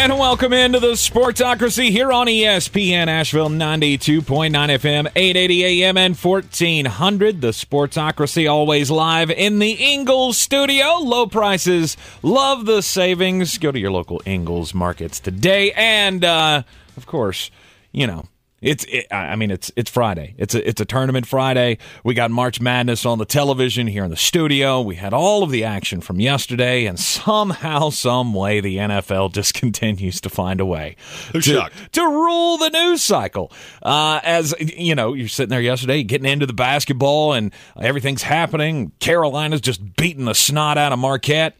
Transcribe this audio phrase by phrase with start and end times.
[0.00, 7.40] And welcome into the Sportsocracy here on ESPN Asheville 92.9 FM, 880 AM, and 1400.
[7.40, 10.98] The Sportsocracy always live in the Ingles studio.
[11.00, 13.58] Low prices, love the savings.
[13.58, 15.72] Go to your local Ingles markets today.
[15.72, 16.62] And, uh,
[16.96, 17.50] of course,
[17.90, 18.26] you know,
[18.60, 20.34] it's it, I mean it's it's Friday.
[20.36, 21.78] It's a it's a tournament Friday.
[22.02, 24.80] We got March Madness on the television here in the studio.
[24.80, 29.54] We had all of the action from yesterday and somehow some way the NFL just
[29.54, 30.96] continues to find a way
[31.32, 31.92] Who's to, shocked?
[31.92, 33.52] to rule the news cycle.
[33.82, 38.90] Uh, as you know, you're sitting there yesterday getting into the basketball and everything's happening.
[38.98, 41.56] Carolina's just beating the snot out of Marquette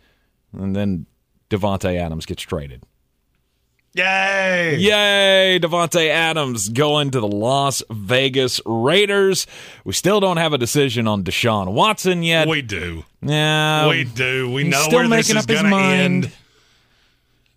[0.52, 1.06] and then
[1.48, 2.83] Davante Adams gets traded.
[3.94, 4.77] Yay!
[4.77, 9.47] Yay, Davante Adams going to the Las Vegas Raiders.
[9.84, 12.48] We still don't have a decision on Deshaun Watson yet.
[12.48, 13.05] We do.
[13.22, 14.53] yeah, we do.
[14.53, 16.33] We know still where this making is up his going to end.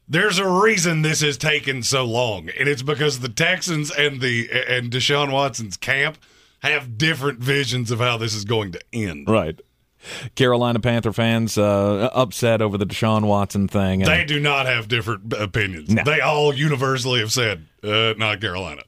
[0.07, 4.49] There's a reason this has taken so long, and it's because the Texans and the
[4.67, 6.17] and Deshaun Watson's camp
[6.61, 9.29] have different visions of how this is going to end.
[9.29, 9.59] Right.
[10.35, 14.01] Carolina Panther fans uh, upset over the Deshaun Watson thing.
[14.01, 15.89] And They do not have different opinions.
[15.89, 16.03] No.
[16.03, 18.83] They all universally have said, uh, not Carolina.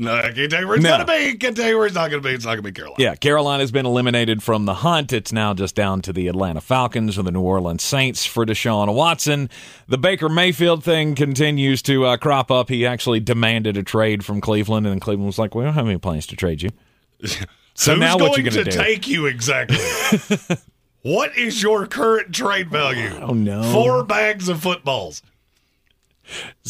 [0.00, 0.90] No, I can't tell you where it's No.
[1.04, 1.38] going to be.
[1.38, 2.32] Can't tell you where it's not going to be.
[2.32, 3.02] It's not going to be Carolina.
[3.02, 5.12] yeah, Carolina's been eliminated from the hunt.
[5.12, 8.94] It's now just down to the Atlanta Falcons or the New Orleans Saints for Deshaun
[8.94, 9.50] Watson.
[9.88, 12.68] The Baker Mayfield thing continues to uh, crop up.
[12.68, 15.98] He actually demanded a trade from Cleveland, and Cleveland was like, "We don't have any
[15.98, 16.70] plans to trade you."
[17.78, 18.76] So Who's now going what you going to do?
[18.76, 19.78] take you exactly?
[21.02, 23.08] what is your current trade value?
[23.22, 23.62] Oh no!
[23.72, 25.22] Four bags of footballs.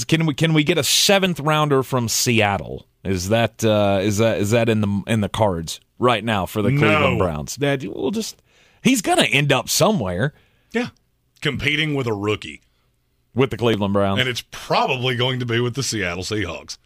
[0.07, 2.87] Can we can we get a seventh rounder from Seattle?
[3.05, 6.61] Is that uh, is that is that in the in the cards right now for
[6.61, 6.79] the No.
[6.79, 7.57] Cleveland Browns?
[7.57, 8.41] That we'll just
[8.83, 10.35] he's gonna end up somewhere
[10.73, 10.89] Yeah.
[11.41, 12.61] Competing with a rookie.
[13.35, 14.21] with the Cleveland Browns.
[14.21, 16.77] And it's probably going to be with the Seattle Seahawks.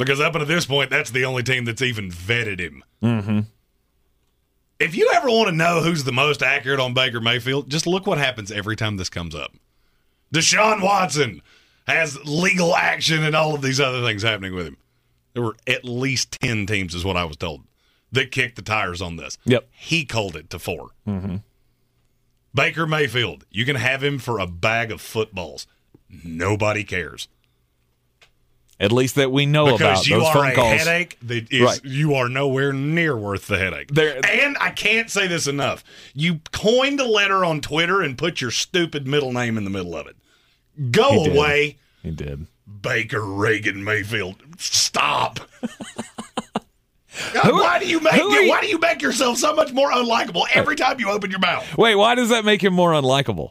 [0.00, 2.82] Because up until this point, that's the only team that's even vetted him.
[3.02, 3.40] Mm-hmm.
[4.78, 8.06] If you ever want to know who's the most accurate on Baker Mayfield, just look
[8.06, 9.52] what happens every time this comes up.
[10.34, 11.42] Deshaun Watson
[11.86, 14.78] has legal action and all of these other things happening with him.
[15.34, 17.64] There were at least 10 teams, is what I was told,
[18.10, 19.36] that kicked the tires on this.
[19.44, 19.68] Yep.
[19.70, 21.36] He called it to 4 Mm-hmm.
[22.54, 25.66] Baker Mayfield, you can have him for a bag of footballs.
[26.24, 27.28] Nobody cares
[28.80, 30.78] At least that we know because about you those are phone a calls.
[30.80, 31.80] headache that is Right.
[31.84, 33.90] you are nowhere near worth the headache.
[33.96, 35.84] And I can't say this enough.
[36.14, 39.94] You coined a letter on Twitter and put your stupid middle name in the middle
[39.94, 40.16] of it.
[40.90, 41.36] Go He did.
[41.36, 42.46] away, He did.
[42.80, 44.36] Baker Reagan Mayfield.
[44.56, 45.40] Stop.
[47.34, 49.90] God, why do you make who you- why do you make yourself so much more
[49.90, 51.76] unlikable every time you open your mouth?
[51.76, 53.50] Wait, why does that make him more unlikable?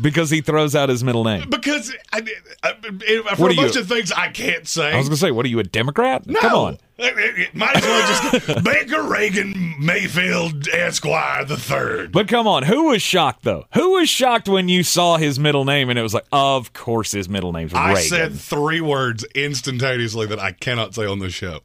[0.00, 1.48] Because he throws out his middle name.
[1.50, 2.22] Because I,
[2.62, 4.92] I, I, for What a bunch you- of things I can't say.
[4.92, 6.26] I was gonna say, what are you, a Democrat?
[6.26, 6.40] No.
[6.40, 6.78] Come on.
[7.02, 8.06] It- it- it might as well
[8.52, 12.12] just Baker Reagan Mayfield Esquire the third.
[12.12, 13.64] But come on, who was shocked though?
[13.72, 17.12] Who was shocked when you saw his middle name and it was like, of course
[17.12, 18.02] his middle name's I Reagan.
[18.02, 21.60] said three words instantaneously that I cannot say on this show.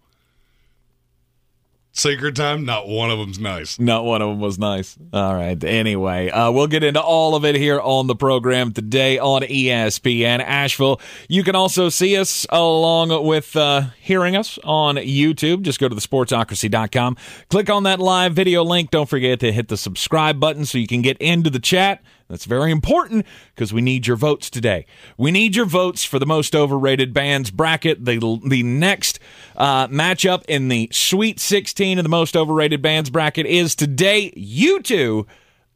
[1.97, 3.79] Secret time, not one of them's nice.
[3.79, 4.97] Not one of them was nice.
[5.13, 5.63] All right.
[5.63, 10.41] Anyway, uh, we'll get into all of it here on the program today on ESPN
[10.41, 10.99] Asheville.
[11.29, 15.61] You can also see us along with uh, hearing us on YouTube.
[15.61, 17.15] Just go to thesportsocracy.com.
[17.49, 18.91] Click on that live video link.
[18.91, 22.03] Don't forget to hit the subscribe button so you can get into the chat.
[22.27, 24.87] That's very important because we need your votes today.
[25.15, 28.03] We need your votes for the most overrated bands bracket.
[28.03, 29.19] The the next
[29.55, 34.31] uh, matchup in the Sweet 16 of the most overrated bands bracket is today.
[34.35, 35.25] U2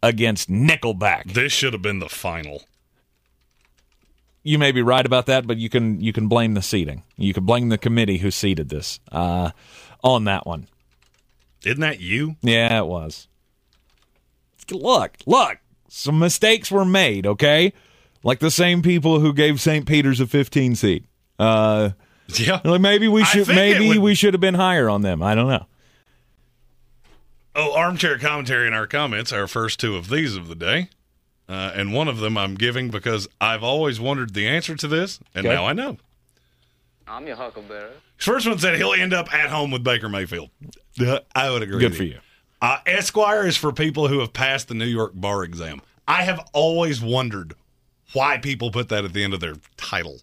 [0.01, 1.33] against Nickelback.
[1.33, 2.63] This should have been the final.
[4.43, 7.03] You may be right about that, but you can you can blame the seating.
[7.17, 9.51] You can blame the committee who seated this uh,
[10.03, 10.67] on that one.
[11.65, 12.37] Isn't that you?
[12.41, 13.27] Yeah, it was.
[14.71, 15.57] Look, look,
[15.89, 17.73] some mistakes were made, okay?
[18.23, 19.85] Like the same people who gave St.
[19.85, 21.05] Peter's a 15 seat.
[21.37, 21.91] Uh,
[22.37, 22.61] Yeah.
[22.63, 25.21] like maybe we should maybe would- we should have been higher on them.
[25.23, 25.65] I don't know.
[27.55, 30.89] Oh, armchair commentary in our comments, our first two of these of the day.
[31.47, 35.19] uh, and one of them I'm giving because I've always wondered the answer to this,
[35.33, 35.55] and Okay.
[35.55, 35.97] now I know.
[37.07, 37.89] I'm your huckleberry.
[38.17, 40.51] First one said he'll end up at home with Baker Mayfield.
[40.99, 41.79] Uh, I would agree.
[41.79, 42.19] Good with for you.
[42.61, 45.81] Uh, Esquire is for people who have passed the New York bar exam.
[46.07, 47.55] I have always wondered
[48.13, 50.19] why people put that at the end of their title.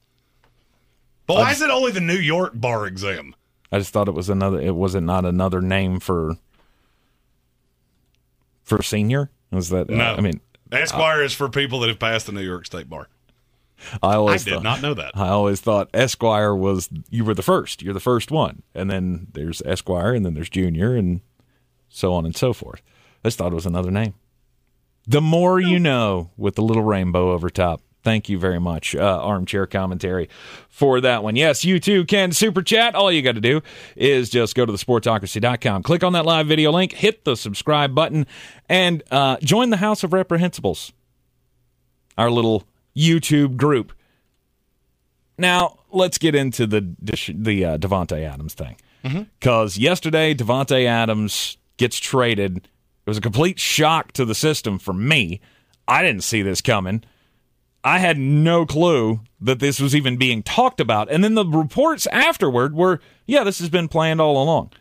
[1.26, 3.34] But why is it only the New York bar exam?
[3.72, 4.60] I just thought it was another.
[4.60, 6.36] It wasn't not another name for
[8.62, 9.30] for senior.
[9.50, 9.88] Was that?
[9.88, 10.40] No, I mean,
[10.70, 13.08] Esquire is for people that have passed the New York State bar.
[14.02, 15.16] I always I did thought, not know that.
[15.16, 17.82] I always thought Esquire was you were the first.
[17.82, 21.20] You're the first one, and then there's Esquire, and then there's Junior, and
[21.88, 22.82] so on and so forth.
[23.24, 24.14] I just thought it was another name.
[25.06, 25.84] The more you hmm.
[25.84, 27.80] know, with the little rainbow over top.
[28.06, 30.28] Thank you very much, uh, armchair commentary,
[30.68, 31.34] for that one.
[31.34, 32.94] Yes, you too can super chat.
[32.94, 33.62] All you got to do
[33.96, 37.96] is just go to the sportsocracy.com, click on that live video link, hit the subscribe
[37.96, 38.24] button,
[38.68, 40.92] and uh, join the House of Reprehensibles,
[42.16, 42.62] our little
[42.96, 43.92] YouTube group.
[45.36, 48.76] Now let's get into the the uh, Davante Adams thing,
[49.40, 52.58] because yesterday Davante Adams gets traded.
[52.58, 55.40] It was a complete shock to the system for me.
[55.88, 57.02] I didn't see this coming.
[57.86, 61.08] I had no clue that this was even being talked about.
[61.08, 64.72] And then the reports afterward were, yeah, this has been planned all along.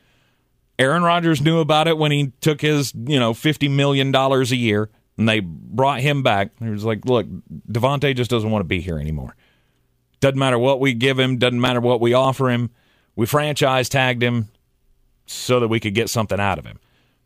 [0.79, 4.89] Aaron Rodgers knew about it when he took his, you know, $50 million a year
[5.19, 6.49] and they brought him back.
[6.57, 7.27] He was like, look,
[7.71, 9.35] Davante just doesn't want to be here anymore.
[10.19, 12.71] Doesn't matter what we give him, doesn't matter what we offer him.
[13.15, 14.49] We franchise tagged him
[15.27, 16.79] so that we could get something out of him.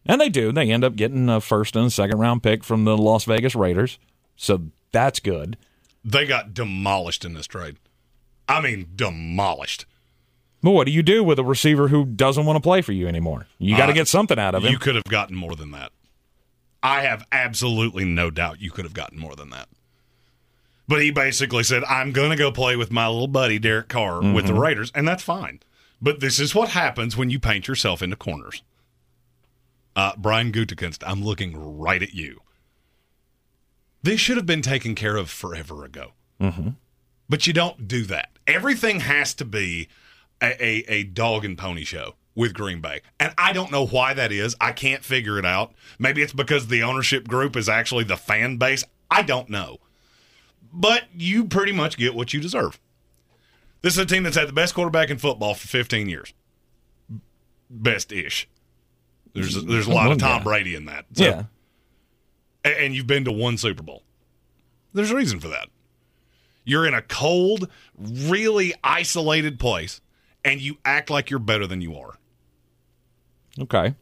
[0.05, 0.51] And they do.
[0.51, 3.55] They end up getting a first and a second round pick from the Las Vegas
[3.55, 3.97] Raiders.
[4.35, 5.55] So that's good.
[6.03, 7.77] They got demolished in this trade.
[8.47, 9.85] I mean, demolished.
[10.61, 13.07] But what do you do with a receiver who doesn't want to play for you
[13.07, 13.47] anymore?
[13.59, 14.71] You got to Uh, get something out of him.
[14.71, 15.91] You could have gotten more than that.
[16.81, 19.67] I have absolutely no doubt you could have gotten more than that.
[20.87, 24.21] But he basically said, I'm going to go play with my little buddy, Derek Carr,
[24.33, 25.59] with the Raiders, and that's fine.
[26.01, 28.63] But this is what happens when you paint yourself into corners.
[29.95, 32.41] Uh, Brian Gutekunst, I'm looking right at you.
[34.01, 36.11] This should have been taken care of forever ago.
[36.41, 36.69] Mm-hmm.
[37.27, 38.29] But you don't do that.
[38.47, 39.87] Everything has to be
[40.41, 43.01] a, a, a dog and pony show with Green Bay.
[43.19, 44.55] And I don't know why that is.
[44.61, 45.73] I can't figure it out.
[45.99, 48.83] Maybe it's because the ownership group is actually the fan base.
[49.11, 49.77] I don't know.
[50.71, 52.79] But you pretty much get what you deserve.
[53.81, 56.33] This is a team that's had the best quarterback in football for 15 years.
[57.69, 58.47] Best ish.
[59.33, 60.43] There's there's a lot of Tom.
[60.43, 61.05] Brady in that.
[61.13, 61.43] So- yeah.
[62.63, 64.03] And you've been to one Super Bowl.
[64.93, 65.67] There's a reason for that.
[66.65, 67.67] You're in a cold,
[67.97, 70.01] really isolated place,
[70.43, 72.17] and you act like you're better than you are.
[73.59, 73.95] Okay.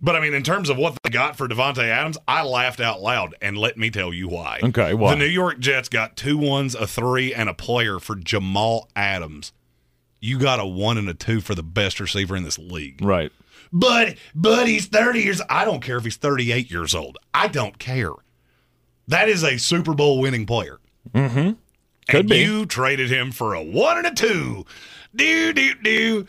[0.00, 3.00] But I mean, in terms of what they got for Davante Adams, I laughed out
[3.00, 4.60] loud, and let me tell you why.
[4.62, 5.14] Okay, why?
[5.14, 9.52] The New York Jets got two ones, a three, and a player for Jamal Adams.
[10.20, 13.02] You got a one and a two for the best receiver in this league.
[13.02, 13.32] Right.
[13.72, 17.18] But but he's 30 years I don't care if he's 38 years old.
[17.34, 18.10] I don't care.
[19.08, 20.78] That is a Super Bowl winning player.
[21.12, 21.52] Mm-hmm.
[22.08, 22.38] Could and be.
[22.38, 24.64] you traded him for a one and a two.
[25.14, 26.26] Do do do.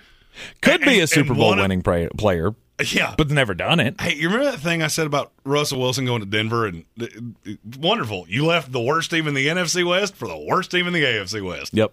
[0.61, 2.53] Could be a Super Bowl winning pra- player,
[2.91, 3.15] Yeah.
[3.17, 3.99] but never done it.
[3.99, 7.05] Hey, you remember that thing I said about Russell Wilson going to Denver and uh,
[7.47, 8.25] uh, wonderful.
[8.29, 11.03] You left the worst team in the NFC West for the worst team in the
[11.03, 11.73] AFC West.
[11.73, 11.91] Yep.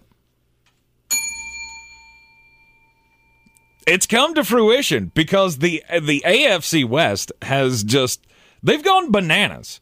[3.85, 8.25] It's come to fruition because the the AFC West has just
[8.63, 9.79] they've gone bananas.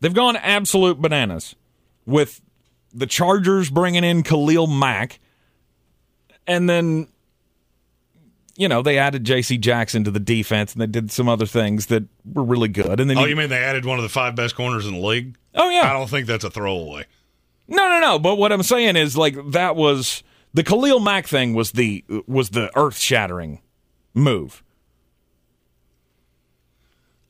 [0.00, 1.54] They've gone absolute bananas
[2.04, 2.42] with
[2.92, 5.20] the Chargers bringing in Khalil Mack
[6.46, 7.08] and then
[8.56, 11.86] you know, they added JC Jackson to the defense and they did some other things
[11.86, 13.00] that were really good.
[13.00, 15.00] And then Oh, you mean they added one of the five best corners in the
[15.00, 15.36] league?
[15.54, 15.90] Oh yeah.
[15.90, 17.06] I don't think that's a throwaway.
[17.66, 18.18] No, no, no.
[18.18, 20.22] But what I'm saying is, like, that was
[20.54, 23.60] the Khalil Mack thing was the was the earth shattering
[24.14, 24.62] move,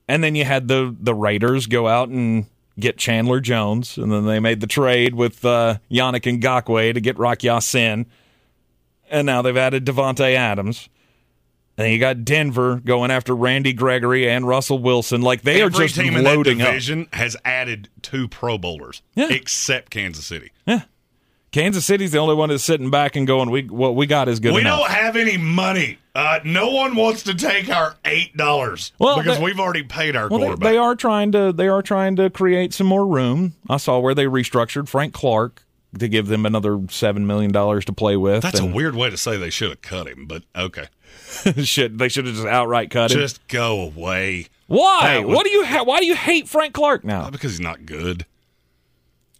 [0.08, 2.46] and then you had the the Raiders go out and
[2.78, 7.18] get Chandler Jones, and then they made the trade with uh, Yannick Ngakoue to get
[7.18, 8.06] Rock Sin,
[9.10, 10.88] and now they've added Davante Adams.
[11.76, 15.22] And you got Denver going after Randy Gregory and Russell Wilson.
[15.22, 16.68] Like they Every are just team in that loading up.
[16.68, 19.26] division has added two Pro Bowlers, Yeah.
[19.30, 20.52] except Kansas City.
[21.54, 24.40] Kansas City's the only one that's sitting back and going, "We what we got is
[24.40, 25.98] good we enough." don't have any money.
[26.12, 30.16] Uh, no one wants to take our eight dollars Well, because they- we've already paid
[30.16, 30.68] our Well, they, quarterback.
[30.72, 33.54] they are trying to they are trying to create some more room.
[33.70, 35.64] I saw where they restructured Frank Clark
[35.96, 38.42] to give them another seven million dollars to play with.
[38.42, 40.86] That's a weird way to say they should have cut him, but okay.
[41.62, 43.18] should they should have just outright cut him.
[43.18, 44.46] Just go away.
[44.66, 45.20] Why?
[45.20, 45.64] Was- what do you?
[45.64, 47.30] Ha- why do you hate Frank Clark now?
[47.30, 48.26] Because he's not good.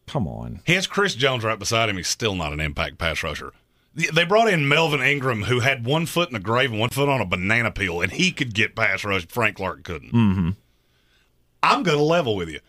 [0.06, 0.61] Come on.
[0.66, 1.96] He has Chris Jones right beside him.
[1.96, 3.52] He's still not an impact pass rusher.
[3.94, 7.08] They brought in Melvin Ingram, who had one foot in the grave and one foot
[7.08, 9.26] on a banana peel, and he could get pass rush.
[9.28, 10.12] Frank Clark couldn't.
[10.12, 10.50] Mm-hmm.
[11.62, 12.61] I'm going to level with you.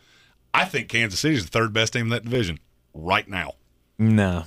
[0.53, 2.59] I think Kansas City is the third best team in that division
[2.93, 3.53] right now.
[3.97, 4.43] No,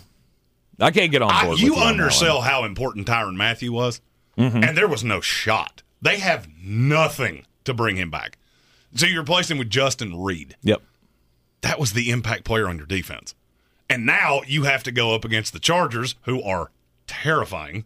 [0.78, 1.58] I can't get on I, board.
[1.58, 4.00] you with you undersell how important Tyrann Mathieu was,
[4.38, 4.62] Mm-hmm.
[4.62, 5.82] and there was no shot.
[6.00, 8.38] They have nothing to bring him back.
[8.94, 10.56] So you replace him with Justin Reid.
[10.62, 10.80] Yep.
[11.62, 13.34] That was the impact player on your defense.
[13.90, 16.70] And now you have to go up against the Chargers, who are
[17.06, 17.84] terrifying.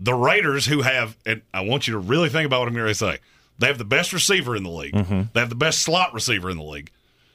[0.00, 2.86] The Raiders, who have, and I want you to really think about what I'm going
[2.86, 3.18] to say.
[3.58, 4.94] They have the best receiver in the league.
[4.94, 5.22] Mm-hmm.
[5.32, 6.90] They have the best slot receiver in the league.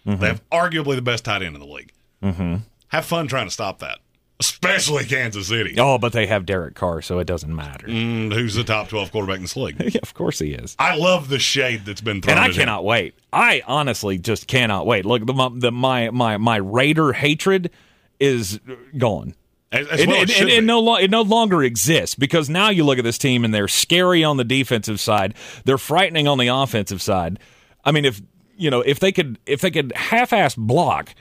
[0.05, 0.23] They mm-hmm.
[0.23, 1.93] have arguably the best tight end in the league.
[2.21, 2.55] Mm-hmm.
[2.89, 3.99] Have fun trying to stop that,
[4.39, 5.75] especially Kansas City.
[5.77, 7.87] Oh, but they have Derek Carr, so it doesn't matter.
[7.87, 9.77] Mm, who's the top 12 quarterback in this league?
[9.93, 10.75] yeah, of course he is.
[10.77, 12.55] I love the shade that's been thrown and I at him.
[12.57, 13.15] cannot wait.
[13.33, 15.05] I honestly just cannot wait.
[15.05, 17.71] Look, the, my- the my my my Raider hatred
[18.19, 18.59] is
[18.97, 19.35] gone.
[19.71, 22.83] As, as It, well it, it it- no it no longer exists because now you
[22.85, 25.33] look at this team and they're scary on the defensive side.
[25.65, 27.39] They're frightening on the offensive side.
[27.83, 28.21] I mean, if
[28.55, 31.13] you know if they could if they could half-ass block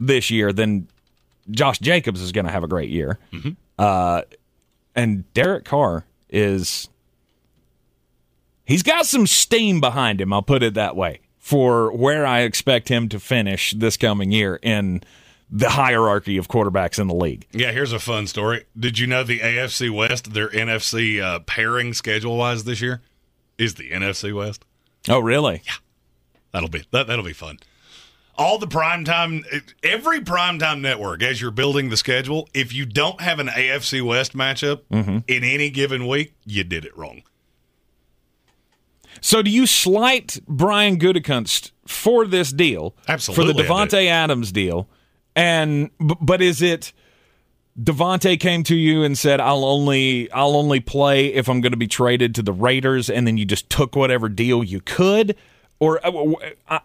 [0.00, 0.88] this year, then
[1.50, 3.18] Josh Jacobs is going to have a great year.
[3.32, 3.50] Mm-hmm.
[3.78, 4.22] Uh,
[4.94, 6.88] and Derek Carr is
[8.64, 10.32] he's got some steam behind him.
[10.32, 14.58] I'll put it that way for where I expect him to finish this coming year
[14.62, 15.02] in
[15.50, 17.46] the hierarchy of quarterbacks in the league.
[17.52, 18.64] Yeah, here's a fun story.
[18.78, 23.02] Did you know the AFC West, their NFC uh, pairing schedule wise this year,
[23.58, 24.64] is the NFC West?
[25.08, 25.62] Oh, really?
[25.66, 25.74] Yeah.
[26.52, 27.58] That'll be that, that'll be fun.
[28.36, 29.44] All the primetime,
[29.82, 34.36] every primetime network, as you're building the schedule, if you don't have an AFC West
[34.36, 35.18] matchup Mm-hmm.
[35.28, 37.22] in any given week, you did it wrong.
[39.20, 42.94] So do you slight Brian Gutekunst for this deal?
[43.08, 43.86] Absolutely, For the I.
[43.86, 44.88] Davante Adams deal.
[45.36, 46.92] And but is it
[47.80, 51.78] Davante came to you and said, "I'll only I'll only play if I'm going to
[51.78, 55.34] be traded to the Raiders," and then you just took whatever deal you could,
[55.80, 56.34] or uh,
[56.68, 56.78] uh,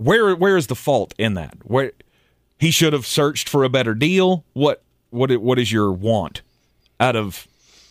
[0.00, 1.54] where where is the fault in that?
[1.64, 1.92] Where
[2.58, 4.44] he should have searched for a better deal.
[4.54, 6.42] What what what is your want
[6.98, 7.46] out of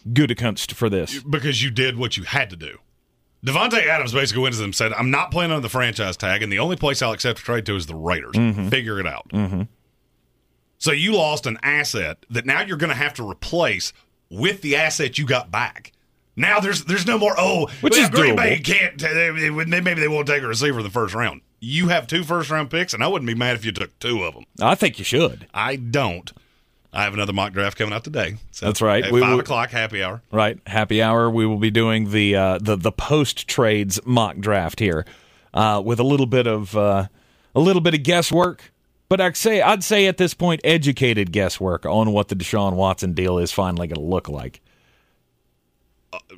[0.07, 1.21] Gutekunst for this?
[1.23, 2.77] because you did what you had to do.
[3.45, 6.43] Davante Adams basically went to them and said, I'm not playing under the franchise tag,
[6.43, 8.35] and the only place I'll accept a trade to is the Raiders.
[8.69, 9.29] Figure it out.
[9.29, 9.61] Mm-hmm.
[10.77, 13.93] So you lost an asset that now you're going to have to replace
[14.29, 15.91] with the asset you got back.
[16.35, 17.33] Now there's there's no more.
[17.37, 18.37] Oh, Which well, is Green doable.
[18.37, 18.97] Bay can't.
[18.97, 19.49] They-
[19.81, 21.41] maybe they won't take a receiver in the first round.
[21.59, 24.23] You have two first round picks, and I wouldn't be mad if you took two
[24.23, 24.45] of them.
[24.61, 25.47] I think you should.
[25.53, 26.31] I don't.
[26.91, 28.37] I have another mock draft coming out today.
[28.51, 29.03] So That's right.
[29.03, 30.21] At We five will- o'clock, happy hour.
[30.31, 30.57] right?
[30.65, 31.29] Happy hour.
[31.29, 35.05] We will be doing the uh, the the post trades mock draft here,
[35.53, 37.07] uh, with a little bit of uh,
[37.53, 38.71] a little bit of guesswork.
[39.07, 43.13] But I'd say I'd say at this point, educated guesswork on what the Deshaun Watson
[43.13, 44.61] deal is finally going to look like.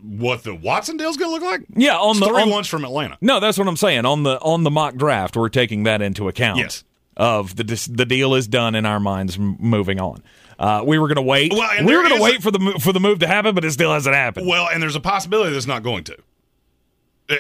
[0.04, 1.62] What the Watson deal's going to look like?
[1.76, 3.18] Yeah, on the three on- ones from Atlanta.
[3.22, 4.06] No, that's what I'm saying.
[4.06, 6.60] On the on the mock draft, we're taking that into account.
[6.60, 6.84] Yes.
[7.18, 9.38] Of the the deal is done in our minds.
[9.40, 10.24] Moving on.
[10.60, 11.52] Uh, we were going to wait.
[11.54, 13.64] Well, we were going to wait a- for the for the move to happen, but
[13.66, 14.48] it still hasn't happened.
[14.48, 16.18] Well, and there's a possibility that's not going to.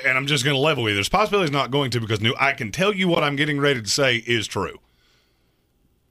[0.05, 0.95] And I'm just going to level with you.
[0.95, 2.33] There's a possibility it's not going to because New.
[2.39, 4.77] I can tell you what I'm getting ready to say is true.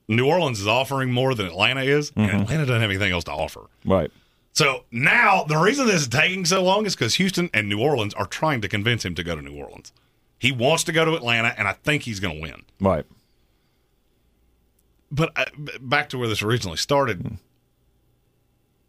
[0.09, 2.21] New Orleans is offering more than Atlanta is, Mm-hmm.
[2.21, 3.63] and Atlanta doesn't have anything else to offer.
[3.85, 4.11] Right.
[4.61, 8.13] So now the reason this is taking so long is because Houston and New Orleans
[8.13, 9.91] are trying to convince him to go to New Orleans.
[10.39, 12.65] He wants to go to Atlanta, and I think he's going to win.
[12.79, 13.07] Right.
[15.11, 15.47] but uh,
[15.81, 17.39] back to where this originally started.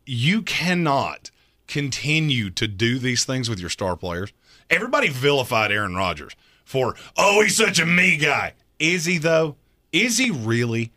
[0.05, 1.31] You cannot
[1.67, 4.33] continue to do these things with your star players.
[4.69, 6.35] Everybody vilified aaron rodgers
[6.65, 8.55] for oh he's such a me guy.
[8.77, 9.55] Is he though?
[9.93, 10.91] Is he really?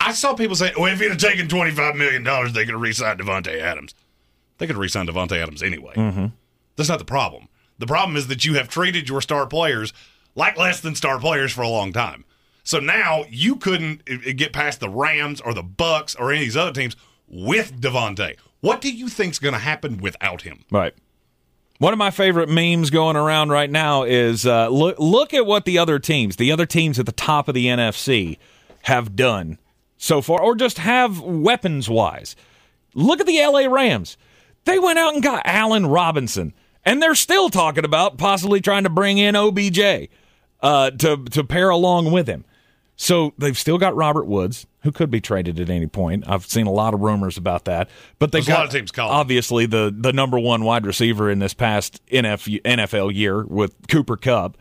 [0.00, 3.20] I saw people say well if he'd have taken $25 million they could have re-signed
[3.20, 3.94] Davante Adams
[4.58, 5.92] they could have re-signed Davante Adams anyway
[6.76, 7.48] that's not the problem
[7.78, 9.92] the problem is that you have treated your star players
[10.34, 12.24] like less than star players for a long time
[12.68, 16.40] so now you couldn't uh, uh, get past the Rams or the Bucks or any
[16.40, 16.96] of these other teams
[17.26, 18.36] with Davante.
[18.60, 20.66] What do you think's going to happen without him?
[20.70, 20.92] Right.
[21.78, 25.64] One of my favorite memes going around right now is uh, look look at what
[25.64, 28.36] the other teams, the other teams at the top of the NFC,
[28.82, 29.58] have done
[29.96, 32.36] so far, or just have weapons wise.
[32.92, 34.18] Look at the LA Rams.
[34.68, 36.52] They went out and got Allen Robinson,
[36.84, 40.08] and they're still talking about possibly trying to bring in OBJ
[40.60, 42.44] uh, to to pair along with him.
[42.96, 46.24] So they've still got Robert Woods, who could be traded at any point.
[46.28, 47.88] I've seen a lot of rumors about that.
[48.18, 49.14] But they've There's a got lot of teams calling.
[49.14, 54.16] obviously the the number one wide receiver in this past NF, NFL year with Cooper
[54.16, 54.58] Kupp.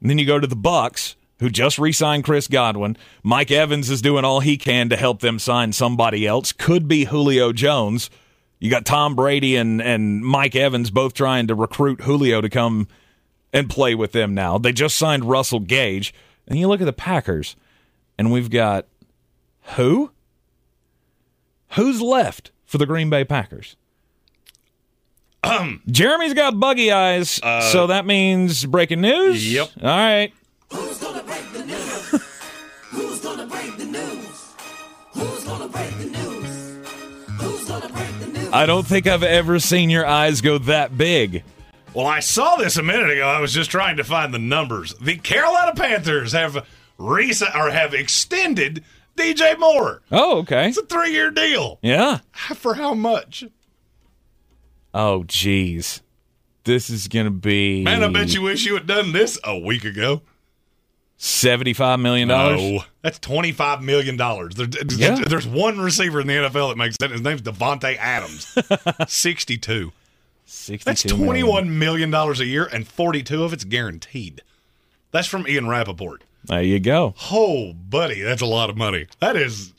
[0.00, 2.96] And then you go to the Bucks, who just re-signed Chris Godwin.
[3.22, 6.50] Mike Evans is doing all he can to help them sign somebody else.
[6.52, 8.10] Could be Julio Jones.
[8.58, 12.88] You got Tom Brady and, and Mike Evans both trying to recruit Julio to come
[13.52, 14.58] and play with them now.
[14.58, 16.14] They just signed Russell Gage.
[16.48, 17.56] And you look at the Packers,
[18.16, 18.86] and we've got
[19.74, 20.12] who?
[21.72, 23.76] Who's left for the Green Bay Packers?
[25.90, 29.52] Jeremy's got buggy eyes, uh, so that means breaking news?
[29.52, 29.70] Yep.
[29.82, 30.32] All right.
[38.56, 41.44] I don't think I've ever seen your eyes go that big.
[41.92, 43.26] Well, I saw this a minute ago.
[43.26, 44.94] I was just trying to find the numbers.
[44.94, 48.82] The Carolina Panthers have recent or have extended
[49.14, 50.00] DJ Moore.
[50.10, 50.68] Oh, okay.
[50.68, 51.78] It's a three-year deal.
[51.82, 52.20] Yeah.
[52.54, 53.44] For how much?
[54.94, 56.00] Oh, jeez.
[56.64, 59.58] This is going to be Man, I bet you wish you had done this a
[59.58, 60.22] week ago.
[61.18, 62.28] $75 million.
[62.28, 64.54] No, that's twenty-five million dollars.
[64.54, 65.16] There, there's- Yeah.
[65.26, 67.10] there's one receiver in the NFL that makes that.
[67.10, 68.54] His name's Davante Adams.
[69.08, 69.92] Sixty-two.
[70.48, 74.42] 62 That's twenty-one million dollars a year, and forty-two of it's guaranteed.
[75.10, 76.22] That's from Ian Rapoport.
[76.44, 77.14] There you go.
[77.32, 79.06] Oh, buddy, that's a lot of money.
[79.20, 79.72] That is,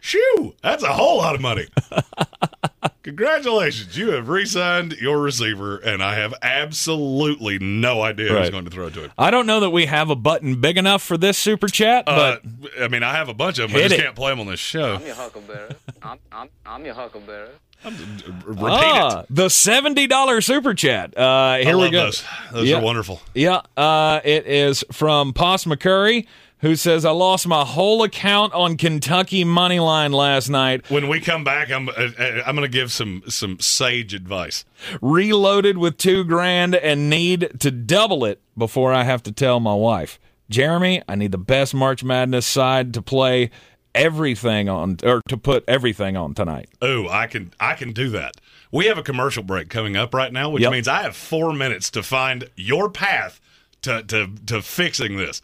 [0.00, 1.66] shoo, that's a whole lot of money.
[3.02, 8.52] Congratulations, you have re-signed your receiver, and I have absolutely no idea who's Right.
[8.52, 9.12] going to throw it to it.
[9.16, 12.36] I don't know that we have a button big enough for this super chat, Uh,
[12.42, 13.78] but I mean, I have a bunch of them.
[13.78, 14.04] I Hit just it.
[14.04, 14.94] can't play them on this show.
[14.96, 15.70] I'm your huckleberry.
[16.02, 17.48] I'm, I'm, I'm your huckleberry.
[17.84, 19.26] Repeat ah, it.
[19.30, 21.16] the $70 super chat.
[21.16, 22.06] Uh, here I we go.
[22.06, 22.24] those.
[22.52, 22.78] Those Yeah.
[22.78, 23.20] are wonderful.
[23.34, 26.26] Yeah, uh, it is from Poss McCurry,
[26.60, 30.90] who says, I lost my whole account on Kentucky money line last night.
[30.90, 34.64] When we come back, I'm uh, uh, I'm going to give some some sage advice.
[35.00, 39.74] reloaded with two grand and need to double it before I have to tell my
[39.74, 40.18] wife.
[40.50, 43.50] Jeremy, I need the best March Madness side to play
[43.94, 46.68] everything on or to put everything on tonight.
[46.80, 48.36] Oh, I can I can do that.
[48.70, 50.72] We have a commercial break coming up right now, which Yep.
[50.72, 53.40] means I have four minutes to find your path
[53.82, 55.40] to to to fixing this,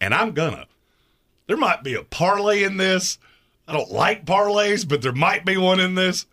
[0.00, 0.66] and I'm gonna.
[1.46, 3.18] There might be a parlay in this.
[3.66, 6.26] I don't like parlays, but there might be one in this.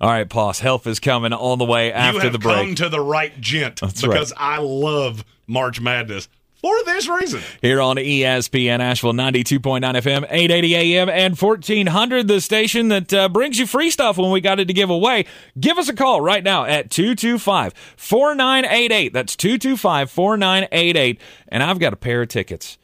[0.00, 2.76] All right, Poss, health is coming on the way you after have the come break.
[2.78, 4.56] to the right gent That's because right.
[4.56, 6.28] I love March Madness
[6.64, 7.42] for this reason.
[7.60, 13.58] Here on ESPN Asheville 92.9 FM, 880 AM, and 1400, the station that uh, brings
[13.58, 15.26] you free stuff when we got it to give away.
[15.60, 19.12] Give us a call right now at 225 4988.
[19.12, 21.20] That's 225 4988.
[21.48, 22.78] And I've got a pair of tickets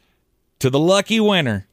[0.59, 1.65] to the lucky winner.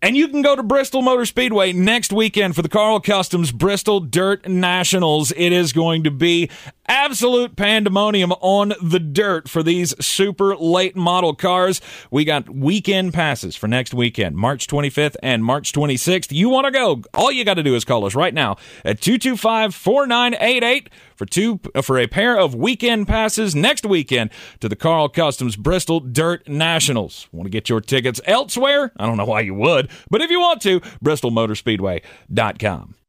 [0.00, 4.00] And you can go to Bristol Motor Speedway next weekend for the Karl Kustoms Bristol
[4.00, 5.30] Dirt Nationals.
[5.36, 6.50] It is going to be
[6.86, 11.80] absolute pandemonium on the dirt for these super late model cars.
[12.10, 16.32] We got weekend passes for next weekend, March 25th and March 26th.
[16.32, 17.02] You want to go?
[17.14, 21.60] All you got to do is call us right now at 225 4988 for two
[21.82, 27.28] for a pair of weekend passes next weekend to the Karl Kustoms Bristol Dirt Nationals.
[27.32, 28.92] Want to get your tickets elsewhere?
[28.96, 32.94] I don't know why you would, but if you want to, bristolmotorspeedway.com.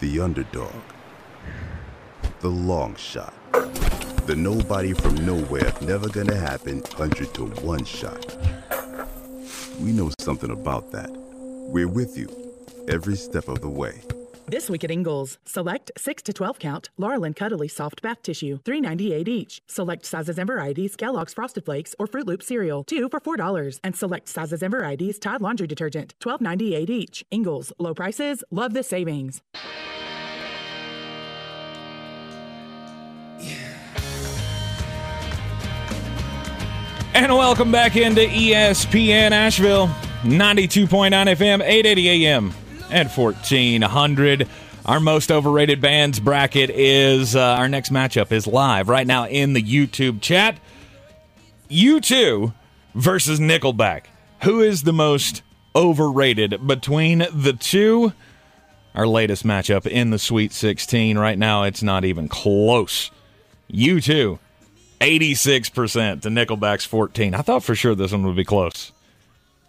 [0.00, 0.72] The underdog.
[2.40, 3.34] The long shot.
[4.26, 8.38] The nobody from nowhere, never gonna happen 100 to 1 shot.
[9.78, 11.10] We know something about that.
[11.12, 12.28] We're with you
[12.88, 14.00] every step of the way.
[14.50, 19.28] This week at Ingles, select 6 to 12 count Laurel Cuddly Soft Bath Tissue, $3.98
[19.28, 19.62] each.
[19.68, 23.78] Select sizes and varieties Kellogg's Frosted Flakes or Fruit Loop cereal, 2 for $4.
[23.84, 27.24] And select sizes and varieties Tide Laundry Detergent, $12.98 each.
[27.30, 29.40] Ingles, low prices, love the savings.
[37.14, 39.86] And welcome back into ESPN Asheville,
[40.24, 42.52] 92.9 FM, 880 AM,
[42.90, 44.48] and 1400.
[44.86, 49.52] Our most overrated bands bracket is uh, our next matchup is live right now in
[49.52, 50.58] the YouTube chat.
[51.70, 52.52] U2
[52.94, 54.04] versus Nickelback.
[54.42, 55.42] Who is the most
[55.74, 58.12] overrated between the two.
[58.94, 61.16] Our latest matchup in the Sweet 16.
[61.16, 63.10] Right now, it's not even close.
[63.72, 64.38] U2.
[65.00, 67.34] 86% to Nickelback's 14.
[67.34, 68.92] I thought for sure this one would be close.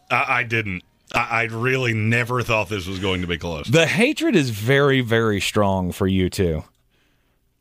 [0.09, 0.83] I, I didn't.
[1.13, 3.67] I, I really never thought this was going to be close.
[3.67, 6.63] The hatred is very, very strong for U2.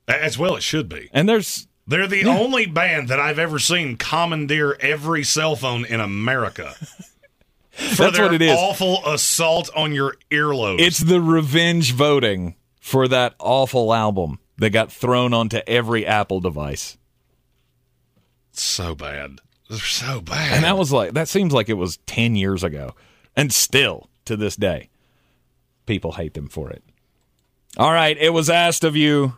[0.09, 1.09] As well, it should be.
[1.13, 6.01] And there's They're the only band that I've ever seen commandeer every cell phone in
[6.01, 6.75] America.
[7.71, 8.51] For That's their what it is.
[8.59, 10.81] Awful assault on your earlobes.
[10.81, 16.99] It's the revenge voting for that awful album that got thrown onto every Apple device.
[18.53, 19.39] so bad.
[19.71, 20.53] They're so bad.
[20.53, 22.95] And that was like that seems like it was 10 years ago.
[23.37, 24.91] And still to this day
[25.87, 26.85] people hate them for it.
[27.77, 29.35] All right, it was asked of you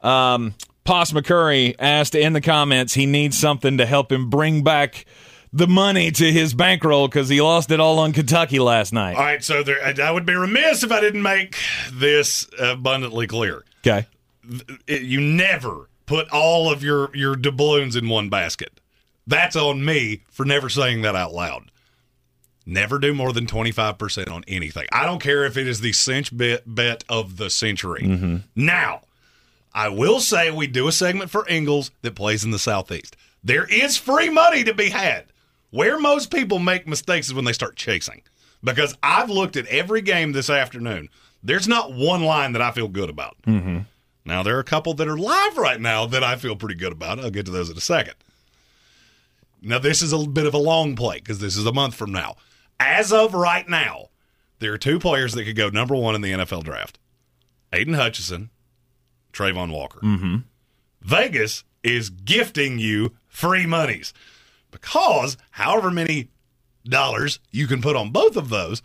[0.00, 5.04] um Poss McCurry asked in the comments he needs something to help him bring back
[5.52, 9.16] the money to his bankroll cuz he lost it all on Kentucky last night.
[9.16, 11.56] All right, so there, I would be remiss if I didn't make
[11.92, 13.64] this abundantly clear.
[13.86, 14.06] Okay.
[14.86, 18.80] You never put all of your your doubloons in one basket.
[19.26, 21.70] That's on me for never saying that out loud.
[22.70, 24.86] Never do more than 25% on anything.
[24.92, 28.02] I don't care if it is the cinch bet, bet of the century.
[28.02, 28.36] Mm-hmm.
[28.54, 29.00] Now,
[29.74, 33.16] I will say we do a segment for Ingles that plays in the Southeast.
[33.42, 35.24] There is free money to be had.
[35.70, 38.22] Where most people make mistakes is when they start chasing.
[38.62, 41.08] Because I've looked at every game this afternoon.
[41.42, 43.36] There's not one line that I feel good about.
[43.48, 43.78] Mm-hmm.
[44.24, 46.92] Now, there are a couple that are live right now that I feel pretty good
[46.92, 47.18] about.
[47.18, 48.14] I'll get to those in a second.
[49.60, 52.12] Now, this is a bit of a long play because this is a month from
[52.12, 52.36] now.
[52.80, 54.06] As of right now,
[54.58, 56.98] there are two players that could go number one in the NFL draft
[57.72, 58.50] Aidan Hutchinson,
[59.32, 60.00] Travon Walker.
[60.00, 60.36] Mm-hmm.
[61.02, 64.12] Vegas is gifting you free monies
[64.70, 66.30] because however many
[66.84, 68.82] dollars you can put on both of those,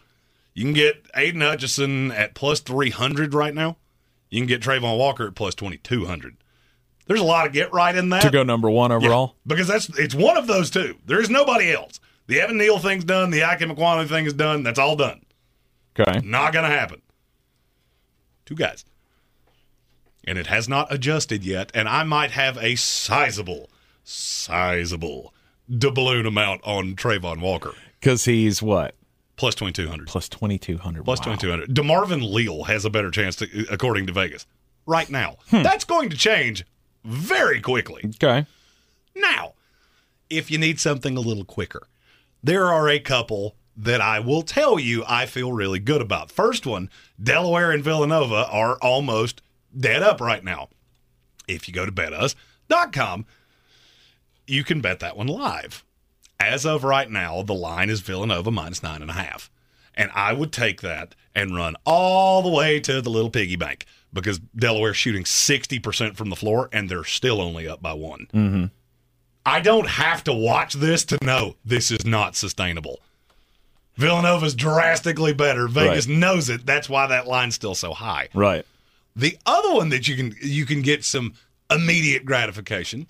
[0.54, 3.78] you can get Aidan Hutchinson at plus 300 right now.
[4.30, 6.36] You can get Travon Walker at plus 2200.
[7.08, 8.24] There's a lot of get right in that.
[8.24, 9.36] To go number 1 overall.
[9.46, 10.98] Because that's it's one of those two.
[11.06, 12.00] There is nobody else.
[12.28, 13.30] The Evan Neal thing's done.
[13.30, 14.64] The Ickey Ekwonu thing is done.
[14.64, 15.22] That's all done.
[16.00, 16.20] Okay.
[16.26, 17.02] Not going to happen.
[18.46, 18.84] Two guys.
[20.28, 21.72] And it has not adjusted yet.
[21.76, 23.70] And I might have a sizable,
[24.04, 25.34] sizable
[25.70, 27.74] doubloon amount on Travon Walker.
[28.02, 28.96] Cuz he's what?
[29.36, 30.08] Plus 2,200.
[30.08, 31.04] Plus 2200.
[31.04, 31.36] Plus Wow.
[31.36, 31.70] 2,200.
[31.76, 34.46] DeMarvin Leal has a better chance, to, according to Vegas,
[34.86, 35.38] right now.
[35.50, 35.62] Hmm.
[35.64, 36.66] That's going to change
[37.04, 38.02] very quickly.
[38.16, 38.46] Okay.
[39.16, 39.54] Now,
[40.30, 41.88] if you need something a little quicker,
[42.46, 46.32] there are a couple that I will tell you I feel really good about.
[46.32, 49.42] First one, Delaware and Villanova are almost
[49.76, 50.70] dead up right now.
[51.48, 53.26] If you go to betus.com,
[54.46, 55.84] you can bet that one live.
[56.40, 59.50] As of right now, the line is Villanova minus nine and a half.
[59.96, 63.86] And I would take that and run all the way to the little piggy bank
[64.14, 68.28] because Delaware's shooting 60% from the floor and they're still only up by one.
[68.34, 68.66] Mm-hmm.
[69.46, 73.00] I don't have to watch this to know this is not sustainable.
[73.96, 75.68] Villanova's drastically better.
[75.68, 76.18] Vegas Right.
[76.18, 76.66] knows it.
[76.66, 78.30] That's why that line's still so high.
[78.34, 78.66] Right.
[79.16, 81.34] The other one that you can you can get some
[81.72, 83.08] immediate gratification.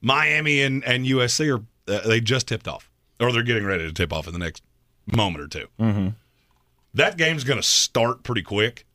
[0.00, 3.92] Miami and, and USC are uh, they just tipped off, or they're getting ready to
[3.92, 4.62] tip off in the next
[5.14, 6.08] moment or 2 Mm-hmm.
[6.94, 8.86] That game's going to start pretty quick,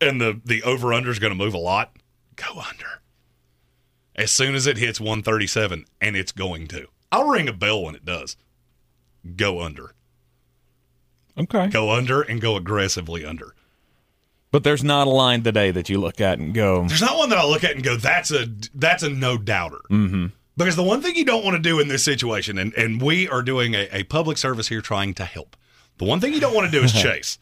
[0.00, 1.96] and the the over under is going to move a lot.
[2.36, 3.00] Go under
[4.18, 6.88] as soon as it hits 137, and it's going to.
[7.10, 8.36] I'll ring a bell when it does.
[9.36, 9.94] Go under,
[11.38, 11.68] Okay.
[11.68, 13.54] go under, and go aggressively under.
[14.50, 17.28] But there's not a line today that you look at and go, There's not one
[17.30, 20.26] that I look at and go, "That's a that's a no doubter." Mm-hmm.
[20.56, 23.28] Because the one thing you don't want to do in this situation, and and we
[23.28, 25.56] are doing a, a public service here, trying to help.
[25.98, 27.38] The one thing you don't want to do is chase.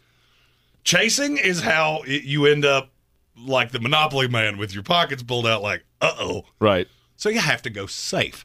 [0.82, 2.90] Chasing is how it, you end up
[3.36, 6.88] like the Monopoly man with your pockets pulled out, like, "Uh oh." right.
[7.16, 8.44] So you have to go safe.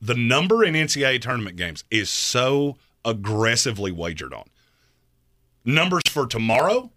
[0.00, 4.44] The number in NCAA tournament games is so aggressively wagered on.
[5.64, 6.92] Numbers for tomorrow,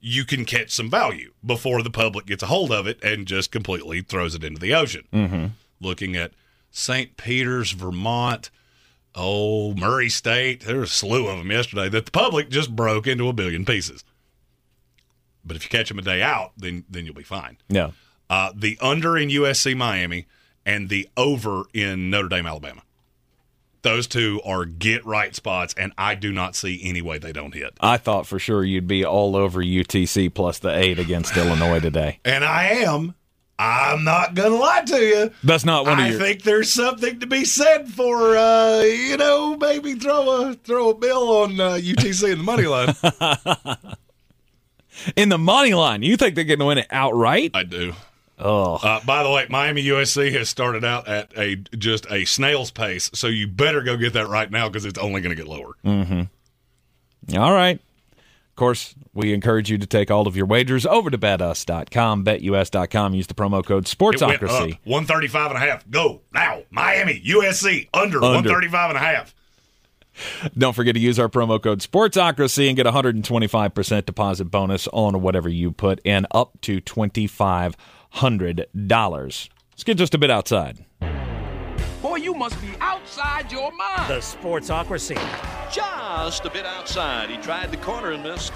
[0.00, 3.52] you can catch some value before the public gets a hold of it and just
[3.52, 5.06] completely throws it into the ocean.
[5.12, 5.46] Mm-hmm.
[5.80, 6.32] Looking at
[6.70, 7.16] St.
[7.16, 8.50] Peter's, Vermont,
[9.14, 13.06] oh, Murray State, there was a slew of them yesterday that the public just broke
[13.06, 14.04] into a billion pieces.
[15.44, 17.90] But if you catch them a day out, then then you'll be fine Yeah.
[18.28, 20.26] uh, the under in USC Miami
[20.66, 22.82] and the over in Notre Dame Alabama.
[23.82, 27.54] Those two are get right spots, and I do not see any way they don't
[27.54, 27.78] hit.
[27.80, 32.20] I thought for sure you'd be all over UTC plus the eight against Illinois today.
[32.26, 33.14] And I am.
[33.58, 35.30] I'm not gonna lie to you.
[35.44, 36.18] That's not one of I your.
[36.18, 40.94] think there's something to be said for uh, you know maybe throw a throw a
[40.94, 42.94] bill on uh, UTC in the money line.
[45.16, 47.50] in the money line, you think they're going to win it outright?
[47.54, 47.94] I do.
[48.38, 52.70] Oh, Uh, by the way, Miami USC has started out at a just a snail's
[52.70, 55.46] pace, so you better go get that right now because it's only going to get
[55.48, 55.74] lower.
[57.36, 57.78] all right.
[58.16, 63.14] Of course, we encourage you to take all of your wagers over to betus.com, betus.com.
[63.14, 64.78] Use the promo code It went up Sportsocracy.
[64.84, 65.90] 135 and a half.
[65.90, 66.62] Go now.
[66.70, 68.36] Miami USC under, Under.
[68.36, 69.34] 135 and a half.
[70.56, 75.20] Don't forget to use our promo code Sportsocracy and get a 125% deposit bonus on
[75.22, 79.48] whatever you put in, up to $2,500.
[79.70, 80.84] Let's get just a bit outside.
[82.02, 84.10] Boy, you must be outside your mind.
[84.10, 85.16] The Sportsocracy.
[85.72, 87.30] Just a bit outside.
[87.30, 88.52] He tried the corner and missed.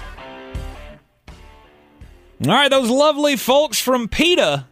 [2.45, 4.67] All right, those lovely folks from PETA,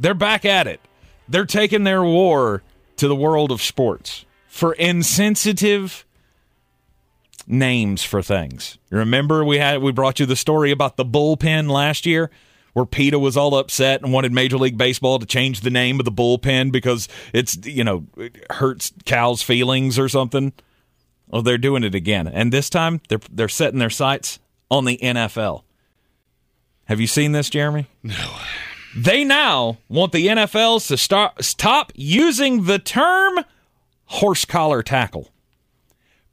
[0.00, 0.80] they're back at it.
[1.28, 2.64] They're taking their war
[2.96, 6.04] to the world of sports for insensitive
[7.48, 8.78] names for things.
[8.90, 12.30] Remember we had we brought you the story about the bullpen last year
[12.74, 16.04] where PETA was all upset and wanted Major League Baseball to change the name of
[16.04, 20.52] the bullpen because it's you know it hurts cows' feelings or something.
[21.28, 24.38] Well, they're doing it again, and this time they're they're setting their sights
[24.70, 25.62] on the NFL.
[26.84, 27.86] Have you seen this, Jeremy?
[28.02, 28.38] No.
[28.96, 33.44] They now want the NFLs to start, stop using the term
[34.06, 35.28] horse collar tackle.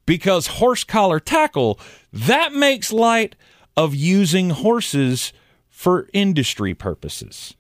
[0.06, 1.80] Because horse collar tackle,
[2.14, 3.36] that makes light
[3.76, 5.34] of using horses
[5.70, 7.56] for industry purposes.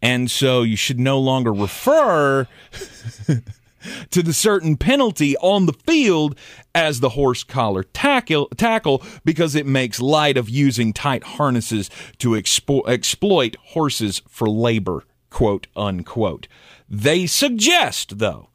[0.00, 2.46] And so you should no longer refer
[4.10, 6.38] to the certain penalty on the field
[6.74, 12.30] as the horse collar tackle, tackle because it makes light of using tight harnesses to
[12.30, 16.48] expo- exploit horses for labor, quote unquote.
[16.88, 18.48] They suggest, though,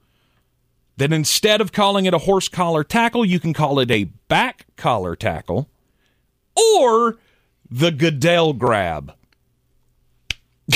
[0.99, 4.65] that instead of calling it a horse collar tackle, you can call it a back
[4.75, 5.69] collar tackle
[6.55, 7.17] or
[7.69, 9.13] the Goodell grab.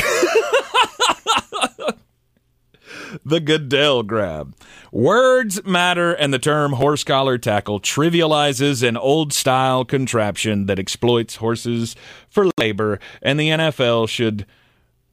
[3.25, 4.55] the Goodell grab.
[4.93, 11.35] Words matter, and the term horse collar tackle trivializes an old style contraption that exploits
[11.37, 11.97] horses
[12.29, 14.45] for labor, and the NFL should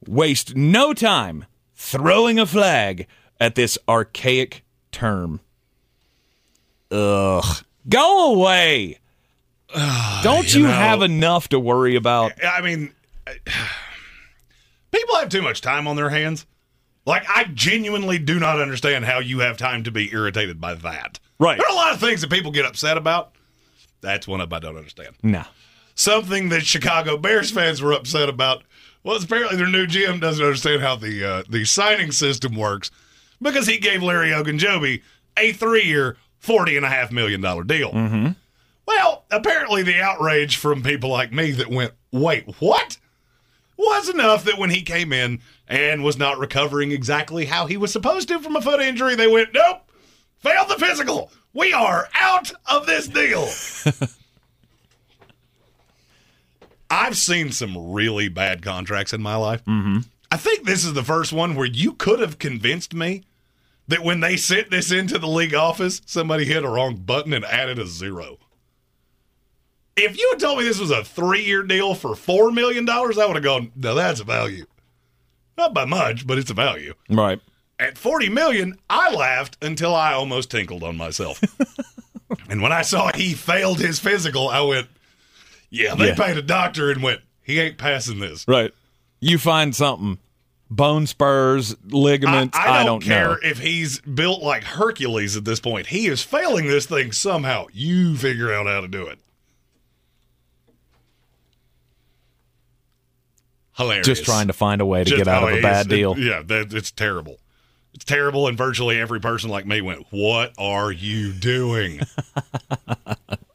[0.07, 1.45] waste no time
[1.75, 3.07] throwing a flag
[3.41, 5.39] at this archaic term.
[6.91, 7.63] Ugh.
[7.87, 8.99] Go away.
[10.23, 12.33] Don't you, know- have enough to worry about?
[12.43, 12.93] I mean,
[14.91, 16.45] people have too much time on their hands.
[17.05, 21.19] Like, I genuinely do not understand how you have time to be irritated by that.
[21.39, 21.57] Right.
[21.57, 23.31] There are a lot of things that people get upset about.
[24.01, 25.15] That's one of 'em I don't understand.
[25.23, 25.43] No.
[25.95, 28.63] Something that Chicago Bears fans were upset about
[29.03, 32.91] was apparently their new GM doesn't understand how the uh, the signing system works
[33.41, 35.01] because he gave Larry Ogunjobi
[35.37, 37.91] a three year, forty and a half million dollar deal.
[37.91, 38.29] Mm-hmm.
[38.85, 42.97] Well, apparently the outrage from people like me that went, wait, what?
[43.77, 47.91] Was enough that when he came in and was not recovering exactly how he was
[47.91, 49.89] supposed to from a foot injury, they went, nope,
[50.39, 51.31] failed the physical.
[51.53, 53.49] We are out of this deal.
[56.91, 59.63] I've seen some really bad contracts in my life.
[59.65, 59.99] Mm-hmm.
[60.29, 63.23] I think this is the first one where you could have convinced me
[63.91, 67.45] that when they sent this into the league office, somebody hit a wrong button and
[67.45, 68.37] added a zero.
[69.95, 73.01] If you had told me this was a three year deal for $4 million, I
[73.01, 74.65] would have gone, no, that's a value.
[75.57, 76.93] Not by much, but it's a value.
[77.09, 77.39] Right.
[77.77, 81.41] At 40 million, I laughed until I almost tinkled on myself.
[82.49, 84.87] and when I saw he failed his physical, I went,
[85.69, 86.15] yeah, they Yeah.
[86.15, 88.47] paid a doctor and went, he ain't passing this.
[88.47, 88.71] Right.
[89.19, 90.17] You find something.
[90.71, 93.37] Bone spurs, ligaments, I, I, don't, don't, care know.
[93.43, 95.87] if he's built like Hercules at this point.
[95.87, 97.65] He is failing this thing somehow.
[97.73, 99.19] You figure out how to do it.
[103.73, 104.07] Hilarious.
[104.07, 105.89] Just trying to find a way to Just- get out oh, of a oh, bad
[105.89, 106.17] deal.
[106.17, 107.37] yeah, that, it's terrible.
[107.93, 111.99] It's terrible, and virtually every person like me went, "What are you doing?"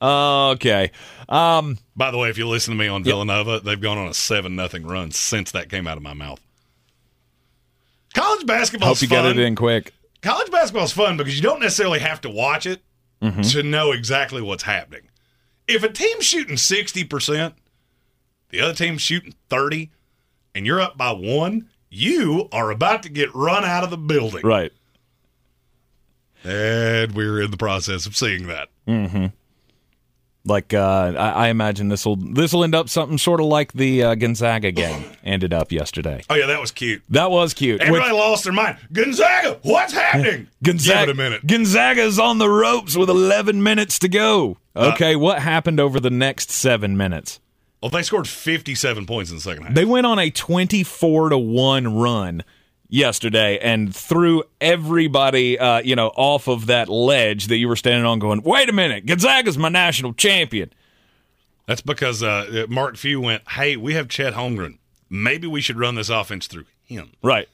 [0.00, 0.90] Okay.
[1.28, 4.14] Um, By the way, if you listen to me on Villanova, they've gone on a
[4.14, 6.40] seven nothing run since that came out of my mouth.
[8.14, 8.88] College basketball.
[8.90, 9.24] hope you fun.
[9.24, 9.92] get it in quick.
[10.22, 12.82] college basketball is fun because you don't necessarily have to watch it
[13.20, 13.40] Mm-hmm.
[13.40, 15.08] to know exactly what's happening.
[15.66, 17.52] If a team's shooting 60%,
[18.50, 19.90] the other team's shooting 30,
[20.54, 24.42] and you're up by one, you are about to get run out of the building.
[24.46, 24.72] Right.
[26.44, 28.68] And we're in the process of seeing that.
[30.48, 33.72] Like uh, I, I imagine this will this will end up something sort of like
[33.72, 36.22] the uh, Gonzaga game ended up yesterday.
[36.30, 37.02] Oh yeah, that was cute.
[37.10, 37.80] That was cute.
[37.80, 38.78] Everybody lost their mind.
[38.92, 40.48] Gonzaga, what's happening?
[40.62, 41.46] Gonzaga, Give it a minute.
[41.46, 44.56] Gonzaga's on the ropes with 11 minutes to go.
[44.74, 47.40] Uh, Okay, what happened over the next seven minutes?
[47.82, 49.74] Well, they scored 57 points in the second half.
[49.74, 52.42] They went on a 24 to 1 run
[52.88, 58.04] yesterday and threw everybody uh, you know off of that ledge that you were standing
[58.04, 60.72] on going wait a minute gonzaga's my national champion.
[61.66, 64.78] That's because uh, Mark Few went, hey, we have Chet Holmgren.
[65.10, 67.12] Maybe we should run this offense through him.
[67.22, 67.48] right.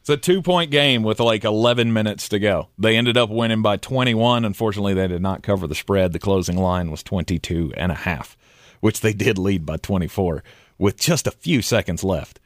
[0.00, 2.68] It's a two point game with like 11 minutes to go.
[2.78, 6.12] They ended up winning by 21 unfortunately they did not cover the spread.
[6.12, 8.36] The closing line was 22 and a half
[8.84, 10.44] which they did lead by 24
[10.76, 12.38] with just a few seconds left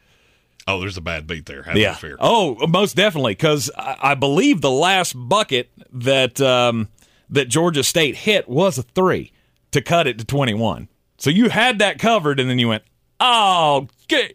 [0.69, 1.63] Oh, there's a bad beat there.
[1.63, 1.97] Have yeah.
[2.21, 6.89] Oh, most definitely, because I, I believe the last bucket that um,
[7.31, 9.33] that Georgia State hit was a three
[9.71, 10.89] to cut it to twenty one.
[11.17, 12.83] So you had that covered, and then you went,
[13.19, 14.35] "Oh, okay.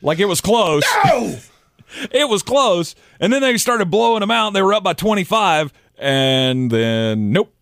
[0.00, 1.38] like it was close." No!
[2.12, 4.48] it was close, and then they started blowing them out.
[4.48, 7.52] And they were up by twenty five, and then nope,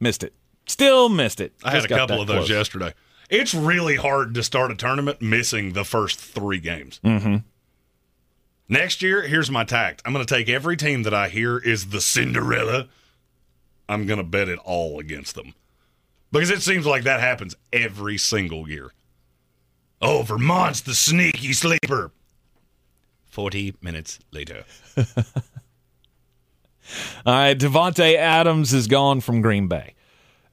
[0.00, 0.34] missed it.
[0.66, 1.52] Still missed it.
[1.62, 2.50] I had a couple of those close.
[2.50, 2.94] yesterday.
[3.28, 6.98] It's really hard to start a tournament missing the first three games.
[7.04, 7.36] Mm-hmm.
[8.70, 10.00] Next year, here's my tact.
[10.04, 12.88] I'm going to take every team that I hear is the Cinderella.
[13.88, 15.54] I'm going to bet it all against them.
[16.30, 18.92] Because it seems like that happens every single year.
[20.00, 22.12] Oh, Vermont's the sneaky sleeper.
[23.30, 24.62] 40 minutes later.
[27.26, 29.94] All right, Davante Adams is gone from Green Bay,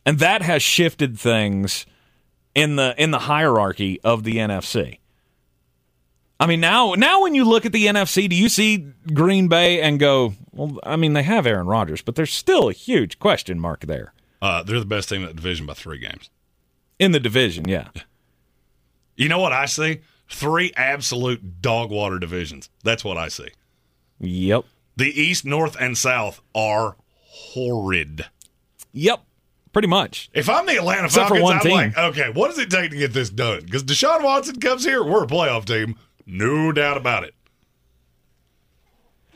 [0.05, 1.85] and that has shifted things
[2.53, 4.99] in the in the hierarchy of the NFC.
[6.39, 9.81] I mean, now now when you look at the NFC, do you see Green Bay
[9.81, 13.59] and go, well, I mean, they have Aaron Rodgers, but there's still a huge question
[13.59, 16.29] mark there Uh, they're the best team in that division by three games.
[16.99, 17.67] in the division.
[17.67, 17.87] Yeah,
[19.15, 20.01] You know what I see?
[20.29, 22.69] Three absolute dog water divisions.
[22.83, 23.49] That's what I see.
[24.19, 26.97] yep, The East, North, and South are
[27.29, 28.25] horrid.
[28.91, 29.21] yep,
[29.73, 30.29] pretty much.
[30.33, 31.71] If I'm the Atlanta Except Falcons, I'm team.
[31.71, 33.61] like, okay, what does it take to get this done?
[33.65, 35.95] Because Deshaun Watson comes here, we're a playoff team,
[36.27, 37.33] no doubt about it.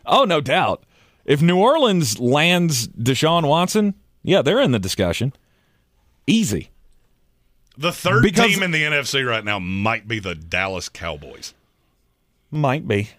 [0.06, 0.84] Oh, no doubt.
[1.26, 5.34] If New Orleans lands Deshaun Watson, yeah, they're in the discussion.
[6.28, 6.70] Easy.
[7.78, 11.54] The third Because- team in the NFC right now might be the Dallas Cowboys.
[12.52, 13.10] Might be.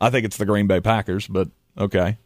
[0.00, 2.18] I think it's the Green Bay Packers, but okay.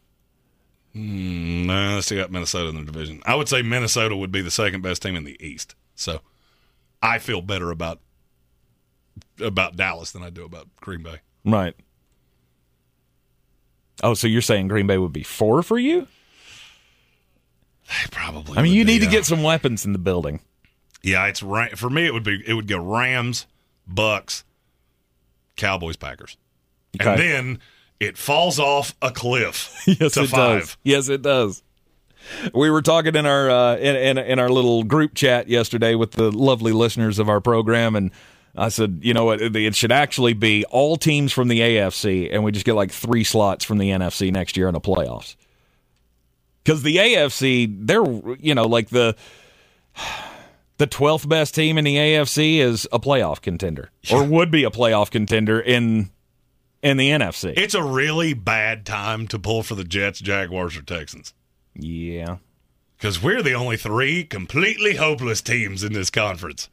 [0.93, 3.21] Hmm, no, they still got Minnesota in the division.
[3.25, 5.75] I would say Minnesota would be the second best team in the East.
[5.95, 6.21] So
[7.01, 7.99] I feel better about
[9.41, 11.19] about Dallas than I do about Green Bay.
[11.45, 11.75] Right.
[14.03, 16.07] Oh, so you're saying Green Bay would be four for you?
[17.87, 18.57] They probably.
[18.57, 20.41] I mean, you be, need to uh, get some weapons in the building.
[21.01, 22.05] Yeah, it's Ra- for me.
[22.05, 23.47] It would be it would go Rams,
[23.87, 24.43] Bucks,
[25.55, 26.37] Cowboys, Packers,
[26.99, 27.59] and then
[27.99, 30.61] it falls off a cliff yes, to it five.
[30.61, 30.77] does.
[30.83, 31.63] Yes, it does.
[32.53, 36.11] We were talking in our uh, in, in in our little group chat yesterday with
[36.11, 38.11] the lovely listeners of our program, and
[38.57, 42.29] I said, you know what, it, it should actually be all teams from the AFC,
[42.33, 45.35] and we just get like three slots from the NFC next year in the playoffs.
[46.63, 48.03] Because the AFC, they're
[48.39, 49.15] you know like the
[50.77, 54.71] the twelfth best team in the AFC is a playoff contender, or would be a
[54.71, 56.09] playoff contender in
[56.81, 57.53] in the NFC.
[57.55, 61.33] It's a really bad time to pull for the Jets, Jaguars, or Texans
[61.79, 62.37] yeah.
[62.97, 66.69] because we're the only three completely hopeless teams in this conference.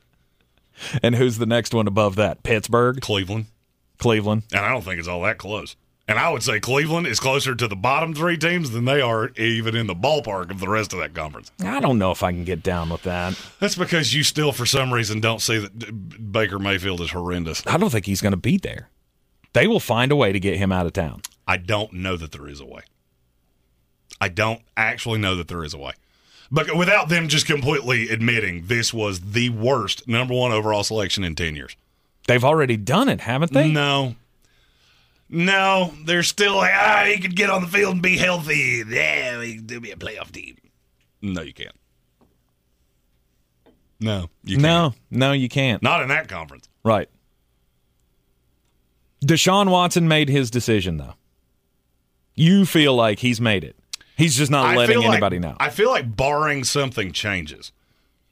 [1.02, 2.42] And who's the next one above that?
[2.42, 3.46] Pittsburgh, Cleveland,
[3.98, 4.42] Cleveland.
[4.52, 5.76] and I don't think it's all that close.
[6.06, 9.30] And I would say Cleveland is closer to the bottom three teams than they are
[9.36, 11.50] even in the ballpark of the rest of that conference.
[11.64, 13.40] I don't know if I can get down with that.
[13.58, 17.62] That's because you still, for some reason, don't see that Baker Mayfield is horrendous.
[17.66, 18.90] I don't think he's going to be there.
[19.54, 21.22] They will find a way to get him out of town.
[21.46, 22.82] I don't know that there is a way.
[24.20, 25.92] I don't actually know that there is a way.
[26.50, 31.34] But without them just completely admitting this was the worst number one overall selection in
[31.34, 31.76] 10 years.
[32.26, 33.70] They've already done it, haven't they?
[33.70, 34.14] No.
[35.28, 38.82] No, they're still like, ah, he could get on the field and be healthy.
[38.86, 40.56] Yeah, he could be a playoff team.
[41.22, 41.74] No, you can't.
[44.00, 44.62] No, you can't.
[44.62, 45.82] No, no, you can't.
[45.82, 46.68] Not in that conference.
[46.84, 47.08] Right.
[49.24, 51.14] Deshaun Watson made his decision, though.
[52.34, 53.76] You feel like he's made it.
[54.16, 55.56] He's just not I letting like- anybody know.
[55.58, 57.72] I feel like barring something changes,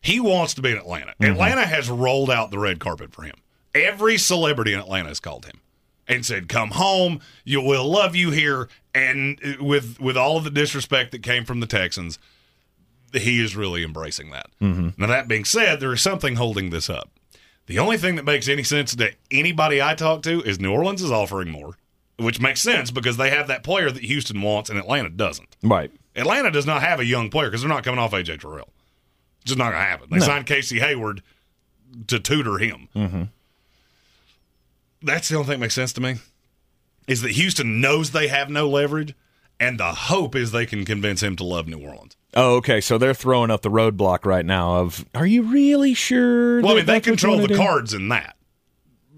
[0.01, 1.15] he wants to be in Atlanta.
[1.21, 1.33] Mm-hmm.
[1.33, 3.35] Atlanta has rolled out the red carpet for him.
[3.75, 5.61] Every celebrity in Atlanta has called him
[6.07, 7.21] and said, "Come home.
[7.45, 11.61] You will love you here." And with with all of the disrespect that came from
[11.61, 12.19] the Texans,
[13.13, 14.47] he is really embracing that.
[14.61, 17.11] Now, that being said, there is something holding this up.
[17.67, 21.01] The only thing that makes any sense to anybody I talk to is New Orleans
[21.03, 21.77] is offering more,
[22.23, 25.57] which makes sense because they have that player that Houston wants and Atlanta doesn't.
[25.63, 25.91] Right.
[26.17, 28.69] Atlanta does not have a young player because they're not coming off AJ Terrell.
[29.41, 30.09] It's just not going to happen.
[30.11, 30.25] They No.
[30.27, 31.23] signed Casey Hayward
[32.07, 32.89] to tutor him.
[32.95, 33.23] Mm-hmm.
[35.03, 36.17] That's the only thing that makes sense to me.
[37.09, 39.15] Is that Houston knows they have no leverage,
[39.59, 42.17] and the hope is they can convince him to love New Orleans.
[42.35, 42.81] Oh, okay.
[42.81, 44.77] So they're throwing up the roadblock right now.
[44.77, 46.63] Of are you really sure?
[46.63, 47.57] Well, I mean, they that's what you control the do?
[47.57, 48.37] cards in that.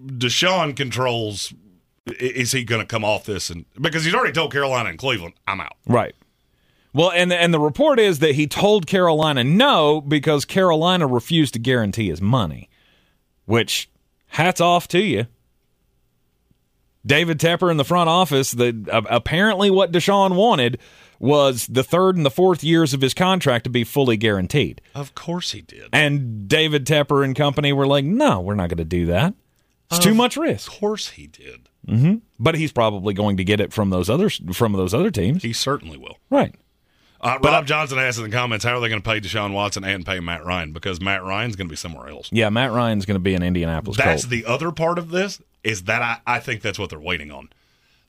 [0.07, 1.53] Deshaun controls.
[2.07, 3.51] Is he going to come off this?
[3.51, 5.77] And because he's already told Carolina and Cleveland, I'm out.
[5.87, 6.15] Right.
[6.93, 11.59] Well, and and the report is that he told Carolina no because Carolina refused to
[11.59, 12.69] guarantee his money.
[13.47, 13.91] Which,
[14.29, 15.27] hats off to you.
[17.07, 18.53] David Tepper in the front office.
[18.53, 20.79] The uh, apparently what Deshaun wanted
[21.19, 24.81] was the third and the fourth years of his contract to be fully guaranteed.
[24.95, 25.89] Of course he did.
[25.93, 29.35] And David Tepper and company were like, "No, we're not going to do that.
[29.91, 31.69] It's too much risk." Of course he did.
[31.87, 35.43] Hmm But he's probably going to get it from those other from those other teams.
[35.43, 36.19] He certainly will.
[36.31, 36.55] Right.
[37.21, 39.83] Uh, Rob Johnson asked in the comments, how are they going to pay Deshaun Watson
[39.83, 40.73] and pay Matt Ryan?
[40.73, 42.29] Because Matt Ryan's going to be somewhere else.
[42.31, 43.97] Yeah, Matt Ryan's going to be in Indianapolis.
[43.97, 44.31] That's Colt.
[44.31, 47.49] the other part of this is that I, I think that's what they're waiting on.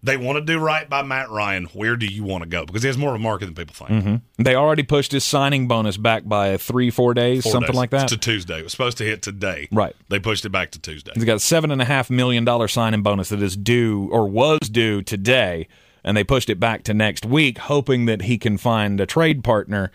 [0.05, 1.65] They want to do right by Matt Ryan.
[1.73, 2.63] Where do you want to go?
[2.63, 4.03] Because he has more of a market than people think.
[4.05, 4.21] Mhm.
[4.37, 7.75] They already pushed his signing bonus back by three, four days, Four something days.
[7.75, 8.03] like that.
[8.03, 8.59] It's to Tuesday.
[8.59, 9.67] It was supposed to hit today.
[9.71, 9.95] Right.
[10.09, 11.11] They pushed it back to Tuesday.
[11.15, 14.29] He's got a seven and a half million dollar signing bonus that is due or
[14.29, 15.67] was due today,
[16.03, 19.43] and they pushed it back to next week, hoping that he can find a trade
[19.43, 19.91] partner,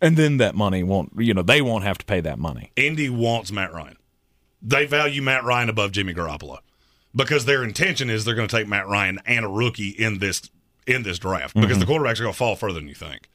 [0.00, 2.70] and then that money won't, you know, they won't have to pay that money.
[2.74, 3.96] Indy wants Matt Ryan.
[4.62, 6.60] They value Matt Ryan above Jimmy Garoppolo
[7.14, 10.42] because their intention is they're going to take Matt Ryan and a rookie in this
[10.86, 11.80] in this draft because Mhm.
[11.80, 13.28] the quarterbacks are going to fall further than you think.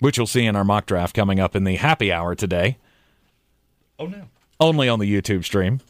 [0.00, 2.76] Which you'll see in our mock draft coming up in the happy hour today,
[3.98, 4.28] Oh no!
[4.60, 5.80] only on the YouTube stream.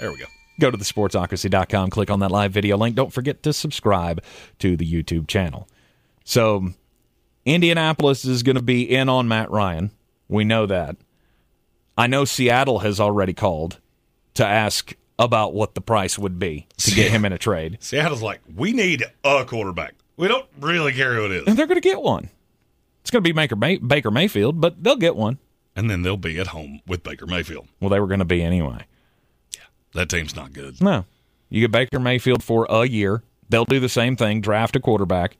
[0.00, 0.26] There we go.
[0.60, 2.94] Go to thesportsocracy.com, click on that live video link.
[2.94, 4.22] Don't forget to subscribe
[4.60, 5.68] to the YouTube channel.
[6.24, 6.72] So,
[7.44, 9.90] Indianapolis is going to be in on Matt Ryan.
[10.28, 10.96] We know that.
[11.96, 13.78] I know Seattle has already called
[14.38, 17.78] to ask about what the price would be to get him in a trade.
[17.80, 19.94] Seattle's like, we need a quarterback.
[20.16, 21.44] We don't really care who it is.
[21.46, 22.30] And they're going to get one.
[23.02, 25.38] It's going to be Baker, May- Baker Mayfield, but they'll get one.
[25.76, 27.68] And then they'll be at home with Baker Mayfield.
[27.80, 28.84] Well, they were going to be anyway.
[29.54, 29.62] Yeah,
[29.94, 30.80] that team's not good.
[30.80, 31.04] No.
[31.48, 33.22] You get Baker Mayfield for a year.
[33.48, 35.36] They'll do the same thing, draft a quarterback,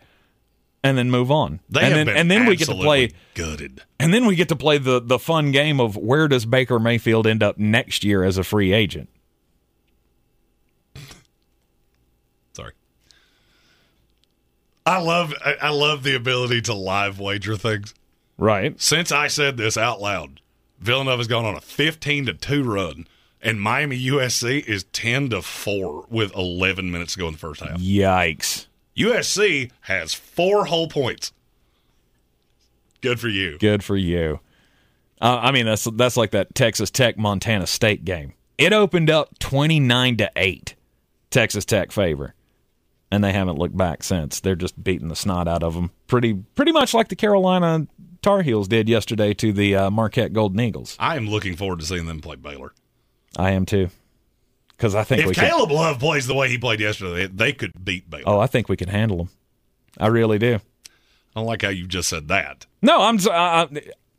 [0.83, 1.61] and then move on.
[1.69, 3.83] They and have then been and then we get to play gutted.
[3.99, 7.27] and then we get to play the the fun game of where does Baker Mayfield
[7.27, 9.09] end up next year as a free agent?
[12.53, 12.73] Sorry.
[14.87, 17.95] I love I, I love the ability to live wager things.
[18.37, 18.81] Right.
[18.81, 20.41] Since I said this out loud,
[20.79, 23.09] Villanova's gone on a 15 to 2 run
[23.43, 27.61] and Miami USC is 10 to 4 with 11 minutes to go in the first
[27.61, 27.81] half.
[27.81, 28.68] Yikes.
[28.99, 31.33] USC has 4 whole points.
[33.01, 33.59] Good for you.
[33.59, 34.41] Good for you.
[35.21, 38.35] Uh, I mean that's that's like that Texas Tech Montana State game.
[38.57, 40.75] It opened up 29 to 8
[41.31, 42.35] Texas Tech favor.
[43.11, 44.41] And they haven't looked back since.
[44.41, 45.93] They're just beating the snot out of them.
[46.09, 47.87] Pretty pretty much like the Carolina
[48.21, 50.97] Tar Heels did yesterday to the uh, Marquette Golden Eagles.
[50.99, 52.73] I am looking forward to seeing them play Baylor.
[53.37, 53.89] I am too.
[54.79, 57.85] Cuz I think If can Caleb Love plays the way he played yesterday, they could
[57.85, 58.25] beat Baylor.
[58.27, 59.31] Oh, I think we can handle them.
[59.99, 60.57] I really do.
[60.57, 62.67] I don't like how you just said that.
[62.81, 63.19] No, I'm.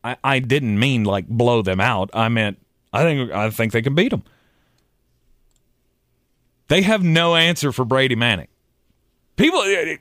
[0.04, 2.10] I, I didn't mean like blow them out.
[2.14, 2.58] I meant
[2.92, 4.24] I think I think they can beat them.
[6.68, 8.48] They have no answer for Brady Manek.
[9.36, 9.98] People, eh, eh,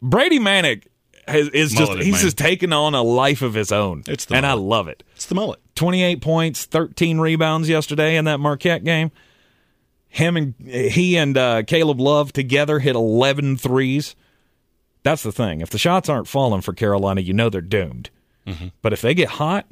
[0.00, 0.86] Brady Manek
[1.26, 2.20] has, is just he's man.
[2.20, 4.04] just taken on a life of his own.
[4.06, 5.02] It's the and I love it.
[5.16, 5.60] It's the mullet.
[5.74, 9.10] 28 points, 13 rebounds yesterday in that Marquette game.
[10.14, 14.14] Him and he and uh, Caleb Love together hit 11 threes.
[15.04, 15.62] That's the thing.
[15.62, 18.10] If the shots aren't falling for Carolina, you know they're doomed.
[18.82, 19.66] But if they get hot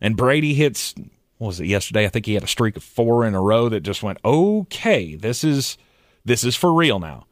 [0.00, 0.92] and Brady hits,
[1.38, 2.04] what was it yesterday?
[2.04, 5.14] I think he had a streak of four in a row that just went, okay,
[5.14, 5.78] this is
[6.24, 7.26] this is for real now.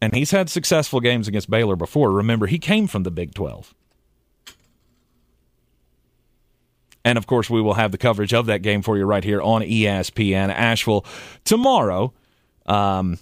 [0.00, 2.10] And he's had successful games against Baylor before.
[2.10, 3.74] Remember, he came from the Big 12.
[7.04, 9.42] And of course, we will have the coverage of that game for you right here
[9.42, 11.04] on ESPN Asheville
[11.44, 12.12] tomorrow.
[12.66, 13.18] Um,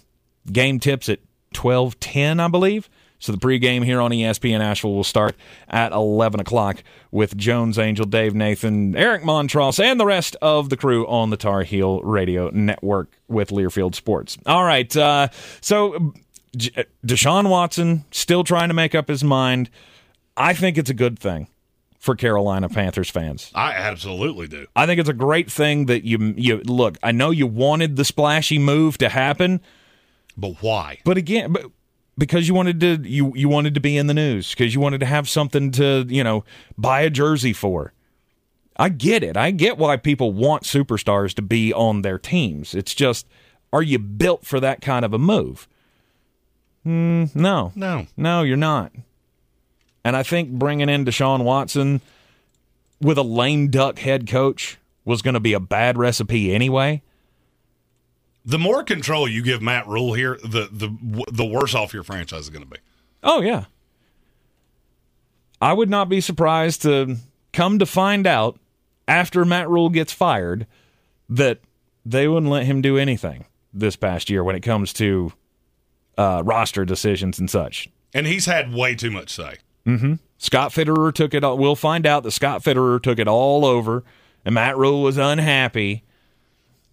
[0.51, 1.19] game tips at
[1.53, 2.89] twelve ten, I believe.
[3.19, 5.35] So the pregame here on ESPN Asheville will start
[5.69, 10.77] at eleven o'clock with Jones Angell, Dave Nathan, Eric Montross, and the rest of the
[10.77, 14.37] crew on the Tar Heel Radio Network with Learfield Sports.
[14.45, 15.27] All right, uh,
[15.61, 16.13] so
[16.55, 19.69] Deshaun Watson still trying to make up his mind.
[20.35, 21.47] I think it's a good thing
[22.03, 23.49] for Carolina Panthers fans.
[23.55, 24.67] I absolutely do.
[24.75, 26.97] I think it's a great thing that you you look.
[27.01, 29.61] I know you wanted the splashy move to happen,
[30.35, 30.99] But why?
[31.05, 31.63] but again, but
[32.17, 34.99] because you wanted to you you wanted to be in the news because you wanted
[34.99, 36.43] to have something to you know
[36.77, 37.93] buy a jersey for.
[38.75, 39.37] I get it.
[39.37, 42.75] I get why people want superstars to be on their teams.
[42.75, 43.27] It's just,
[43.71, 45.67] are you built for that kind of a move?
[46.85, 48.07] Mm, no, No.
[48.17, 48.91] no, you're not.
[50.03, 52.01] And I think bringing in Deshaun Watson
[53.01, 57.01] with a lame duck head coach was going to be a bad recipe anyway.
[58.45, 62.41] The more control you give Matt Rhule here, the the the worse off your franchise
[62.41, 62.77] is going to be.
[63.23, 63.65] Oh yeah.
[65.61, 67.15] I would not be surprised to
[67.53, 68.59] come to find out
[69.07, 70.67] after Matt Rhule gets fired
[71.29, 71.59] that
[72.05, 75.31] they wouldn't let him do anything this past year when it comes to
[76.17, 77.89] uh, roster decisions and such.
[78.13, 79.57] And he's had way too much say.
[79.85, 81.43] Scott Fitterer took it.
[81.43, 84.03] all We'll find out that Scott Fitterer took it all over,
[84.45, 86.03] and Matt Rhule was unhappy.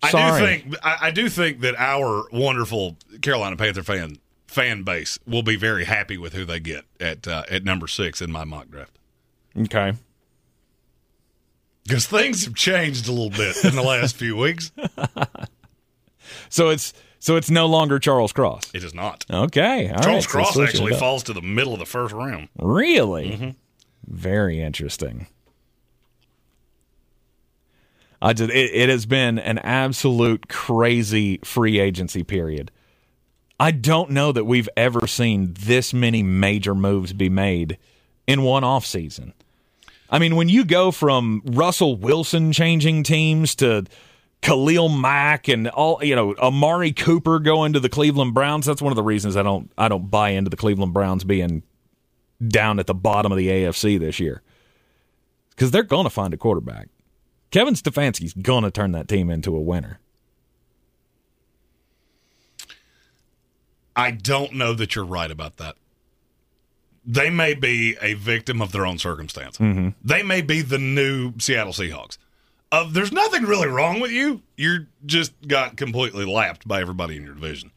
[0.03, 4.17] I do think I, I do think that our wonderful Carolina Panther fan
[4.47, 8.21] fan base will be very happy with who they get at uh, at number six
[8.23, 8.99] in my mock draft
[9.57, 9.93] Okay.
[11.85, 14.73] because things have changed a little bit in the last few weeks.
[16.49, 18.73] So it's so it's no longer Charles Cross.
[18.75, 19.25] It is not.
[19.31, 19.91] Okay.
[19.91, 22.49] all Charles right, Cross switching actually falls to the middle of the first round.
[22.59, 23.31] Really?
[23.31, 23.51] Mm-hmm.
[24.09, 25.27] Very interesting.
[28.23, 32.71] I just it, it has been an absolute crazy free agency period.
[33.59, 37.77] I don't know that we've ever seen this many major moves be made
[38.27, 39.35] in one off season.
[40.09, 43.85] I mean, when you go from Russell Wilson changing teams to
[44.43, 48.93] Khalil Mack and all, you know, Amari Cooper going to the Cleveland Browns, that's one
[48.93, 51.63] of the reasons I don't I don't buy into the Cleveland Browns being
[52.47, 54.43] down at the bottom of the AFC this year.
[55.51, 56.89] Because they're going to find a quarterback.
[57.51, 59.99] Kevin Stefanski's going to turn that team into a winner.
[63.95, 65.77] I don't know that you're right about that.
[67.05, 69.59] They may be a victim of their own circumstance.
[69.59, 69.91] Mm-hmm.
[70.03, 72.17] They may be the new Seattle Seahawks.
[72.73, 74.43] Uh, there's nothing really wrong with you.
[74.57, 77.73] You're just got completely lapped by everybody in your division.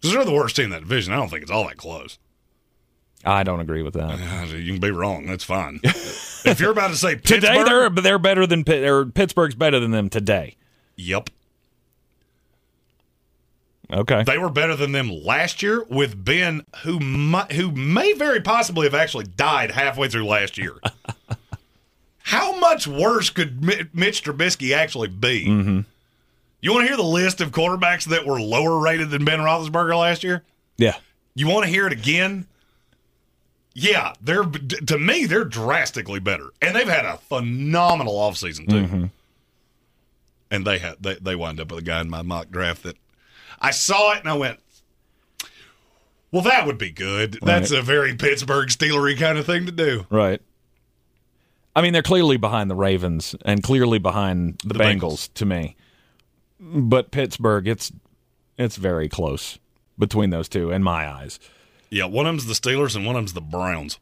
[0.00, 1.12] Because they're the worst team in that division.
[1.12, 2.18] I don't think it's all that close.
[3.24, 4.20] I don't agree with that.
[4.20, 5.26] Uh, You can be wrong.
[5.26, 5.80] That's fine.
[5.84, 9.90] if you're about to say Today they're they're better than Pitt, or Pittsburgh's better than
[9.90, 10.56] them today.
[10.96, 11.30] Yep.
[13.92, 14.22] Okay.
[14.24, 18.86] They were better than them last year with Ben, who might, who may very possibly
[18.86, 20.74] have actually died halfway through last year.
[22.26, 25.46] How much worse could Mitch Trubisky actually be?
[25.46, 25.80] Mm-hmm.
[26.60, 29.96] You want to hear the list of quarterbacks that were lower rated than Ben Roethlisberger
[29.96, 30.42] last year?
[30.76, 30.96] Yeah.
[31.36, 32.48] You want to hear it again?
[33.74, 38.74] Yeah, they're to me they're drastically better, and they've had a phenomenal offseason too.
[38.74, 39.04] Mm-hmm.
[40.50, 42.96] And they had they they wind up with a guy in my mock draft that
[43.60, 44.58] I saw it and I went,
[46.32, 47.38] "Well, that would be good.
[47.40, 50.42] That's a very Pittsburgh Steelery kind of thing to do." Right.
[51.76, 54.98] I mean, they're clearly behind the Ravens and clearly behind the, The Bengals,
[55.28, 55.34] Bengals.
[55.34, 55.76] to me.
[56.58, 57.92] But Pittsburgh, it's
[58.58, 59.58] it's very close
[59.98, 61.38] between those two in my eyes.
[61.90, 63.98] Yeah, one of them's the Steelers and one of them's the Browns.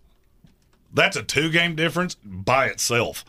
[0.92, 3.24] That's a two game difference by itself.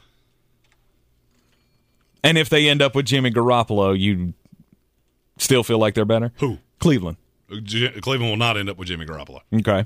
[2.24, 4.34] And if they end up with Jimmy Garoppolo, you
[5.38, 6.32] still feel like they're better?
[6.38, 6.60] Who?
[6.80, 7.18] Cleveland.
[7.64, 9.42] J- Cleveland will not end up with Jimmy Garoppolo.
[9.54, 9.86] Okay.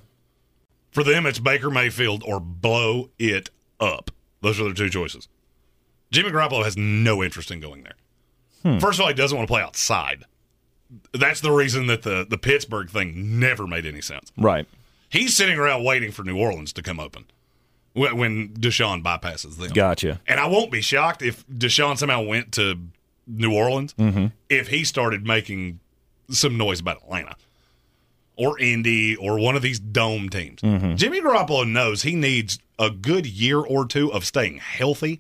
[0.92, 3.50] For them, it's Baker Mayfield or blow it
[3.80, 4.12] up.
[4.42, 5.28] Those are their two choices.
[6.12, 7.94] Jimmy Garoppolo has no interest in going there.
[8.64, 8.80] Hmm.
[8.80, 10.26] First of all, he doesn't want to play outside.
[11.14, 14.32] That's the reason that the, the Pittsburgh thing never made any sense.
[14.38, 14.68] Right.
[15.10, 17.26] He's sitting around waiting for New Orleans to come open
[17.94, 19.70] when, when Deshaun bypasses them.
[19.70, 20.20] Gotcha.
[20.28, 22.80] And I won't be shocked if Deshaun somehow went to
[23.28, 24.28] New Orleans mm-hmm.
[24.50, 25.80] if he started making
[26.30, 27.36] some noise about Atlanta
[28.36, 30.62] or Indy or one of these dome teams.
[30.62, 30.96] Mm-hmm.
[30.96, 35.20] Jimmy Garoppolo knows he needs a good year or two of staying healthy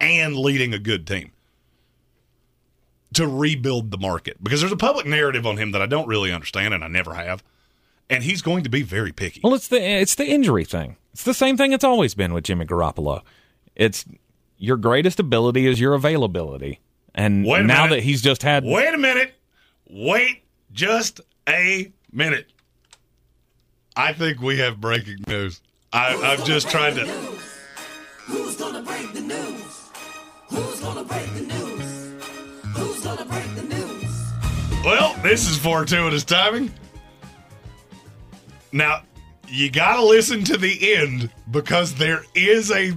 [0.00, 1.30] and leading a good team
[3.14, 6.32] to rebuild the market because there's a public narrative on him that I don't really
[6.32, 7.44] understand and I never have.
[8.08, 9.40] And he's going to be very picky.
[9.42, 10.96] Well, it's the it's the injury thing.
[11.12, 13.22] It's the same thing it's always been with Jimmy Garoppolo.
[13.74, 14.04] It's
[14.58, 16.80] your greatest ability is your availability.
[17.14, 17.88] And now minute.
[17.90, 19.34] that he's just had Wait a minute.
[19.88, 20.42] Wait
[20.72, 22.52] just a minute.
[23.96, 25.60] I think we have breaking news.
[25.96, 27.06] I, I'm just trying to.
[27.06, 29.90] Who's gonna break the news?
[30.50, 32.22] Who's gonna break the news?
[32.76, 34.84] Who's gonna break the news?
[34.84, 36.70] Well, this is fortuitous timing.
[38.72, 39.04] Now,
[39.48, 42.90] you got to listen to the end because there is a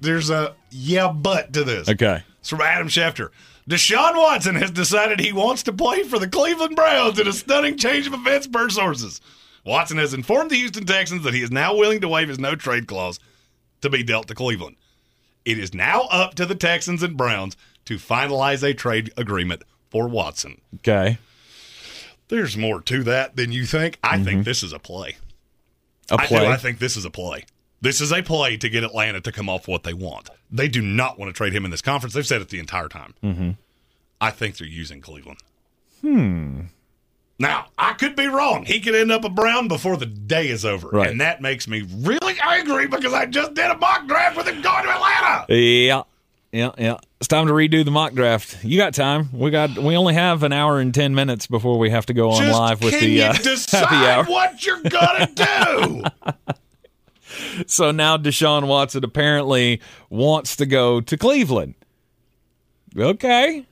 [0.00, 1.88] there's a yeah but to this.
[1.88, 2.22] Okay.
[2.38, 3.30] It's from Adam Schefter.
[3.68, 7.76] Deshaun Watson has decided he wants to play for the Cleveland Browns in a stunning
[7.76, 9.20] change of events per sources.
[9.64, 12.54] Watson has informed the Houston Texans that he is now willing to waive his no
[12.54, 13.18] trade clause
[13.80, 14.76] to be dealt to Cleveland.
[15.44, 17.56] It is now up to the Texans and Browns
[17.86, 20.60] to finalize a trade agreement for Watson.
[20.76, 21.18] Okay.
[22.28, 23.98] There's more to that than you think.
[24.02, 25.16] I think this is a play.
[26.10, 26.40] A I play.
[26.40, 26.46] do.
[26.46, 27.44] I think this is a play.
[27.80, 30.30] This is a play to get Atlanta to come off what they want.
[30.50, 32.14] They do not want to trade him in this conference.
[32.14, 33.14] They've said it the entire time.
[33.22, 33.50] Mm-hmm.
[34.20, 35.40] I think they're using Cleveland.
[36.00, 36.60] Hmm.
[37.38, 38.64] Now, I could be wrong.
[38.64, 40.88] He could end up a Brown before the day is over.
[40.88, 41.10] Right.
[41.10, 44.62] And that makes me really angry because I just did a mock draft with him
[44.62, 45.46] going to Atlanta.
[45.52, 46.02] Yeah.
[46.52, 46.98] Yeah, yeah.
[47.18, 48.62] It's time to redo the mock draft.
[48.64, 49.30] You got time.
[49.32, 52.30] We got we only have an hour and 10 minutes before we have to go
[52.30, 54.24] on Just live with can the you uh, decide happy hour.
[54.26, 56.04] what you're going to do?
[57.66, 61.74] So now Deshaun Watson apparently wants to go to Cleveland.
[62.96, 63.66] Okay.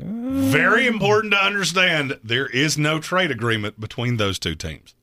[0.00, 4.94] Very important to understand there is no trade agreement between those two teams.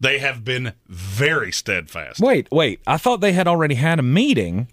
[0.00, 2.20] They have been very steadfast.
[2.20, 2.80] Wait, wait.
[2.86, 4.68] I thought they had already had a meeting.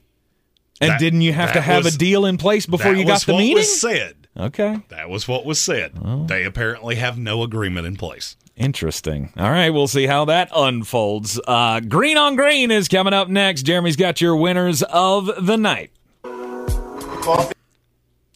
[0.82, 3.22] And That- didn't you have to have was- a deal in place before you got
[3.22, 3.57] the what meeting?
[3.57, 4.15] Was said.
[4.38, 4.80] Okay.
[4.89, 5.93] That was what was said.
[6.28, 8.36] They apparently have no agreement in place.
[8.57, 9.32] Interesting.
[9.38, 11.39] All right, we'll see how that unfolds.
[11.47, 13.63] Uh, green on Green is coming up next.
[13.63, 15.91] Jeremy's got your winners of the night.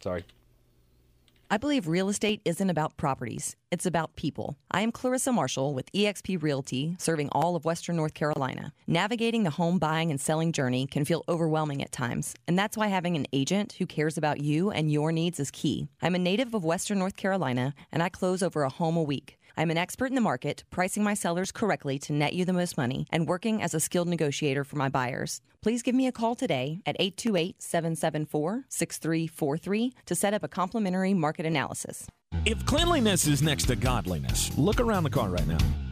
[0.05, 0.23] Sorry.
[1.49, 4.55] I believe real estate isn't about properties, it's about people.
[4.69, 8.71] I am Clarissa Marshall with eXp Realty, serving all of Western North Carolina.
[8.85, 12.85] Navigating the home buying and selling journey can feel overwhelming at times, and that's why
[12.85, 15.87] having an agent who cares about you and your needs is key.
[16.03, 19.39] I'm a native of Western North Carolina, and I close over a home a week.
[19.57, 22.77] I'm an expert in the market, pricing my sellers correctly to net you the most
[22.77, 25.41] money, and working as a skilled negotiator for my buyers.
[25.61, 31.13] Please give me a call today at 828 774 6343 to set up a complimentary
[31.13, 32.07] market analysis.
[32.45, 35.84] If cleanliness is next to godliness, look around the car right now.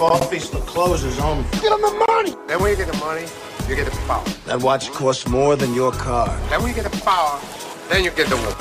[0.00, 1.44] Coffee's for closers only.
[1.50, 2.34] Get them the money.
[2.46, 3.26] Then when you get the money,
[3.68, 4.24] you get the power.
[4.46, 6.26] That watch costs more than your car.
[6.48, 7.38] Then when you get the power,
[7.90, 8.54] then you get the woman.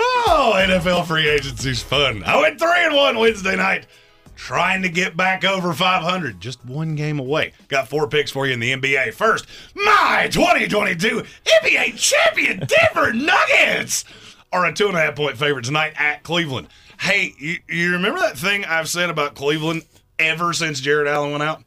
[0.00, 2.24] Oh, NFL free agency's fun.
[2.24, 3.88] I went three and one Wednesday night,
[4.36, 7.52] trying to get back over 500, just one game away.
[7.68, 9.12] Got four picks for you in the NBA.
[9.12, 9.44] First,
[9.74, 11.24] my 2022
[11.62, 14.06] NBA champion Denver Nuggets
[14.50, 16.68] are a two and a half point favorite tonight at Cleveland.
[17.00, 19.84] Hey, you, you remember that thing I've said about Cleveland
[20.18, 21.64] ever since Jarrett Allen went out?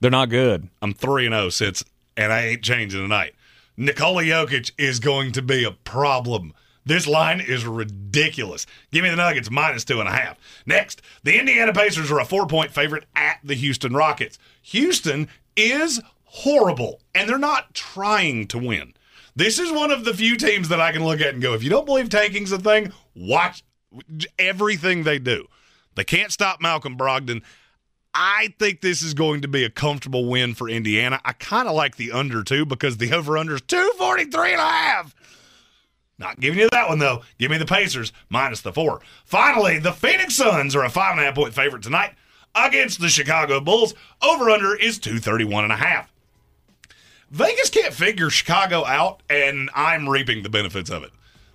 [0.00, 0.68] They're not good.
[0.82, 1.84] I'm 3 and 0 since,
[2.16, 3.36] and I ain't changing tonight.
[3.76, 6.52] Nikola Jokic is going to be a problem.
[6.84, 8.66] This line is ridiculous.
[8.90, 10.36] Give me the Nuggets minus two and a half.
[10.66, 14.36] Next, the Indiana Pacers are a four point favorite at the Houston Rockets.
[14.62, 18.94] Houston is horrible, and they're not trying to win.
[19.36, 21.62] This is one of the few teams that I can look at and go, if
[21.62, 23.62] you don't believe tanking's a thing, watch
[24.38, 25.46] everything they do.
[25.94, 27.42] They can't stop Malcolm Brogdon.
[28.14, 31.20] I think this is going to be a comfortable win for Indiana.
[31.24, 34.64] I kind of like the under two because the over under is 243 and a
[34.64, 35.14] half.
[36.18, 37.22] Not giving you that one though.
[37.38, 39.00] Give me the Pacers minus the four.
[39.24, 42.14] Finally, the Phoenix Suns are a five and a half point favorite tonight
[42.54, 43.94] against the Chicago Bulls.
[44.22, 46.12] Over under is 231 and a half.
[47.30, 51.12] Vegas can't figure Chicago out, and I'm reaping the benefits of it.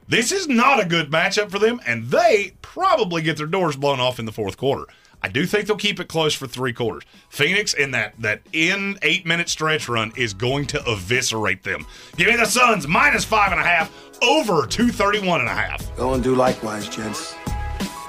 [0.08, 4.00] This is not a good matchup for them, and they probably get their doors blown
[4.00, 4.86] off in the fourth quarter.
[5.22, 7.04] I do think they'll keep it close for three quarters.
[7.30, 11.86] Phoenix in that that in eight minute stretch run is going to eviscerate them.
[12.16, 13.92] Give me the Suns minus five and a half
[14.22, 15.96] over 231 and a half.
[15.98, 17.36] Go and do likewise, gents.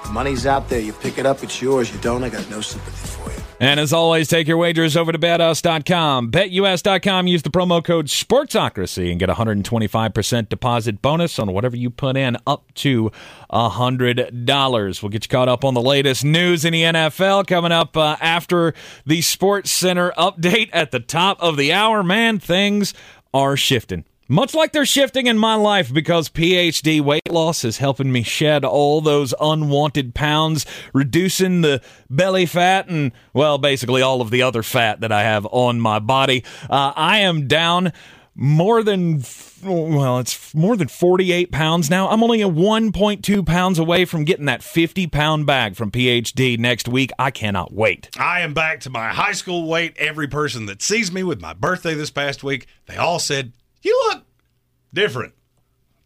[0.04, 0.80] The money's out there.
[0.80, 1.92] You pick it up, it's yours.
[1.92, 3.47] You don't, I got no sympathy for you.
[3.60, 6.30] And as always, take your wagers over to betus.com.
[6.30, 12.16] BetUS.com, use the promo code SPORTSOCRACY and get 125% deposit bonus on whatever you put
[12.16, 13.10] in up to
[13.52, 15.02] $100.
[15.02, 18.16] We'll get you caught up on the latest news in the NFL coming up uh,
[18.20, 22.04] after the Sports Center update at the top of the hour.
[22.04, 22.94] Man, things
[23.34, 24.04] are shifting.
[24.30, 28.62] Much like they're shifting in my life because PhD weight loss is helping me shed
[28.62, 34.62] all those unwanted pounds, reducing the belly fat and, well, basically all of the other
[34.62, 36.44] fat that I have on my body.
[36.68, 37.94] Uh, I am down
[38.34, 39.24] more than
[39.64, 44.44] well it's more than 48 pounds now i'm only a 1.2 pounds away from getting
[44.44, 48.90] that 50 pound bag from phd next week i cannot wait I am back to
[48.90, 49.96] my high school weight.
[49.96, 53.52] Every person that sees me with my birthday this past week, they all said,
[53.82, 54.24] You look
[54.92, 55.34] different.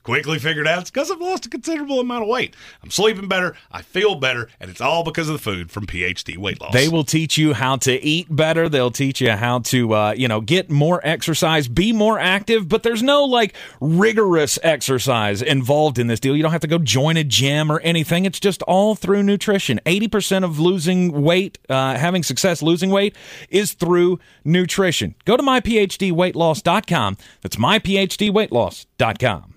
[0.03, 2.57] Quickly figured out it's because I've lost a considerable amount of weight.
[2.83, 6.37] I'm sleeping better, I feel better, and it's all because of the food from PhD
[6.37, 6.73] Weight Loss.
[6.73, 8.69] They will teach you how to eat better.
[8.69, 12.69] They'll teach you how to, uh, you know, get more exercise, be more active.
[12.69, 16.35] But there's no like rigorous exercise involved in this deal.
[16.35, 18.25] You don't have to go join a gym or anything.
[18.25, 19.81] It's just all through nutrition.
[19.87, 23.17] 80% of losing weight, uh, having success losing weight,
[23.51, 25.15] is through nutrition.
[25.25, 27.17] Go to myphdweightloss.com.
[27.43, 29.52] That's myphdweightloss.com.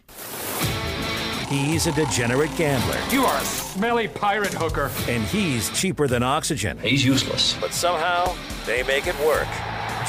[1.48, 3.00] He's a degenerate gambler.
[3.12, 4.92] You are a smelly pirate hooker.
[5.08, 6.78] And he's cheaper than oxygen.
[6.80, 7.56] He's useless.
[7.62, 8.36] But somehow,
[8.66, 9.48] they make it work.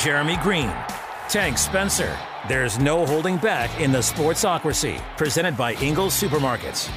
[0.02, 0.72] Jeremy Greene,
[1.28, 2.16] Tank Spencer.
[2.48, 6.90] There's no holding back in the Sportsocracy, presented by Ingles Supermarkets.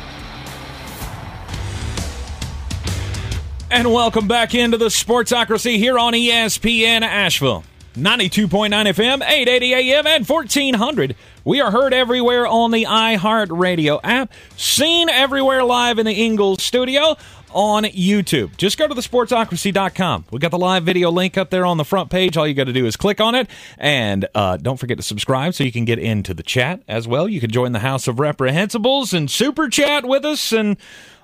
[3.71, 7.63] And welcome back into the Sportsocracy here on ESPN Asheville.
[7.95, 11.15] 92.9 FM, 880 AM, and 1400.
[11.49, 17.17] We are heard everywhere on the iHeartRadio app, seen everywhere live in the Ingles studio
[17.49, 18.55] on YouTube.
[18.57, 20.25] Just go to the sportsocracy.com.
[20.29, 22.37] We got the live video link up there on the front page.
[22.37, 23.49] All you got to do is click on it.
[23.79, 27.27] And uh, don't forget to subscribe so you can get into the chat as well.
[27.27, 30.77] You can join the House of Reprehensibles and super chat with us and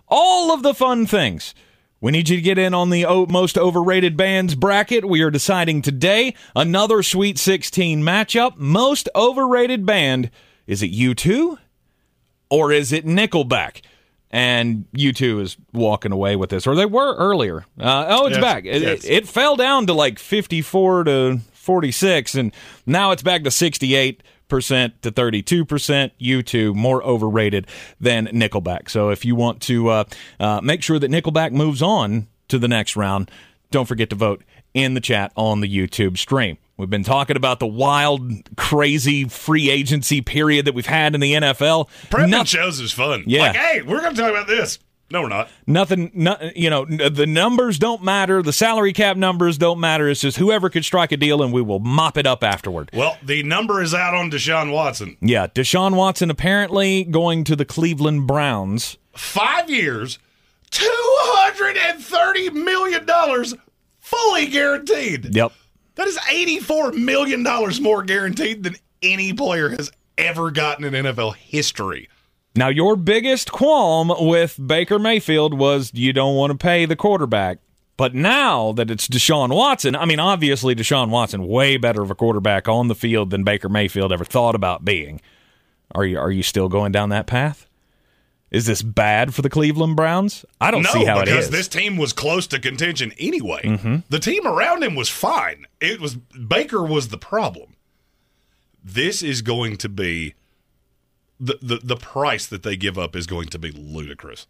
[0.08, 1.54] all of the fun things.
[2.02, 5.06] We need you to get in on the most overrated bands bracket.
[5.06, 8.58] We are deciding today another Sweet 16 matchup.
[8.58, 10.30] Most overrated band
[10.68, 11.58] is it U2
[12.50, 13.82] or is it Nickelback?
[14.30, 17.66] And U2 is walking away with this, or they were earlier.
[17.80, 18.66] Uh, oh, it's Yes, back.
[18.66, 19.06] It, yes.
[19.06, 22.54] it, it fell down to like 54 to 46, and
[22.86, 26.14] now it's back to 68 percent to 32 percent.
[26.20, 27.68] U2 more overrated
[28.00, 28.90] than Nickelback.
[28.90, 30.04] So if you want to uh,
[30.40, 33.30] uh, make sure that Nickelback moves on to the next round,
[33.72, 34.44] don't forget to vote
[34.74, 36.58] in the chat on the YouTube stream.
[36.78, 41.34] We've been talking about the wild, crazy free agency period that we've had in the
[41.34, 41.88] NFL.
[42.10, 43.24] Prepping Noth- shows is fun.
[43.26, 43.44] Yeah.
[43.44, 44.80] Like, hey, we're going to talk about this.
[45.12, 45.50] No, we're not.
[45.68, 48.42] Nothing, no, you know, the numbers don't matter.
[48.42, 50.10] The salary cap numbers don't matter.
[50.10, 52.90] It's just whoever could strike a deal and we will mop it up afterward.
[52.92, 55.16] Well, the number is out on Deshaun Watson.
[55.22, 58.98] Yeah, Deshaun Watson apparently going to the Cleveland Browns.
[59.14, 60.18] Five years,
[60.72, 63.06] $230 million
[64.00, 65.36] fully guaranteed.
[65.36, 65.52] Yep.
[65.96, 67.44] That is $84 million
[67.82, 72.10] more guaranteed than any player has ever gotten in NFL history.
[72.56, 77.60] Now, your biggest qualm with Baker Mayfield was you don't want to pay the quarterback.
[77.98, 82.16] But now that it's Deshaun Watson, I mean, obviously Deshaun Watson way better of a
[82.16, 85.22] quarterback on the field than Baker Mayfield ever thought about being.
[85.94, 87.68] Are you are you still going down that path?
[88.52, 90.46] Is this bad for the Cleveland Browns?
[90.60, 91.52] I don't no, see how it because is.
[91.52, 93.62] this team was close to contention anyway.
[93.64, 94.04] Mhm.
[94.10, 95.66] The team around him was fine.
[95.80, 97.76] It was Baker was the problem.
[98.84, 100.36] This is going to be
[101.40, 104.48] the, the the price that they give up is going to be ludicrous.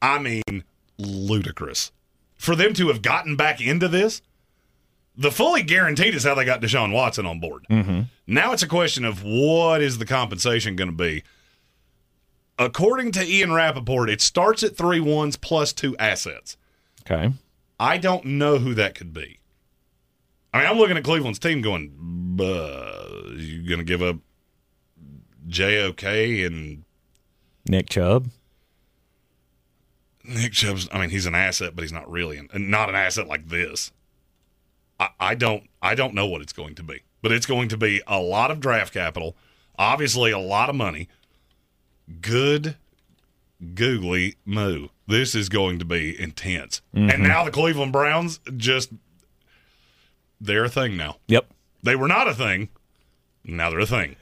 [0.00, 0.64] I mean,
[0.98, 1.92] ludicrous.
[2.36, 4.22] For them to have gotten back into this,
[5.16, 7.66] the fully guaranteed is how they got Deshaun Watson on board.
[7.68, 8.02] mm-hmm.
[8.26, 11.24] Now it's a question of what is the compensation going to be.
[12.58, 16.56] According to Ian Rapoport, it starts at three ones plus two assets.
[17.02, 17.32] Okay.
[17.80, 19.38] I don't know who that could be.
[20.52, 24.16] I mean, I'm looking at Cleveland's team going, Buh, you going to give up
[25.48, 26.84] JOK and
[27.68, 28.28] Nick Chubb.
[30.24, 33.26] Nick Chubb's, I mean, he's an asset, but he's not really, an, not an asset
[33.26, 33.92] like this.
[35.00, 37.76] I, I don't, I don't know what it's going to be, but it's going to
[37.78, 39.36] be a lot of draft capital,
[39.78, 41.08] obviously a lot of money.
[42.20, 42.76] Good,
[43.74, 44.88] googly moo.
[45.06, 46.82] This is going to be intense.
[46.94, 47.14] Mhm.
[47.14, 48.90] And now the Cleveland Browns just,
[50.40, 51.16] they're a thing now.
[51.28, 51.46] Yep.
[51.82, 52.68] They were not a thing.
[53.44, 54.16] Now they're a thing.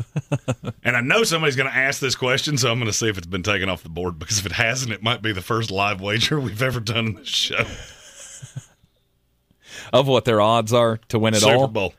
[0.84, 3.18] and I know somebody's going to ask this question, so I'm going to see if
[3.18, 5.70] it's been taken off the board because if it hasn't, it might be the first
[5.70, 7.64] live wager we've ever done in this show.
[9.92, 11.60] Of what their odds are to win it Super all.
[11.62, 11.94] Super Bowl.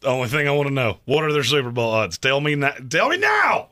[0.00, 2.18] The only thing I want to know: what are their Super Bowl odds?
[2.18, 2.72] Tell me now.
[2.88, 3.68] Tell me now.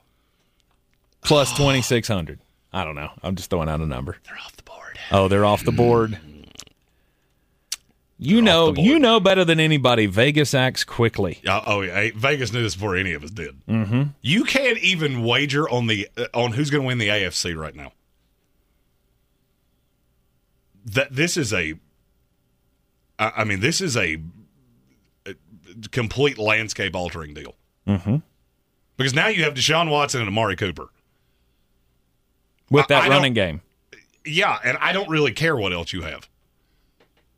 [1.23, 2.41] Plus 2,600.
[2.73, 3.11] I don't know.
[3.23, 4.17] I'm just throwing out a number.
[4.25, 4.99] They're off the board.
[5.11, 6.19] Oh, they're off the board.
[8.21, 10.07] You know, you know better than anybody.
[10.07, 11.41] Vegas acts quickly.
[11.47, 13.65] Uh, oh yeah, Vegas knew this before any of us did.
[13.67, 14.03] Mm-hmm.
[14.23, 17.77] You can't even wager on the uh, on who's going to win the AFC right
[17.77, 17.93] now.
[20.85, 21.75] That this is a,
[23.19, 24.19] I I mean, this is a,
[25.27, 25.35] a
[25.91, 27.55] complete landscape altering deal
[27.87, 28.17] Mm-hmm.
[28.97, 30.89] because now you have Deshaun Watson and Amari Cooper.
[32.71, 33.63] With that I- I running game.
[34.27, 36.29] Yeah, and I don't really care what else you have.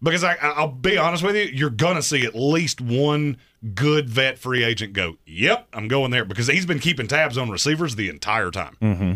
[0.03, 3.37] Because I, I'll be honest with you, you're gonna see at least one
[3.75, 5.17] good vet free agent go.
[5.27, 8.77] Yep, I'm going there because he's been keeping tabs on receivers the entire time.
[8.81, 9.13] Mm-hmm.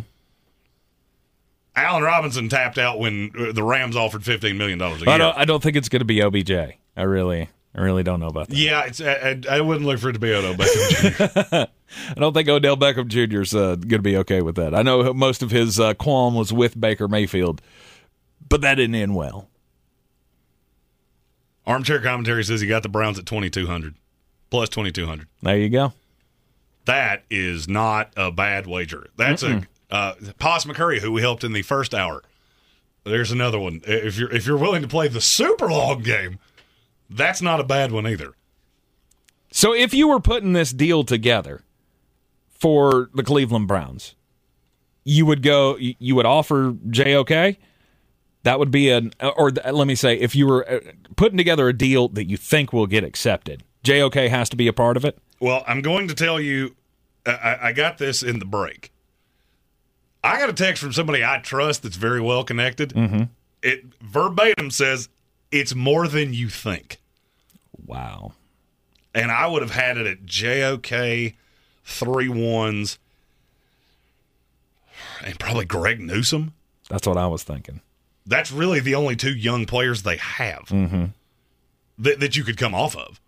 [1.77, 5.19] Allen Robinson tapped out when uh, the Rams offered 15 million dollars a I year.
[5.19, 6.53] don't, I don't think it's going to be OBJ.
[6.97, 8.57] I really, I really don't know about that.
[8.57, 11.57] Yeah, it's I, I, I wouldn't look for it to be Odell Beckham Jr.
[12.17, 13.41] I don't think Odell Beckham Jr.
[13.41, 14.73] is uh, going to be okay with that.
[14.75, 17.61] I know most of his uh, qualm was with Baker Mayfield,
[18.49, 19.49] but that didn't end well.
[21.67, 23.95] Armchair commentary says he got the Browns at 2200
[24.51, 25.27] plus 2200.
[25.43, 25.93] There you go.
[26.85, 29.09] That is not a bad wager.
[29.17, 29.67] That's Mm-mm.
[29.91, 32.23] a uh, Pos McCurry, who we helped in the first hour.
[33.05, 33.81] There's another one.
[33.87, 36.39] If you're if you're willing to play the super long game,
[37.11, 38.35] that's not a bad one either.
[39.51, 41.63] So if you were putting this deal together
[42.49, 44.15] for the Cleveland Browns,
[45.05, 47.57] you would go, you you would offer JOK.
[48.45, 50.81] That would be an, or th- let me say, if you were uh,
[51.17, 54.73] putting together a deal that you think will get accepted, JOK has to be a
[54.73, 55.19] part of it.
[55.41, 56.77] Well, I'm going to tell you,
[57.27, 58.93] I- I, I got this in the break.
[60.23, 62.91] I got a text from somebody I trust that's very well connected.
[62.91, 63.25] Mm-hmm.
[63.63, 65.09] It verbatim says
[65.51, 66.99] it's more than you think.
[67.87, 68.33] Wow.
[69.15, 71.35] And I would have had it at JOK,
[71.85, 72.99] three ones,
[75.25, 76.53] and probably Greg Newsome.
[76.91, 77.81] That's what I was thinking.
[78.27, 81.05] That's really the only two young players they have Mm-hmm.
[81.99, 83.21] that, that you could come off of.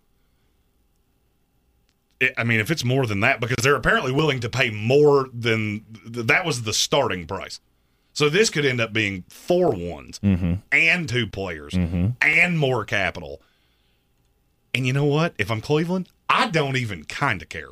[2.19, 5.29] It, I mean, if it's more than that, because they're apparently willing to pay more
[5.33, 7.59] than th- that was the starting price.
[8.13, 10.53] So this could end up being four ones Mm-hmm.
[10.71, 12.15] and two players Mhm.
[12.21, 13.41] and more capital.
[14.73, 15.35] And you know what?
[15.37, 17.69] If I'm Cleveland, I don't even kind of care.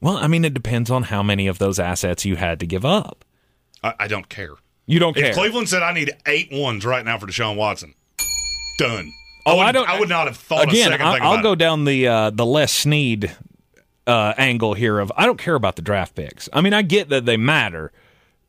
[0.00, 2.84] Well, I mean, it depends on how many of those assets you had to give
[2.84, 3.24] up.
[3.84, 4.54] I, I don't care.
[4.86, 5.26] You don't care.
[5.30, 7.94] If Cleveland said I need eight ones right now for Deshaun Watson,
[8.78, 9.12] done.
[9.46, 11.58] Oh, I wouldn't- don't- I would not have thought a Again, I, I'll go it.
[11.58, 13.34] down the uh, the Les Snead
[14.06, 14.98] uh, angle here.
[14.98, 16.48] Of I don't care about the draft picks.
[16.52, 17.92] I mean, I get that they matter.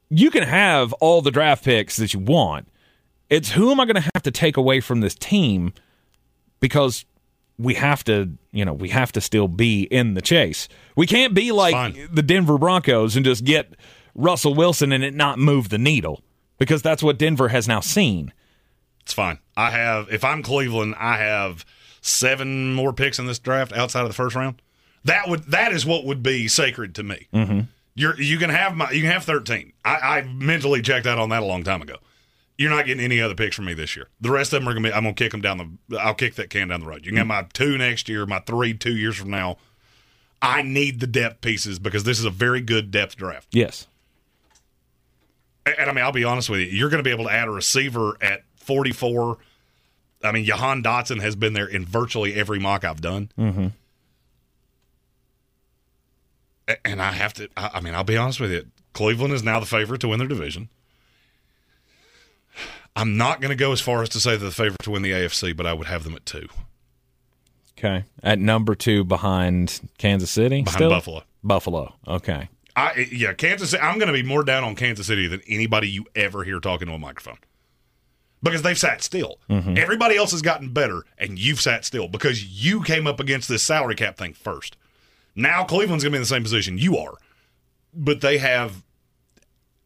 [0.09, 2.67] You can have all the draft picks that you want.
[3.29, 5.73] It's who am I going to have to take away from this team
[6.59, 7.05] because
[7.57, 10.67] we have to, you know, we have to still be in the chase.
[10.95, 13.73] We can't be like the Denver Broncos and just get
[14.15, 16.21] Russell Wilson and it not move the needle
[16.57, 18.33] because that's what Denver has now seen.
[19.01, 19.39] It's fine.
[19.57, 21.65] I have if I'm Cleveland, I have
[22.01, 24.61] seven more picks in this draft outside of the first round.
[25.03, 27.27] That would that is what would be sacred to me.
[27.33, 27.61] Mm-hmm.
[27.95, 29.73] You're you can have my you can have thirteen.
[29.83, 31.97] I, I mentally checked out on that a long time ago.
[32.57, 34.09] You're not getting any other picks from me this year.
[34.21, 34.93] The rest of them are gonna be.
[34.93, 35.99] I'm gonna kick them down the.
[35.99, 37.05] I'll kick that can down the road.
[37.05, 39.57] You can have my two next year, my three two years from now.
[40.41, 43.47] I need the depth pieces because this is a very good depth draft.
[43.51, 43.87] Yes.
[45.65, 46.67] And, I mean, I'll be honest with you.
[46.67, 49.37] You're going to be able to add a receiver at 44.
[50.23, 53.29] I mean, Jahan Dotson has been there in virtually every mock I've done.
[53.37, 53.67] Mm-hmm.
[56.85, 58.65] And I have to, I I mean, I'll be honest with you.
[58.93, 60.69] Cleveland is now the favorite to win their division.
[62.95, 65.01] I'm not going to go as far as to say they're the favorite to win
[65.01, 66.47] the AFC, but I would have them at two.
[67.77, 68.05] Okay.
[68.21, 70.61] At number two behind Kansas City?
[70.61, 70.89] Behind still?
[70.89, 71.23] Buffalo.
[71.43, 71.93] Buffalo.
[72.07, 72.49] Okay.
[72.75, 73.81] I yeah, Kansas City.
[73.83, 76.87] I'm going to be more down on Kansas City than anybody you ever hear talking
[76.87, 77.37] to a microphone
[78.41, 79.39] because they've sat still.
[79.49, 79.77] Mhm.
[79.77, 83.63] Everybody else has gotten better, and you've sat still because you came up against this
[83.63, 84.75] salary cap thing first.
[85.35, 87.13] Now Cleveland's going to be in the same position you are,
[87.93, 88.83] but they have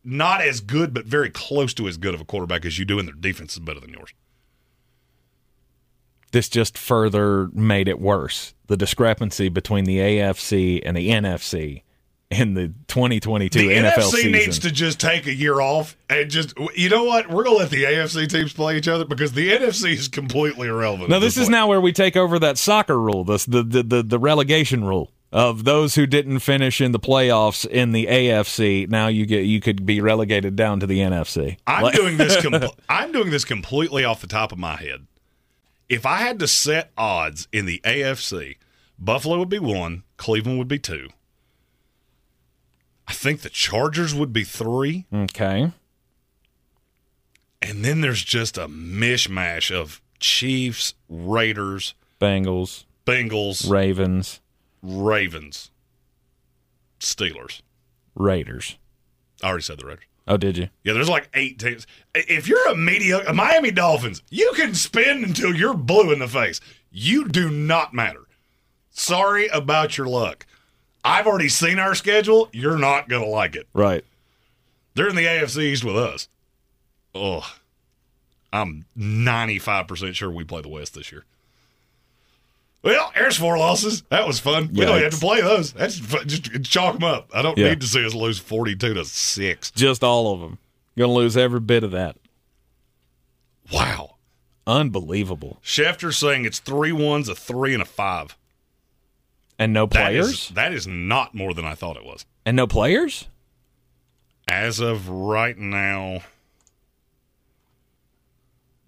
[0.03, 2.97] not as good, but very close to as good of a quarterback as you do,
[2.99, 4.11] and their defense is better than yours.
[6.31, 8.53] This just further made it worse.
[8.67, 11.83] The discrepancy between the AFC and the NFC
[12.29, 14.31] in the 2022 The NFL NFC season.
[14.33, 17.29] needs to just take a year off and just, you know what?
[17.29, 21.09] We're to let the AFC teams play each other because the NFC is completely irrelevant.
[21.09, 21.51] now, at this is point.
[21.51, 25.63] now where we take over that soccer rule, the, the, the, the relegation rule of
[25.63, 28.89] those who didn't finish in the playoffs in the AFC.
[28.89, 31.57] Now you get you could be relegated down to the NFC.
[31.67, 32.41] I'm doing this.
[32.41, 35.05] Com- I'm doing this completely off the top of my head.
[35.89, 38.55] If I had to set odds in the AFC,
[38.99, 41.09] Buffalo would be one, Cleveland would be two.
[43.07, 45.71] I think the Chargers would be three, okay.
[47.61, 54.41] and then there's just a mishmash of Chiefs, Raiders, Bengals, Bengals, Ravens,
[54.81, 55.71] Ravens,
[56.99, 57.61] Steelers.
[58.15, 58.77] Raiders.
[59.43, 60.05] I already said the Raiders.
[60.27, 60.69] Oh, did you?
[60.83, 61.87] Yeah, there's like eight teams.
[62.13, 66.59] If you're a mediocre Miami Dolphins, you can spin until you're blue in the face.
[66.91, 68.27] You do not matter.
[68.89, 70.45] Sorry about your luck.
[71.07, 72.49] I've already seen our schedule.
[72.51, 73.67] You're not going to like it.
[73.73, 74.03] Right.
[74.93, 76.27] They're in the AFC East with us.
[77.15, 77.49] Oh,
[78.51, 81.23] I'm 95% sure we play the West this year.
[82.83, 84.03] Well, there's four losses.
[84.09, 84.69] That was fun.
[84.73, 85.73] We don't have to play those.
[85.73, 86.27] That's fun.
[86.27, 87.29] just chalk them up.
[87.33, 87.69] I don't Yeah.
[87.69, 89.71] need to see us lose 42 to six.
[89.71, 90.57] Just all of them.
[90.97, 92.17] Going to lose every bit of that.
[93.71, 94.15] Wow.
[94.65, 95.59] Unbelievable.
[95.63, 98.37] Schefter's saying it's three ones, a three, and a five.
[99.59, 100.49] And no players?
[100.49, 102.25] that is not more than I thought it was.
[102.45, 103.27] And no players?
[104.47, 106.21] As of right now,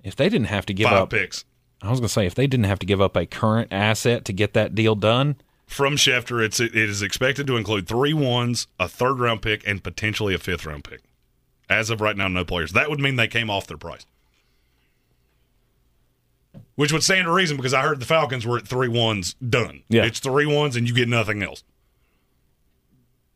[0.03, 1.43] If they didn't have to give five up picks.
[1.82, 4.26] I was going to say if they didn't have to give up a current asset
[4.26, 8.67] to get that deal done, From Schefter, it's it is expected to include three ones,
[8.80, 11.01] a third round pick, and potentially a fifth round pick.
[11.70, 12.72] As of right now, no players.
[12.72, 14.05] That would mean they came off their price.
[16.80, 19.84] Which would stand to reason because I heard the Falcons were at three ones done.
[19.89, 20.05] Yeah.
[20.05, 21.61] It's three ones and you get nothing else.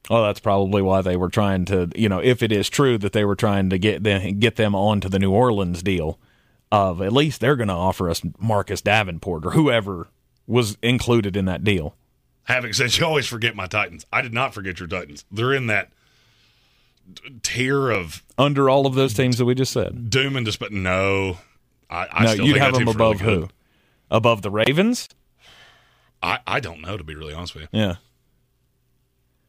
[0.10, 3.12] Oh, that's probably why they were trying to, you know, if it is true that
[3.12, 6.20] they were trying to get them, get them onto the New Orleans deal,
[6.72, 10.08] of at least they're going to offer us Marcus Davenport or whoever
[10.48, 11.98] was included in that deal.
[12.46, 14.06] Having said you always forget my Titans.
[14.10, 15.26] I did not forget your Titans.
[15.30, 15.92] They're in that
[17.42, 20.10] tier of Under all of those teams that we just said.
[20.10, 20.70] doom and despair.
[20.72, 21.40] No,
[21.90, 23.26] I, I no, still you'd have them really above good.
[23.44, 23.50] who?
[24.12, 25.10] Above the Ravens?
[26.22, 27.70] I, I don't know to be really honest with you.
[27.80, 27.96] Yeah.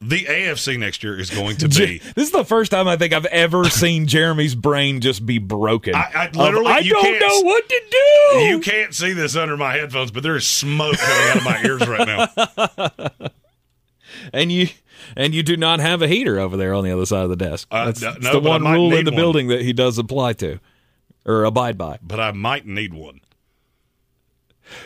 [0.01, 1.99] The AFC next year is going to be.
[2.15, 5.95] This is the first time I think I've ever seen Jeremy's brain just be broken.
[5.95, 8.39] I, I Of, literally, I you don't know what to do.
[8.41, 11.63] You can't see this under my headphones, but there is smoke coming out of my
[11.65, 13.29] ears right now.
[14.33, 14.69] and you
[15.17, 17.37] and you do not have a heater over there on the other side of the
[17.37, 17.69] desk.
[17.71, 19.17] Uh, That's, no- that's the one rule in the one.
[19.21, 20.59] building that he does apply to
[21.25, 21.99] or abide by.
[22.03, 23.21] But I might need one.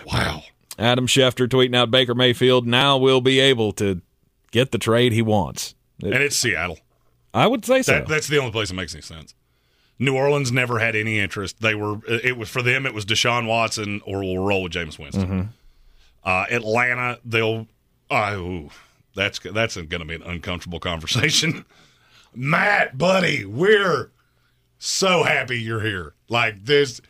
[0.07, 0.43] Wow.
[0.79, 4.01] Adam Schefter tweeting out Baker Mayfield now will be able to
[4.51, 5.75] get the trade he wants.
[6.03, 6.79] And it's Seattle.
[7.35, 7.93] I would say so.
[7.93, 9.35] That, that's the only place that makes any sense.
[9.99, 11.61] New Orleans never had any interest.
[11.61, 12.87] They were it was for them.
[12.87, 15.27] It was Deshaun Watson or we'll roll with Jameis Winston.
[15.27, 15.43] Mm-hmm.
[16.25, 17.67] Uh, Atlanta, they'll.
[18.11, 18.71] Oh,
[19.15, 21.65] that's that's going to be an uncomfortable conversation.
[22.35, 24.11] Matt, buddy, we're
[24.79, 26.15] so happy you're here.
[26.29, 27.01] Like this,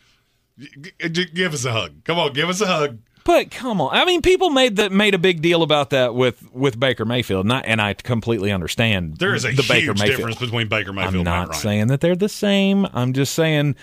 [1.35, 2.05] give us a hug.
[2.05, 2.99] Come on, give us a hug.
[3.25, 6.51] But come on, I mean, people made that made a big deal about that with
[6.53, 9.19] with Baker Mayfield, not, and I completely understand.
[9.19, 10.17] There is a the Baker huge Mayfield.
[10.17, 12.87] difference between Baker Mayfield I'm and not saying that they're the same.
[12.95, 13.77] I'm just saying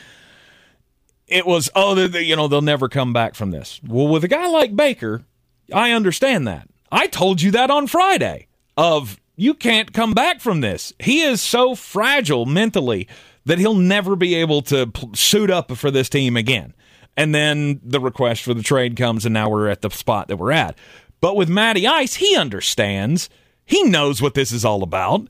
[1.28, 3.80] it was oh, they- you know, they'll never come back from this.
[3.88, 5.24] Well, with a guy like Baker,
[5.72, 6.68] I understand that.
[6.92, 8.48] I told you that on Friday.
[8.78, 10.92] Of you can't come back from this.
[11.00, 13.08] He is so fragile mentally
[13.46, 16.74] that he'll never be able to suit up for this team again.
[17.18, 20.38] And then the request for the trade comes, and now we're at the spot that
[20.38, 20.78] we're at.
[21.22, 23.30] But with Matty Ice, he understands.
[23.66, 25.28] He knows what this is all about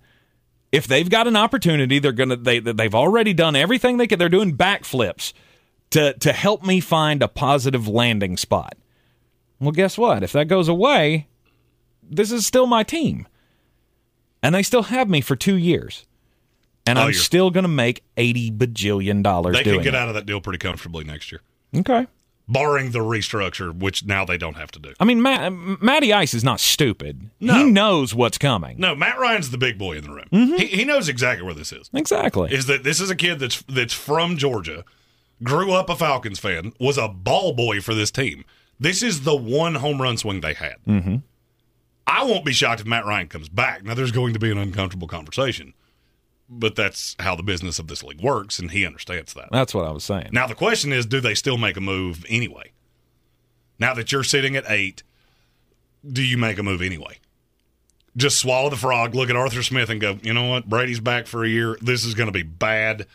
[0.76, 4.20] if they've got an opportunity, they're gonna they they've already done everything they can.
[4.20, 5.32] They're doing backflips
[5.92, 8.76] to to help me find a positive landing spot.
[9.60, 10.22] Well, guess what?
[10.22, 11.28] If that goes away,
[12.04, 13.26] this is still my team,
[14.44, 16.06] and they still have me for two years,
[16.86, 19.96] and Oh, I'm still gonna make eighty bajillion dollars They can get it.
[19.96, 21.42] out of that deal pretty comfortably next year,
[21.76, 22.08] Okay.
[22.48, 24.94] barring the restructure, which now they don't have to do.
[25.00, 27.30] I mean, Matt, Matty Ice is not stupid.
[27.40, 27.56] No.
[27.56, 28.80] He knows what's coming.
[28.80, 30.26] No, Matt Ryan's the big boy in the room.
[30.32, 30.56] Mm-hmm.
[30.56, 31.90] He, he knows exactly where this is.
[31.94, 32.54] Exactly.
[32.54, 34.84] Is that this is a kid that's that's from Georgia,
[35.44, 38.46] grew up a Falcons fan, was a ball boy for this team.
[38.80, 40.76] This is the one home run swing they had.
[40.88, 41.16] Mm-hmm.
[42.08, 43.84] I won't be shocked if Matt Ryan comes back.
[43.84, 45.74] Now there's going to be an uncomfortable conversation,
[46.50, 49.50] but that's how the business of this league works, and he understands that.
[49.52, 50.30] That's what I was saying.
[50.32, 52.72] Now the question is, do they still make a move anyway?
[53.80, 55.04] Now that you're sitting at eight,
[56.08, 57.20] do you make a move anyway?
[58.16, 60.70] Just swallow the frog, look at Arthur Smith, and go, you know what?
[60.70, 61.78] Brady's back for a year.
[61.82, 63.08] This is going to be bad.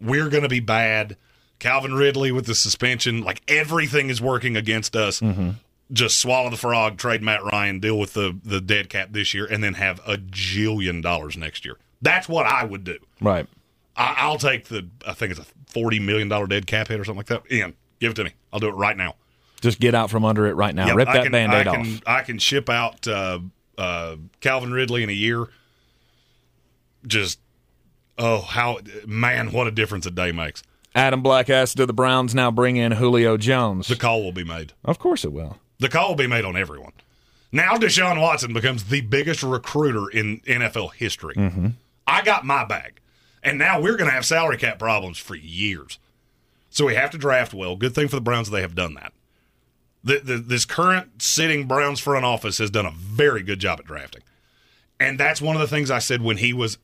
[0.00, 1.16] We're going to be bad.
[1.58, 5.20] Calvin Ridley with the suspension, like everything is working against us.
[5.20, 5.50] Mm-hmm.
[5.92, 9.46] Just swallow the frog, trade Matt Ryan, deal with the the dead cap this year,
[9.46, 11.76] and then have a jillion dollars next year.
[12.02, 12.98] That's what I would do.
[13.20, 13.46] Right.
[13.96, 14.88] I, I'll take the.
[15.06, 17.50] I think it's a forty million dollar dead cap hit or something like that.
[17.50, 18.32] Ian, give it to me.
[18.52, 19.14] I'll do it right now.
[19.60, 20.86] Just get out from under it right now.
[20.88, 22.02] Yep, Rip I that can, band-aid I off.
[22.06, 23.40] I can ship out uh,
[23.78, 25.48] uh, Calvin Ridley in a year.
[27.06, 27.38] Just
[28.18, 30.62] oh how man, what a difference a day makes.
[30.94, 34.44] Adam Black asked, "Do the Browns now bring in Julio Jones?" The call will be
[34.44, 34.72] made.
[34.84, 35.58] Of course it will.
[35.78, 36.92] The call will be made on everyone.
[37.52, 41.34] Now Deshaun Watson becomes the biggest recruiter in NFL history.
[41.34, 41.68] Mm-hmm.
[42.06, 43.00] I got my bag.
[43.42, 45.98] And now we're going to have salary cap problems for years.
[46.70, 47.76] So we have to draft well.
[47.76, 49.12] Good thing for the Browns they have done that.
[50.02, 53.86] The, the, this current sitting Browns front office has done a very good job at
[53.86, 54.22] drafting.
[55.00, 56.78] And that's one of the things I said when he was,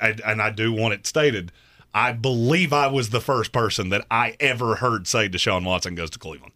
[0.00, 1.52] and I do want it stated,
[1.92, 6.10] I believe I was the first person that I ever heard say Deshaun Watson goes
[6.10, 6.52] to Cleveland.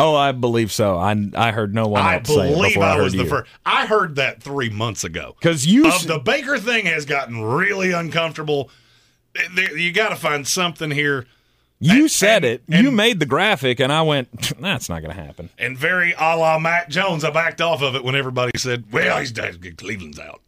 [0.00, 0.96] Oh, I believe so.
[0.96, 3.12] I I heard no one I else say it believe before I, I, heard was
[3.14, 3.28] the you.
[3.28, 3.50] first.
[3.66, 5.34] I heard that three months ago.
[5.40, 8.70] Because you of s- the Baker thing has gotten really uncomfortable.
[9.76, 11.26] You got to find something here.
[11.80, 12.82] You And- said and- it.
[12.82, 14.30] you made the graphic, and I went,
[14.60, 17.94] "That's not going to happen." And very a la Mac Jones, I backed off of
[17.96, 20.40] it when everybody said, "Well, he's done Cleveland's out."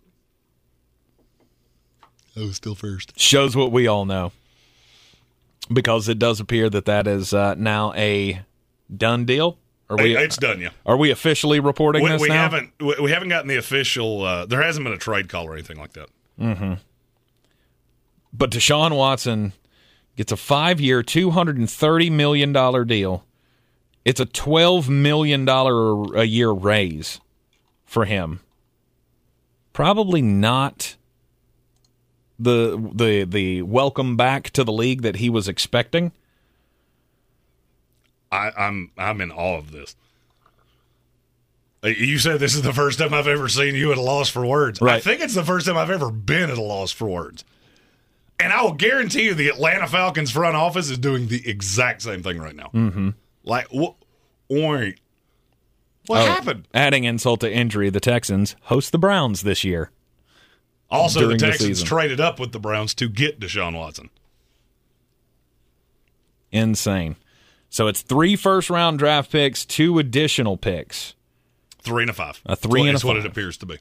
[2.37, 3.19] Oh, still first.
[3.19, 4.33] Shows what we all know,
[5.73, 8.43] because it does appear that that is uh, now a
[8.97, 9.59] done deal.
[9.89, 10.17] Are we?
[10.17, 10.71] it's done, yeah.
[10.87, 12.49] Are we officially reporting We, this we now?
[12.49, 12.73] haven't.
[12.81, 14.23] We, haven't gotten the official.
[14.23, 16.09] Uh, there hasn't been a trade call or anything like that.
[16.39, 16.75] Mm-hmm.
[18.33, 19.53] But Deshaun Watson
[20.17, 23.25] gets a five-year, two hundred and thirty million dollar deal.
[24.05, 27.21] It's a twelve million dollar a year raise
[27.85, 28.41] for him.
[29.73, 30.97] Probably not
[32.39, 36.13] the the the welcome back to the league that he was expecting.
[38.33, 39.97] I, I'm I'm in awe of this.
[41.85, 44.29] Uh, You said this is the first time I've ever seen you at a loss
[44.29, 44.81] for words.
[44.83, 47.45] I think it's the first time I've ever been at a loss for words.
[48.39, 52.23] And I will guarantee you the Atlanta Falcons front office is doing the exact same
[52.23, 52.71] thing right now.
[52.73, 53.11] Mm-hmm.
[53.45, 53.97] Like, what?
[54.49, 54.99] Wait.
[56.07, 56.67] What Oh, happened?
[56.73, 59.91] Adding insult to injury, the Texans host the Browns this year.
[60.91, 64.09] Also, the during the Texans traded up with the Browns to get Deshaun Watson.
[66.51, 67.17] Insane.
[67.71, 71.15] So it's three first round draft picks, two additional picks
[71.83, 72.41] Three and a five.
[72.45, 73.25] A three That's and a what- five.
[73.25, 73.79] it appears to be.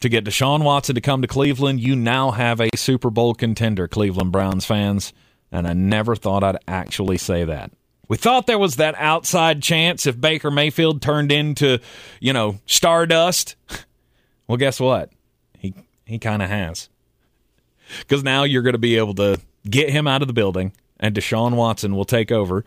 [0.00, 1.80] to get Deshaun Watson to come to Cleveland.
[1.80, 5.12] You now have a Super Bowl contender, Cleveland Browns fans.
[5.52, 7.70] And I never thought I'd actually say that.
[8.08, 11.78] We thought there was that outside chance if Baker Mayfield turned into,
[12.20, 13.56] you know, stardust.
[14.48, 15.10] Well, guess what?
[15.58, 16.88] He he kind of has.
[17.98, 21.14] Because now you're going to be able to get him out of the building, and
[21.14, 22.64] Deshaun Watson will take over.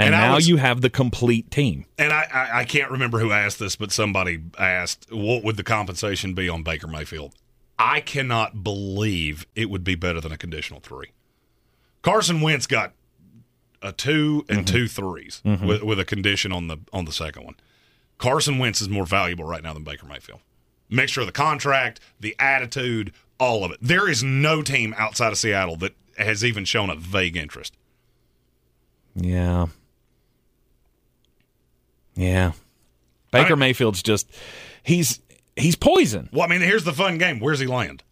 [0.00, 1.84] And, And now was- you have the complete team.
[1.98, 5.64] And I, I, I can't remember who asked this, but somebody asked, what would the
[5.64, 7.34] compensation be on Baker Mayfield?
[7.80, 11.12] I cannot believe it would be better than a conditional three.
[12.02, 12.92] Carson Wentz got
[13.82, 15.66] a two and two threes Mhm.
[15.66, 17.54] with, with a condition on the on the second one.
[18.18, 20.40] Carson Wentz is more valuable right now than Baker Mayfield.
[20.90, 23.78] Mixture of the contract, the attitude, all of it.
[23.80, 27.76] There is no team outside of Seattle that has even shown a vague interest.
[29.14, 29.66] Yeah.
[32.14, 32.52] Yeah.
[33.30, 34.28] Baker Mayfield's just
[34.82, 35.20] he's
[35.56, 36.28] he's poison.
[36.32, 37.40] Well, I mean, here's the fun game.
[37.40, 38.02] Where's he land?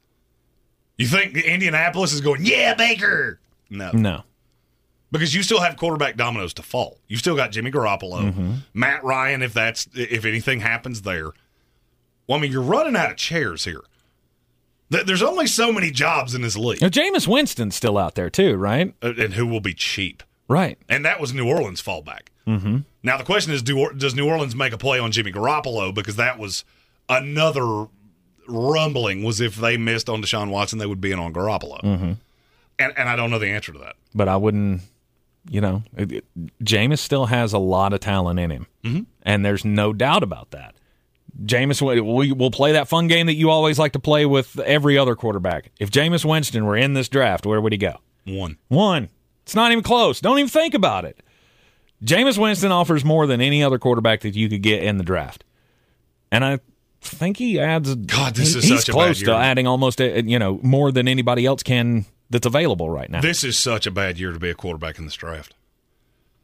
[0.99, 3.39] You think Indianapolis is going, yeah, Baker?
[3.69, 3.91] No.
[3.93, 4.23] No.
[5.13, 6.99] Because you still have quarterback dominoes to fall.
[7.07, 8.59] You've still got Jimmy Garoppolo, Mhm.
[8.75, 11.31] Matt Ryan, if that's if anything happens there.
[12.27, 13.83] Well, I mean, you're running out of chairs here.
[14.93, 16.81] Th- There's only so many jobs in this league.
[16.81, 18.95] Now, Jameis Winston's still out there too, right?
[19.03, 20.23] Uh, And who will be cheap.
[20.49, 20.79] Right.
[20.89, 22.29] And that was New Orleans' fallback.
[22.47, 22.79] Mm-hmm.
[23.03, 25.93] Now the question is, do, does New Orleans make a play on Jimmy Garoppolo?
[25.93, 26.65] Because that was
[27.09, 27.87] another
[28.49, 31.81] rumbling was if they missed on Deshaun Watson, they would be in on Garoppolo.
[31.83, 32.13] Mm-hmm.
[32.79, 33.97] And and I don't know the answer to that.
[34.15, 34.83] But I wouldn't,
[35.51, 36.25] you know, it, it,
[36.63, 39.07] Jameis still has a lot of talent in him, Mhm.
[39.23, 40.75] and there's no doubt about that.
[41.45, 41.83] Jameis,
[42.17, 45.15] we will play that fun game that you always like to play with every other
[45.15, 45.71] quarterback.
[45.79, 47.97] If Jameis Winston were in this draft, where would he go?
[48.25, 48.57] One.
[48.69, 49.09] One.
[49.43, 50.21] It's not even close.
[50.21, 51.21] Don't even think about it.
[52.05, 55.45] Jameis Winston offers more than any other quarterback that you could get in the draft,
[56.31, 56.59] and I
[57.01, 57.95] think he adds.
[57.95, 60.93] God, this he- is he's such a close to adding almost uh, you know more
[60.93, 63.21] than anybody else can that's available right now.
[63.23, 65.55] This is such a bad year to be a quarterback in this draft.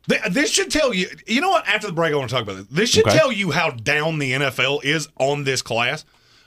[0.09, 1.09] Th- This should tell you.
[1.27, 1.67] You know what?
[1.67, 2.67] After the break, I want to talk about this.
[2.71, 3.17] This should Okay.
[3.17, 6.05] tell you how down the NFL is on this class.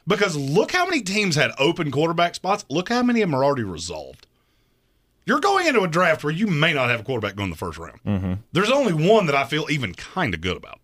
[0.08, 2.64] Because look how many teams had open quarterback spots.
[2.70, 4.28] Look how many of them are already resolved.
[5.26, 7.58] You're going into a draft where you may not have a quarterback going in the
[7.58, 8.00] first round.
[8.06, 8.34] Mm-hmm.
[8.52, 10.80] There's only one that I feel even kind of good about.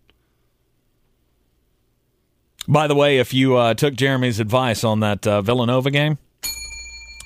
[2.68, 6.18] By the way, if you uh, took Jeremy's advice on that uh, Villanova game,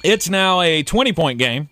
[0.04, 1.68] it's now a 20 point game.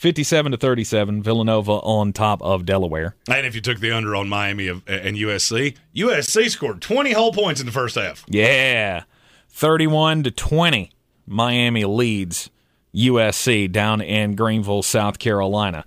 [0.00, 3.14] 57 to 37, Villanova on top of Delaware.
[3.28, 7.34] And if you took the under on Miami of, and USC, USC scored 20 whole
[7.34, 8.24] points in the first half.
[8.26, 9.02] Yeah.
[9.50, 10.90] 31 to 20,
[11.26, 12.48] Miami leads
[12.94, 15.84] USC down in Greenville, South Carolina.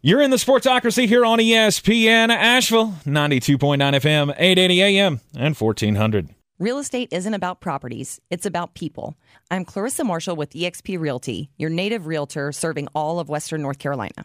[0.00, 6.33] You're in the Sportsocracy here on ESPN Asheville, 92.9 FM, 880 AM, and 1400.
[6.60, 9.16] Real estate isn't about properties, it's about people.
[9.50, 14.24] I'm Clarissa Marshall with eXp Realty, your native realtor serving all of Western North Carolina.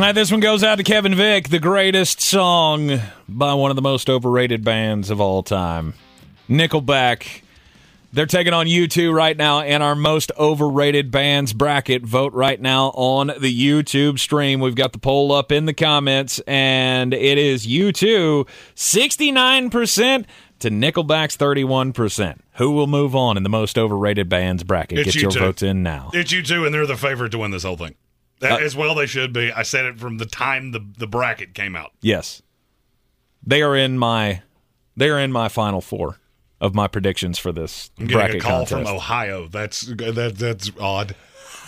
[0.00, 3.82] Right, this one goes out to Kevin Vick, the greatest song by one of the
[3.82, 5.94] most overrated bands of all time.
[6.48, 7.42] Nickelback.
[8.12, 12.02] They're taking on U2 right now in our most overrated bands bracket.
[12.02, 14.60] Vote right now on the YouTube stream.
[14.60, 20.24] We've got the poll up in the comments, and it is U2 69%
[20.60, 22.38] to Nickelback's 31%.
[22.54, 24.98] Who will move on in the most overrated bands bracket?
[25.00, 25.38] It's Get your U2.
[25.38, 26.10] votes in now.
[26.14, 27.96] It's you two, and they're the favorite to win this whole thing.
[28.42, 29.50] Uh, As well, they should be.
[29.50, 31.92] I said it from the time the the bracket came out.
[32.00, 32.42] Yes.
[33.44, 34.42] They are in my
[34.96, 36.18] they are in my final four
[36.60, 38.88] of my predictions for this I'm getting bracket a call contest.
[38.88, 39.48] from Ohio.
[39.48, 41.14] That's that that's odd.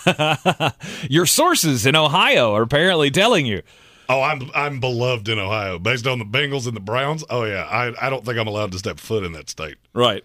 [1.10, 3.62] Your sources in Ohio are apparently telling you.
[4.10, 7.24] Oh, I'm I'm beloved in Ohio based on the Bengals and the Browns.
[7.28, 9.76] Oh yeah, I I don't think I'm allowed to step foot in that state.
[9.92, 10.24] Right.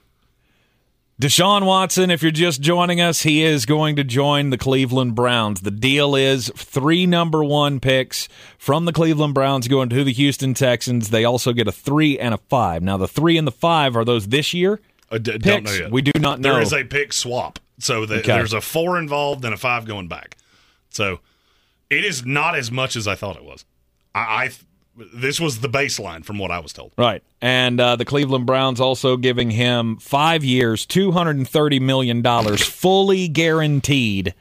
[1.21, 5.61] Deshaun Watson, if you're just joining us, he is going to join the Cleveland Browns.
[5.61, 8.27] The deal is three number one picks
[8.57, 11.11] from the Cleveland Browns going to the Houston Texans.
[11.11, 12.81] They also get a three and a five.
[12.81, 14.81] Now, the three and the five are those this year?
[15.11, 15.43] I d- picks?
[15.45, 15.91] don't know yet.
[15.91, 16.53] We do not know.
[16.53, 18.33] There is a pick swap, so that Okay.
[18.33, 20.35] there's a four involved and a five going back.
[20.89, 21.19] So
[21.91, 23.65] it is not as much as I thought it was.
[24.15, 24.49] I, I
[24.95, 26.93] this was the baseline from what I was told.
[26.97, 27.23] Right.
[27.41, 32.23] And uh, the Cleveland Browns also giving him five years, $230 million,
[32.57, 34.33] fully guaranteed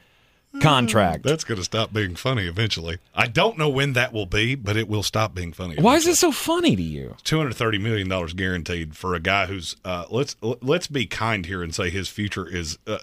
[0.61, 1.23] contract.
[1.23, 2.99] That's going to stop being funny eventually.
[3.15, 5.75] I don't know when that will be, but it will stop being funny.
[5.81, 7.15] Why is it so funny to you?
[7.23, 11.45] Two hundred thirty million dollars guaranteed for a guy who's uh, let's let's be kind
[11.45, 12.99] here and say his future is uh,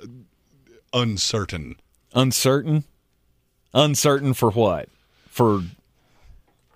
[0.93, 1.77] uncertain.
[2.15, 2.85] Uncertain?
[3.73, 4.89] Uncertain for what?
[5.29, 5.63] For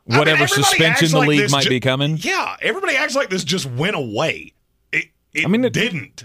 [0.05, 2.17] whatever I mean, suspension the like league might ju- be coming?
[2.19, 4.53] Yeah, everybody acts like this just went away.
[4.93, 6.25] It, it I mean, it- didn't.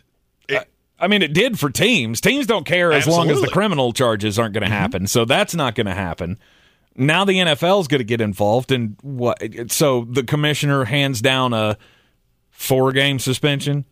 [0.99, 2.19] I mean, it did for teams.
[2.19, 4.77] Teams don't care as long as the criminal charges aren't going to mm-hmm.
[4.77, 5.07] happen.
[5.07, 6.37] So that's not going to happen.
[6.95, 9.41] Now the NFL is going to get involved, and what?
[9.71, 11.77] So the commissioner hands down a
[12.49, 13.85] four-game suspension.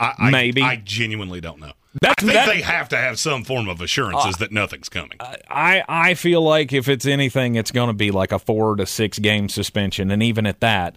[0.00, 0.62] I, I, Maybe.
[0.62, 1.72] I genuinely don't know.
[2.00, 5.18] That's- I think that- they have to have some form of assurances that nothing's coming.
[5.20, 8.86] I I feel like if it's anything, it's going to be like a four to
[8.86, 10.96] six game suspension, and even at that,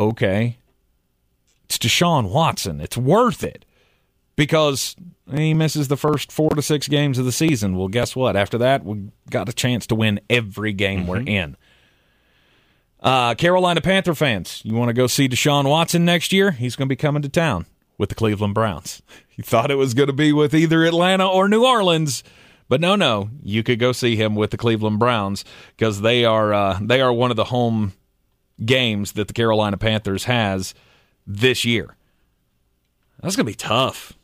[0.00, 0.58] okay,
[1.64, 2.80] it's Deshaun Watson.
[2.80, 3.64] It's worth it
[4.36, 4.96] because
[5.34, 7.76] he misses the first four to six games of the season.
[7.76, 8.36] Well, guess what?
[8.36, 11.56] After that, we got a chance to win every game we're in.
[13.00, 16.50] Uh, Carolina Panther fans, you want to go see Deshaun Watson next year?
[16.52, 17.66] He's going to be coming to town
[17.98, 19.02] with the Cleveland Browns.
[19.38, 22.24] You thought it was going to be with either Atlanta or New Orleans,
[22.68, 25.44] but no, no, you could go see him with the Cleveland Browns
[25.76, 27.92] because they are uh, they are one of the home
[28.64, 30.74] games that the Carolina Panthers has
[31.24, 31.94] this year.
[33.22, 34.14] That's going to be tough.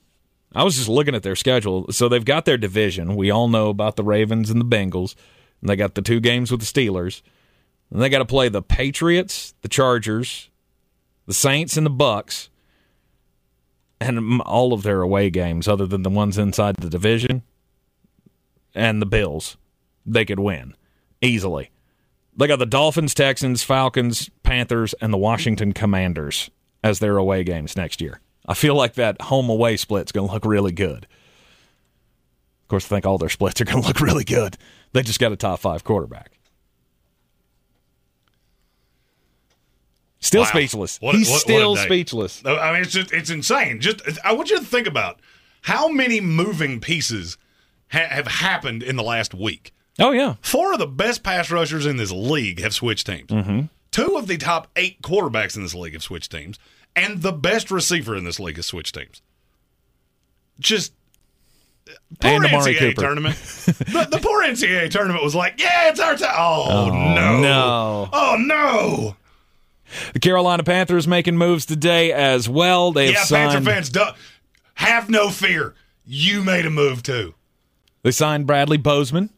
[0.55, 1.90] I was just looking at their schedule.
[1.90, 3.16] So they've got their division.
[3.16, 5.14] We all know about the Ravens and the Bengals.
[5.60, 7.22] And they got the two games with the Steelers.
[7.90, 10.51] And they got to play the Patriots, the Chargers,
[11.26, 12.48] the Saints, and the Bucs,
[14.00, 17.42] and all of their away games, other than the ones inside the division,
[18.74, 19.56] and the Bills.
[20.06, 20.74] They could win
[21.22, 21.70] easily.
[22.36, 26.50] They got the Dolphins, Texans, Falcons, Panthers, and the Washington Commanders
[26.82, 28.20] as their away games next year.
[28.46, 31.06] I feel like that home away split's going to look really good.
[32.64, 34.58] Of course, I think all their splits are going to look really good.
[34.92, 36.32] They just got a top five quarterback.
[40.24, 40.48] Still Wow.
[40.48, 40.96] speechless.
[41.01, 41.84] What He's what- what still day.
[41.84, 42.42] speechless.
[42.46, 43.80] I mean, it's just, it's insane.
[43.80, 45.20] Just I want you to think about
[45.62, 47.36] how many moving pieces
[47.92, 49.72] ha- have happened in the last week.
[49.98, 53.28] Oh yeah, Four of the best pass rushers in this league have switched teams.
[53.30, 53.60] Mm-hmm.
[53.92, 56.59] Two of the top eight quarterbacks in this league have switched teams,
[56.96, 59.20] and the best receiver in this league has switched teams.
[60.59, 60.92] Just
[62.20, 63.01] poor And NCAA Cooper.
[63.02, 63.36] tournament.
[63.66, 66.34] the, the poor NCAA tournament was like, yeah, it's our time.
[66.36, 68.09] Oh, Oh, no, no.
[68.12, 69.16] oh no.
[70.12, 72.92] The Carolina Panthers making moves today as well.
[72.92, 73.64] They have Yeah, signed.
[73.66, 74.16] Panther fans,
[74.74, 75.74] have no fear.
[76.06, 77.34] You made a move too.
[78.02, 79.30] They signed Bradley Bozeman.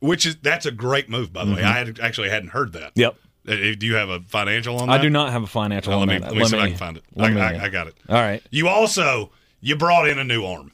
[0.00, 1.62] which is that's a great move by the way.
[1.62, 1.64] Mhm.
[1.64, 2.92] I had, actually hadn't heard that.
[2.96, 3.16] Yep.
[3.48, 5.00] Uh, Do you have a financial on that?
[5.00, 6.32] I do not have a financial Well, on let me, that.
[6.32, 7.04] Let me see if I can find it.
[7.16, 7.94] I, me- I, I got it.
[8.08, 8.42] All right.
[8.50, 9.30] You also
[9.60, 10.72] you brought in a new arm.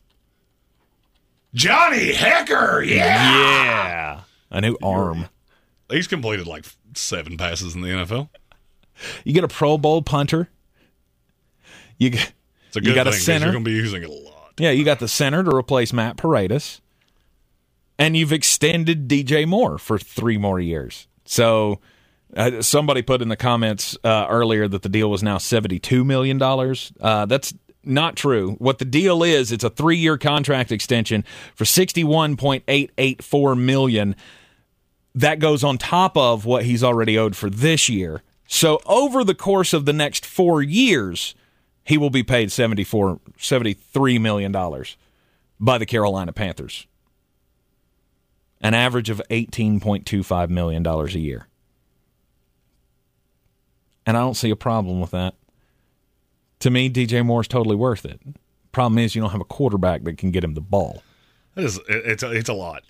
[1.55, 2.97] Johnny Hekker, yeah.
[2.97, 4.20] Yeah.
[4.51, 5.28] A new arm.
[5.90, 6.64] He's completed like
[6.94, 8.28] seven passes in the NFL.
[9.24, 10.49] You get a Pro Bowl punter.
[11.99, 12.33] You get
[12.69, 13.47] It's a you got thing a center.
[13.47, 14.55] You're going to be using it a lot.
[14.59, 16.81] Yeah, you got the center to replace Matt Paradis.
[17.99, 21.07] And you've extended DJ Moore for three more years.
[21.24, 21.81] So
[22.37, 26.43] uh, somebody put in the comments uh, earlier that the deal was now $72 million.
[27.01, 27.55] Uh, that's
[27.85, 28.53] not true.
[28.59, 31.24] What the deal is, it's a three year contract extension
[31.55, 34.16] for 61.884 million.
[35.15, 38.23] That goes on top of what he's already owed for this year.
[38.53, 41.35] So over the course of the next four years,
[41.85, 44.53] he will be paid 74 $73 million
[45.59, 46.87] by the Carolina Panthers.
[48.61, 51.49] An average of $18.25 million a year.
[54.05, 55.35] And I don't see a problem with that.
[56.61, 58.20] To me, DJ Moore's totally worth it.
[58.70, 61.03] Problem is, you don't have a quarterback that can get him the ball.
[61.57, 62.83] It is, it's a, it's a lot.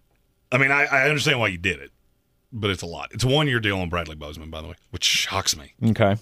[0.50, 1.92] I mean, I, I understand why you did it,
[2.52, 3.08] but it's a lot.
[3.12, 6.16] It's a one year deal on Bradley Bozeman, by the way, which shocks me Okay.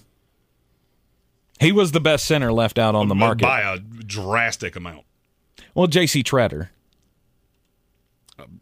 [1.59, 3.43] He was the best center left out on the market.
[3.43, 5.05] by a drastic amount.
[5.75, 6.23] Well, J.C.
[6.23, 6.69] Tretter.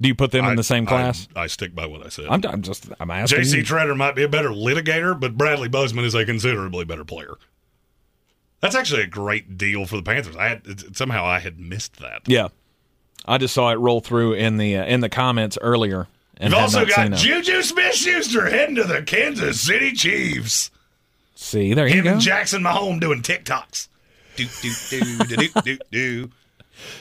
[0.01, 1.29] Do you put them in the same class?
[1.33, 2.25] I, stick by what I said.
[2.29, 3.43] I'm, I'm just I'm asking.
[3.43, 3.61] J.C.
[3.61, 7.35] Tretter might be a better litigator, but Bradley Bozeman is a considerably better player.
[8.59, 10.35] That's actually a great deal for the Panthers.
[10.35, 12.23] I had somehow I had missed that.
[12.27, 12.49] Yeah,
[13.25, 16.07] I just saw it roll through in the uh, in the comments earlier.
[16.39, 17.11] You've also got.
[17.13, 20.71] Juju Smith-Schuster heading to the Kansas City Chiefs.
[21.35, 22.11] See, there you Him go.
[22.13, 23.87] and Jackson Mahomes doing TikToks.
[24.35, 26.31] Do do do do do do do.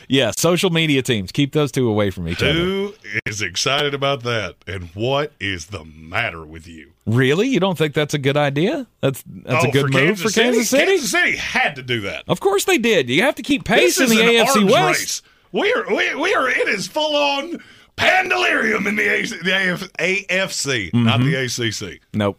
[0.09, 2.53] Yeah, social media teams keep those two away from each other.
[2.53, 2.95] Who
[3.27, 4.57] is excited about that?
[4.67, 6.91] And what is the matter with you?
[7.07, 8.89] Really, you don't think that's a good idea?
[9.03, 10.85] That's that's Oh, a good move for Kansas City.
[10.85, 12.25] Kansas City had to do that.
[12.27, 13.09] Of course they did.
[13.09, 14.99] You have to keep pace in the AFC West.
[15.01, 15.23] race.
[15.53, 17.63] We are we, we are it is full on
[17.99, 21.31] pandalirium in the, AC, the AF, AFC, not Mm-hmm.
[21.31, 22.01] the ACC.
[22.15, 22.39] Nope,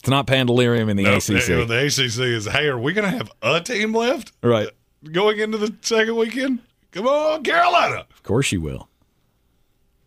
[0.00, 1.46] it's not Pandalirium in the No, ACC.
[1.46, 4.68] The, the ACC is hey, are we going to have a team left right?
[5.10, 6.60] going into the second weekend?
[6.92, 8.06] Come on, Carolina.
[8.10, 8.88] Of course you will.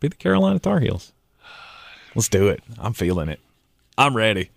[0.00, 1.12] Be the Carolina Tar Heels.
[2.14, 2.62] Let's do it.
[2.78, 3.40] I'm feeling it.
[3.96, 4.50] I'm ready.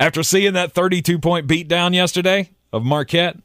[0.00, 3.36] After seeing that 32 point beatdown yesterday of Marquette,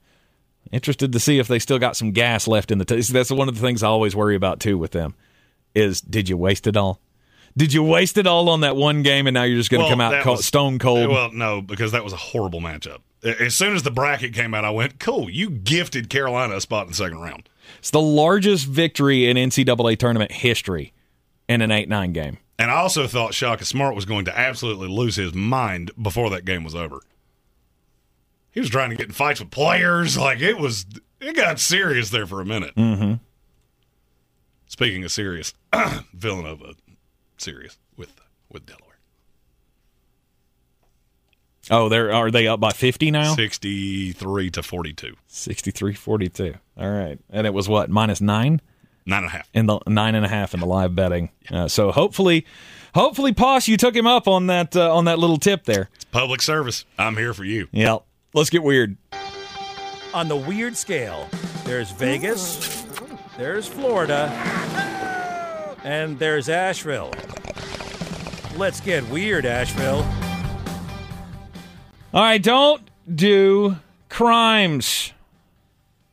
[0.71, 2.85] interested to see if they still got some gas left in the.
[2.85, 5.15] T- that's one of the things I always worry about too with them.
[5.75, 6.99] Is did you waste it all?
[7.57, 9.85] Did you waste it all on that one game and now you're just going to
[9.85, 11.09] Well, come out cold, was- stone cold?
[11.09, 12.99] Well, no, because that was a horrible matchup.
[13.23, 16.83] As soon as the bracket came out, I went, "Cool, you gifted Carolina a spot
[16.85, 20.93] in the second round." it's the largest victory in NCAA tournament history
[21.47, 22.37] in an 8 9 game.
[22.57, 26.45] And I also thought Shaka Smart was going to absolutely lose his mind before that
[26.45, 27.01] game was over.
[28.51, 30.17] He was trying to get in fights with players.
[30.17, 30.85] Like it was,
[31.21, 32.75] it got serious there for a minute.
[32.75, 33.13] Mm-hmm.
[34.79, 35.53] Speaking of serious,
[36.13, 36.73] Villanova,
[37.37, 38.15] serious with
[38.49, 38.95] with Delaware.
[41.69, 43.35] Oh, they're are they up by 50 now?
[43.35, 45.17] Sixty-three to forty-two.
[45.27, 46.53] 63 42.
[46.77, 47.19] All right.
[47.29, 48.61] And it was what, minus nine?
[49.05, 49.49] Nine and a half.
[49.53, 51.31] In the nine and a half in the live betting.
[51.51, 52.45] Uh, so hopefully,
[52.95, 55.89] hopefully, Posh, you took him up on that uh, on that little tip there.
[55.95, 56.85] It's public service.
[56.97, 57.67] I'm here for you.
[57.73, 57.97] Yeah.
[58.33, 58.95] Let's get weird.
[60.13, 61.27] On the weird scale,
[61.65, 62.85] there's Vegas,
[63.39, 64.27] there's Florida,
[65.85, 67.13] and there's Asheville.
[68.57, 70.05] Let's get weird, Asheville.
[72.13, 72.43] All right.
[72.43, 72.81] Don't
[73.15, 73.77] do
[74.09, 75.13] crimes.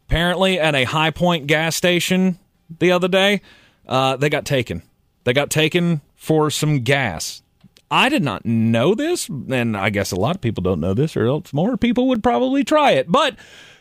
[0.08, 2.38] Apparently, at a High Point gas station
[2.78, 3.42] the other day,
[3.88, 4.82] uh, they got taken.
[5.24, 7.42] They got taken for some gas.
[7.90, 11.16] I did not know this, and I guess a lot of people don't know this,
[11.16, 13.10] or else more people would probably try it.
[13.10, 13.34] But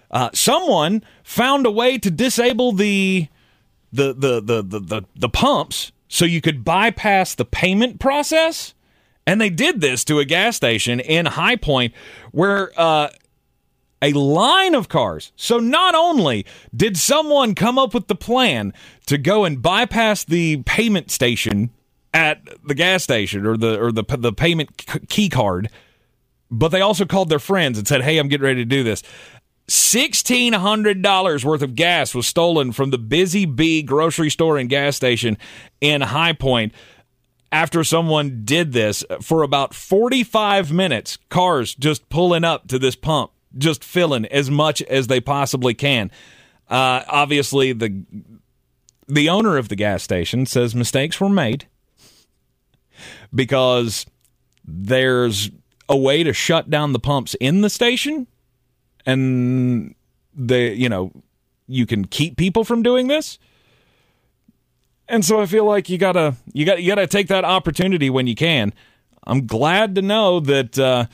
[0.10, 3.28] uh, someone found a way to disable the
[3.96, 8.74] the the the the the, the pumps so you could bypass the payment process.
[9.28, 11.94] And they did this to a gas station in High Point
[12.32, 13.10] where uh,
[14.02, 15.32] a line of cars.
[15.36, 16.46] So not only
[16.76, 18.72] did someone come up with the plan
[19.08, 21.72] to go and bypass the payment station
[22.14, 25.70] at the gas station or the or the the payment key card,
[26.52, 29.02] but they also called their friends and said, "Hey, I'm getting ready to do this."
[29.68, 34.70] Sixteen hundred dollars worth of gas was stolen from the Busy Bee grocery store and
[34.70, 35.38] gas station
[35.82, 36.74] in High Point
[37.52, 41.18] after someone did this for about 45 minutes.
[41.30, 46.12] Cars just pulling up to this pump just filling as much as they possibly can.
[46.70, 48.04] Uh, obviously the
[49.08, 51.68] the owner of the gas station says mistakes were made
[53.34, 54.06] because
[54.66, 55.52] there's
[55.88, 58.26] a way to shut down the pumps in the station
[59.06, 59.96] and
[60.34, 61.12] they you know
[61.68, 63.40] you can keep people from doing this.
[65.08, 68.28] And so i feel like you gotta you gotta you gotta take that opportunity when
[68.28, 68.74] you can.
[69.28, 71.06] I'm glad to know that uh,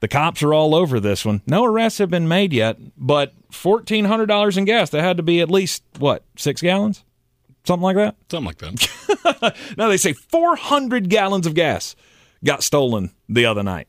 [0.00, 1.42] the cops are all over this one.
[1.46, 5.50] No arrests have been made yet but $1400 in gas that had to be at
[5.50, 7.04] least what six gallons?
[7.64, 8.16] Something like that?
[8.30, 9.56] Something like that.
[9.76, 11.96] now they say 400 gallons of gas
[12.44, 13.88] got stolen the other night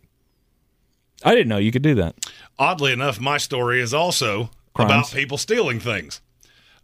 [1.24, 2.16] i didn't know you could do that
[2.58, 4.92] Oddly enough, my story is also Crimes.
[4.92, 6.20] about people stealing things.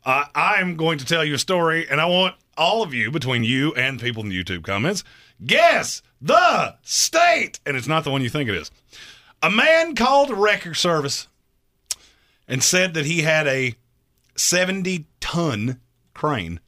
[0.06, 3.44] Uh, I'm going to tell you a story, and I want all of you, between
[3.44, 5.04] you and people in the YouTube comments,
[5.46, 7.60] guess the state.
[7.66, 8.72] And it's not the one you think it is.
[9.44, 11.28] A man called a record service
[12.48, 13.76] and said that he had a
[14.38, 15.82] 70 ton
[16.14, 16.62] crane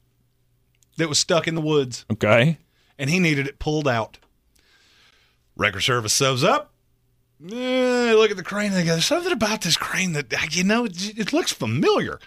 [0.98, 2.58] that was stuck in the woods okay
[3.00, 4.18] and he needed it pulled out.
[5.56, 6.74] Record service shows up.
[7.44, 8.72] Eh, look at the crane.
[8.72, 12.20] They go, there's something about this crane that, you know, it, it looks familiar.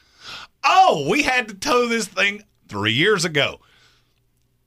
[0.65, 3.61] Oh, we had to tow this thing three years ago.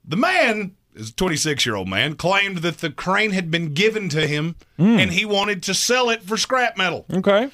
[0.04, 4.10] The man is a 26 year old man, claimed that the crane had been given
[4.10, 7.06] to him and he wanted to sell it for scrap metal.
[7.12, 7.50] okay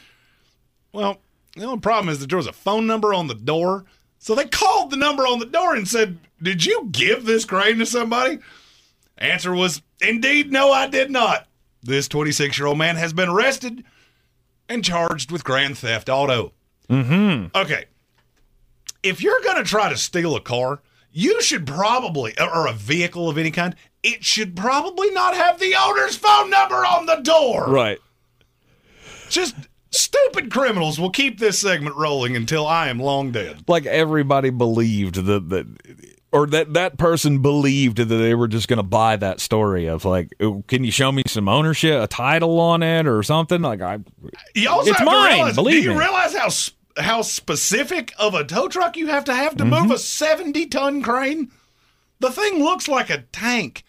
[0.92, 1.20] Well,
[1.56, 3.86] the only problem is that there was a phone number on the door.
[4.18, 7.78] So they called the number on the door and said, Did you give this crane
[7.78, 8.40] to somebody?
[9.18, 11.48] Answer was, Indeed, no, I did not.
[11.82, 13.84] This 26 year old man has been arrested
[14.68, 16.54] and charged with grand theft auto.
[16.90, 17.86] mm-hmm Okay.
[19.02, 20.82] If you're going to try to steal a car,
[21.12, 25.74] you should probably, or a vehicle of any kind, it should probably not have the
[25.76, 27.66] owner's phone number on the door.
[27.68, 27.98] right
[29.30, 29.56] Just
[29.92, 33.64] stupid criminals will keep this segment rolling until I am long dead.
[33.68, 35.66] like everybody believed that that
[36.32, 40.06] or that that person believed that they were just going to buy that story of
[40.06, 40.30] like
[40.68, 43.98] can you show me some ownership a title on it or something like i
[44.56, 46.00] You also It's mine, realize, believe do you me.
[46.00, 46.50] realize how
[47.02, 49.84] how specific of a tow truck you have to have to Mm-hmm.
[49.84, 51.52] move a 70 ton crane?
[52.20, 53.84] The thing looks like a tank.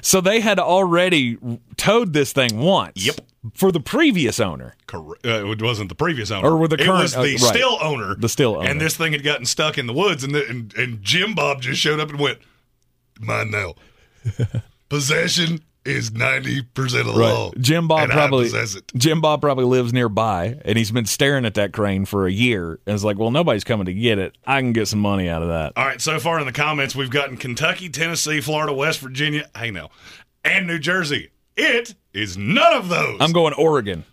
[0.00, 1.38] So they had already
[1.76, 3.20] towed this thing once Yep.
[3.54, 6.48] for the previous owner Cor- uh, it wasn't the previous owner.
[6.48, 7.00] Or with the current.
[7.00, 7.38] it was the uh, right.
[7.40, 8.14] still owner.
[8.14, 8.68] The still owner.
[8.68, 11.62] And this thing had gotten stuck in the woods, and, the, and, and Jim Bob
[11.62, 12.38] just showed up and went,
[13.20, 13.74] Mine now.
[14.88, 17.50] Possession is 90% of the law.
[17.58, 18.82] jim bob probably it.
[18.96, 22.78] jim bob probably lives nearby and he's been staring at that crane for a year
[22.86, 25.42] and it's like well nobody's coming to get it i can get some money out
[25.42, 29.00] of that All right, so far in the comments, we've gotten Kentucky, Tennessee, Florida, West
[29.00, 29.90] Virginia, hey now,
[30.44, 31.30] and New Jersey.
[31.56, 33.18] It is none of those.
[33.20, 34.04] i'm going oregon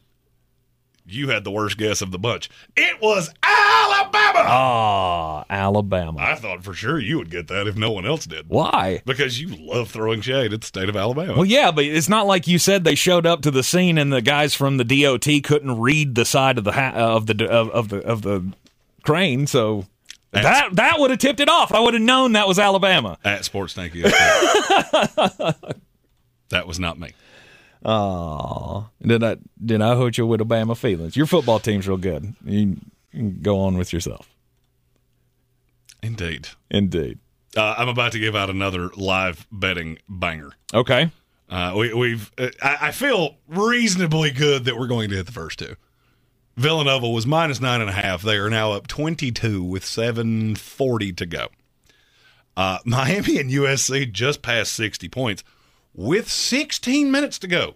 [1.11, 2.49] you had the worst guess of the bunch.
[2.75, 4.39] It was Alabama.
[4.47, 8.47] ah alabama I thought for sure you would get that if no one else did.
[8.47, 11.33] why Because you love throwing shade at the state of Alabama.
[11.35, 14.11] Well, yeah, but it's not like you said they showed up to the scene and
[14.13, 17.69] the guys from the DOT couldn't read the side of the ha- of the of,
[17.71, 18.51] of the of the
[19.03, 19.85] crane, so
[20.31, 21.71] that that would have tipped it off.
[21.71, 23.17] I would have known that was Alabama.
[23.23, 24.03] At Sports Tanky.
[26.49, 27.13] that was not me.
[27.83, 31.15] Oh, did I did I hurt you with Alabama feelings?
[31.15, 32.35] Your football team's real good.
[32.43, 32.77] You,
[33.41, 34.29] go on with yourself.
[36.03, 36.49] Indeed.
[36.69, 37.19] Indeed.
[37.55, 40.51] Uh, I'm about to give out another live betting banger.
[40.73, 41.11] Okay.
[41.49, 42.31] Uh, we, we've.
[42.37, 45.75] Uh, I, I feel reasonably good that we're going to hit the first two.
[46.57, 48.21] Villanova was minus nine and a half.
[48.21, 51.47] They are now up 22 with 7:40 to go.
[52.55, 55.43] Uh, Miami and USC just passed 60 points
[55.93, 57.75] with 16 minutes to go.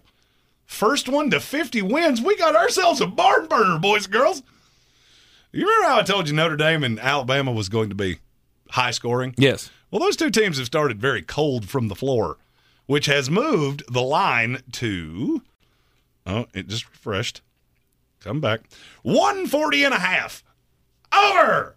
[0.64, 2.20] First one to 50 wins.
[2.20, 4.42] We got ourselves a barn burner, boys and girls.
[5.52, 8.18] You remember how I told you Notre Dame and Alabama was going to be
[8.70, 9.34] high scoring?
[9.38, 9.70] Yes.
[9.90, 12.38] Well, those two teams have started very cold from the floor,
[12.86, 15.42] which has moved the line to.
[16.26, 17.42] Oh, it just refreshed.
[18.20, 18.62] Come back.
[19.02, 20.42] 140 and a half.
[21.16, 21.76] Over.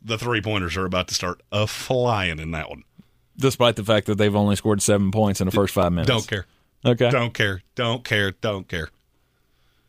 [0.00, 2.84] The three pointers are about to start a flying in that one.
[3.40, 6.08] Despite the fact that they've only scored seven points in the first five minutes.
[6.08, 6.46] Don't care.
[6.84, 7.10] Okay.
[7.10, 7.62] Don't care.
[7.74, 8.32] Don't care.
[8.32, 8.88] Don't care.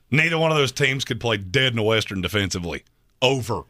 [0.09, 2.83] Neither one of those teams could play dead in the Western defensively.
[3.21, 3.63] Over.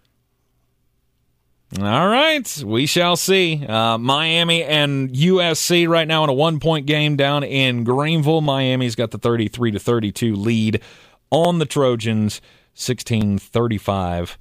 [1.79, 3.65] All right, we shall see.
[3.65, 8.41] Uh, Miami and USC right now in a one-point game down in Greenville.
[8.41, 10.81] Miami's got the 33 to 32 lead
[11.29, 12.41] on the Trojans.
[12.75, 14.37] 16-35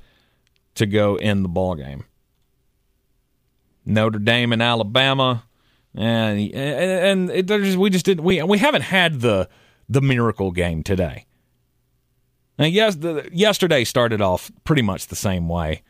[0.74, 2.04] to go in the ball game.
[3.90, 5.44] Notre Dame and Alabama,
[5.94, 9.48] and and it, there's- we just didn't we we haven't had the
[9.88, 11.26] the miracle game today.
[12.58, 15.82] Now, yes, the, yesterday started off pretty much the same way.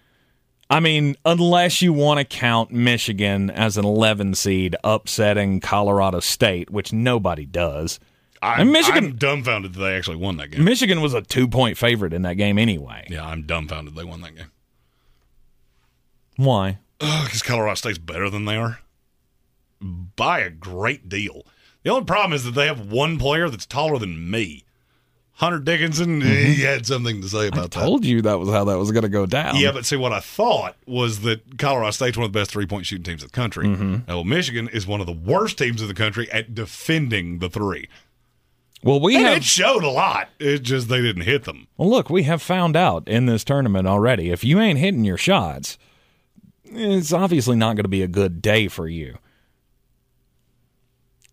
[0.71, 6.71] I mean, unless you want to count Michigan as an 11 seed upsetting Colorado State,
[6.71, 7.99] which nobody does.
[8.41, 10.63] I'm, And Michigan- I'm dumbfounded that they actually won that game.
[10.63, 13.05] Michigan was a two point favorite in that game anyway.
[13.11, 14.53] Yeah, I'm dumbfounded they won that game.
[16.37, 16.79] Why?
[17.01, 18.81] Because Colorado State's better than they are
[19.81, 21.43] by a great deal.
[21.83, 24.65] The only problem is that they have one player that's taller than me.
[25.33, 27.79] Hunter Dickinson, he had something to say about that.
[27.79, 29.57] I Told you that was how that was going to go down.
[29.57, 32.67] Yeah, but see, what I thought was that Colorado State's one of the best three
[32.67, 33.65] point shooting teams in the country.
[33.67, 34.07] Mhm.
[34.07, 37.89] Now, Michigan is one of the worst teams in the country at defending the three.
[38.83, 40.29] Well, we and have it showed a lot.
[40.39, 41.69] It just they didn't hit them.
[41.79, 44.31] Well, look, we have found out in this tournament already.
[44.31, 45.79] If you ain't hitting your shots,
[46.71, 49.19] it's obviously not going to be a good day for you.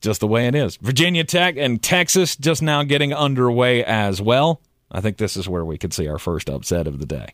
[0.01, 0.77] Just the way it is.
[0.77, 4.61] Virginia Tech and Texas just now getting underway as well.
[4.91, 7.33] I think this is where we could see our first upset of the day.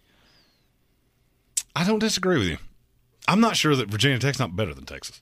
[1.76, 2.58] I don't disagree with you.
[3.28, 5.22] I'm not sure that Virginia Tech's not better than Texas.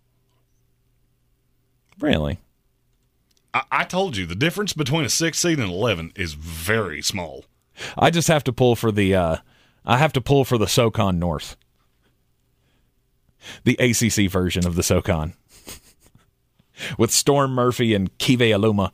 [2.00, 2.40] Really?
[3.54, 7.46] I, I told you the difference between a six seed and eleven is very small.
[7.98, 9.38] I just have to pull for the uh
[9.86, 11.58] I have to pull for the SoCon North.
[13.64, 15.34] The ACC version of the SoCon.
[16.98, 18.92] with Storm Murphy and Keve Aluma.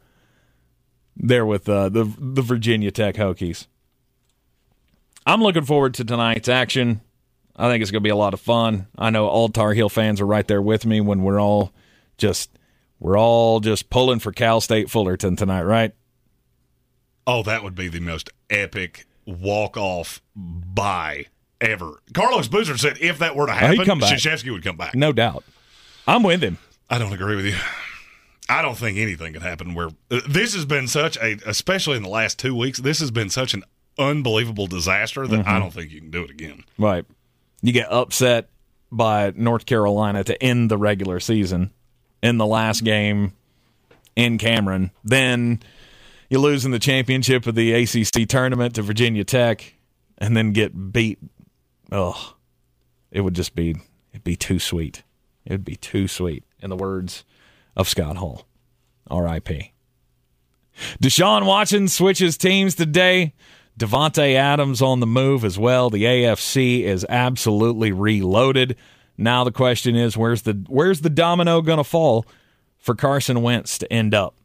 [1.15, 3.68] There with uh, the the Virginia Tech Hokies.
[5.26, 7.02] I'm looking forward to tonight's action.
[7.56, 8.88] I think it's going to be a lot of fun.
[8.98, 11.74] I know all Tar Heel fans are right there with me when we're all
[12.18, 12.52] just
[12.99, 15.94] we're all just pulling for Cal State Fullerton tonight, right?
[17.26, 21.26] Oh, that would be the most epic walk off by
[21.62, 22.02] ever.
[22.14, 24.14] Carlos Boozer said if that were to Oh, happen, he'd come back.
[24.14, 24.96] Krzyzewski would come back.
[24.96, 25.44] No doubt.
[26.08, 26.58] I'm with him.
[26.90, 27.56] I don't agree with you.
[28.50, 32.04] I don't think anything could happen where uh, this has been such a, especially in
[32.04, 33.64] the last two weeks, this has been such an
[34.00, 35.60] unbelievable disaster that I Mhm.
[35.60, 36.64] don't think you can do it again.
[36.78, 37.04] Right.
[37.62, 38.50] You get upset
[38.92, 41.72] by North Carolina to end the regular season
[42.24, 43.34] in the last game
[44.16, 44.92] in Cameron.
[45.04, 45.60] Then
[46.30, 49.74] you lose in the championship of the ACC tournament to Virginia Tech
[50.20, 51.20] and then get beat.
[51.92, 52.36] Oh,
[53.12, 53.76] it would just be
[54.12, 55.04] it'd be too sweet.
[55.46, 57.24] It would be too sweet in the words
[57.76, 58.46] of Scott Hall.
[59.10, 59.72] R.I.P.
[61.02, 63.34] Deshaun Watson switches teams today.
[63.80, 65.90] Davante Adams on the move as well.
[65.90, 68.76] The AFC is absolutely reloaded.
[69.18, 72.26] Now the question is, where's the where's the domino going to fall
[72.78, 74.36] for Carson Wentz to end up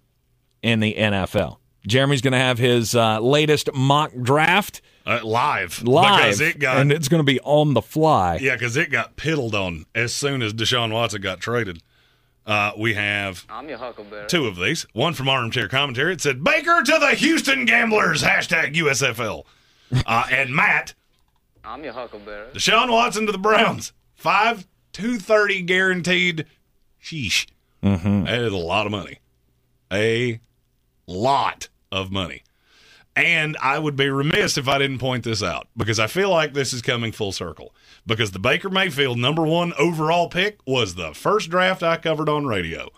[0.63, 1.57] in the NFL?
[1.87, 5.83] Jeremy's going to have his uh, latest mock draft Uh, live.
[5.83, 8.39] live, Because it got, and it's going to be on the fly.
[8.41, 11.83] yeah, because it got piddled on as soon as Deshaun Watson got traded.
[12.47, 14.27] Uh, we have I'm your huckleberry.
[14.29, 14.85] two of these.
[14.93, 16.13] One from Armchair Commentary.
[16.13, 19.45] It said, Baker to the Houston Gamblers, hashtag USFL.
[20.07, 20.95] Uh, and Matt,
[21.65, 22.49] I'm your huckleberry.
[22.53, 23.93] Deshaun Watson to the Browns.
[24.17, 26.47] Five, 230 guaranteed.
[27.03, 27.47] Sheesh.
[27.83, 28.25] Mm-hmm.
[28.25, 29.19] That is a lot of money.
[29.93, 30.41] A
[31.07, 32.43] lot of money.
[33.15, 36.55] And I would be remiss if I didn't point this out because I feel like
[36.55, 37.75] this is coming full circle.
[38.07, 42.47] Because the Baker Mayfield number one overall pick was the first draft I covered on
[42.47, 42.89] radio.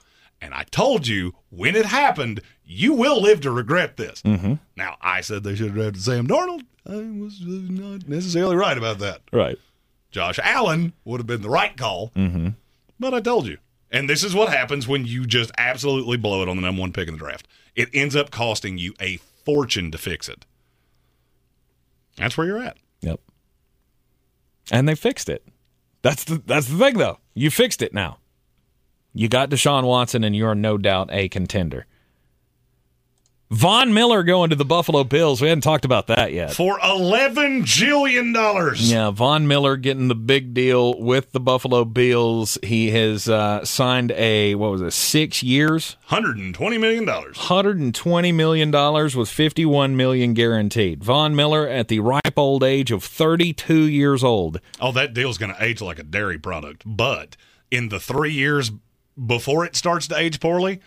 [0.41, 4.23] And I told you when it happened, you will live to regret this.
[4.23, 4.55] Mm-hmm.
[4.77, 6.63] Now, I said they should have drafted Sam Darnold.
[6.87, 9.23] I was not necessarily right about that.
[9.33, 9.59] Right.
[10.11, 12.51] Josh Allen would have been the right call, Mm-hmm.
[13.01, 13.59] but I told you.
[13.91, 16.93] And this is what happens when you just absolutely blow it on the number one
[16.93, 17.49] pick in the draft.
[17.75, 20.45] It ends up costing you a fortune to fix it.
[22.17, 22.77] That's where you're at.
[23.01, 23.21] Yep.
[24.71, 25.47] And they fixed it.
[26.03, 27.19] That's the that's the thing though.
[27.35, 28.19] You fixed it now.
[29.13, 31.87] You got Deshaun Watson and you're no doubt a contender.
[33.51, 35.41] Von Miller going to the Buffalo Bills.
[35.41, 36.53] We hadn't talked about that yet.
[36.55, 38.77] For $11.
[38.91, 42.59] Yeah, Von Miller getting the big deal with the Buffalo Bills.
[42.63, 47.07] He has uh, signed a what was it, six years, $120 million.
[47.35, 51.05] hundred and twenty million dollars with fifty one million guaranteed.
[51.05, 54.61] Von Miller at the ripe old age of thirty two years old.
[54.81, 56.83] Oh, that deal's going to age like a dairy product.
[56.85, 57.37] But
[57.71, 58.73] in the three years
[59.27, 60.81] before it starts to age poorly,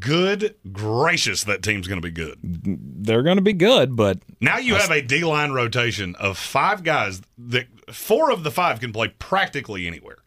[0.00, 2.38] good gracious, that team's going to be good.
[2.42, 6.82] They're going to be good, but Now you have a D line rotation of five
[6.82, 10.18] guys that four of the five can play practically anywhere.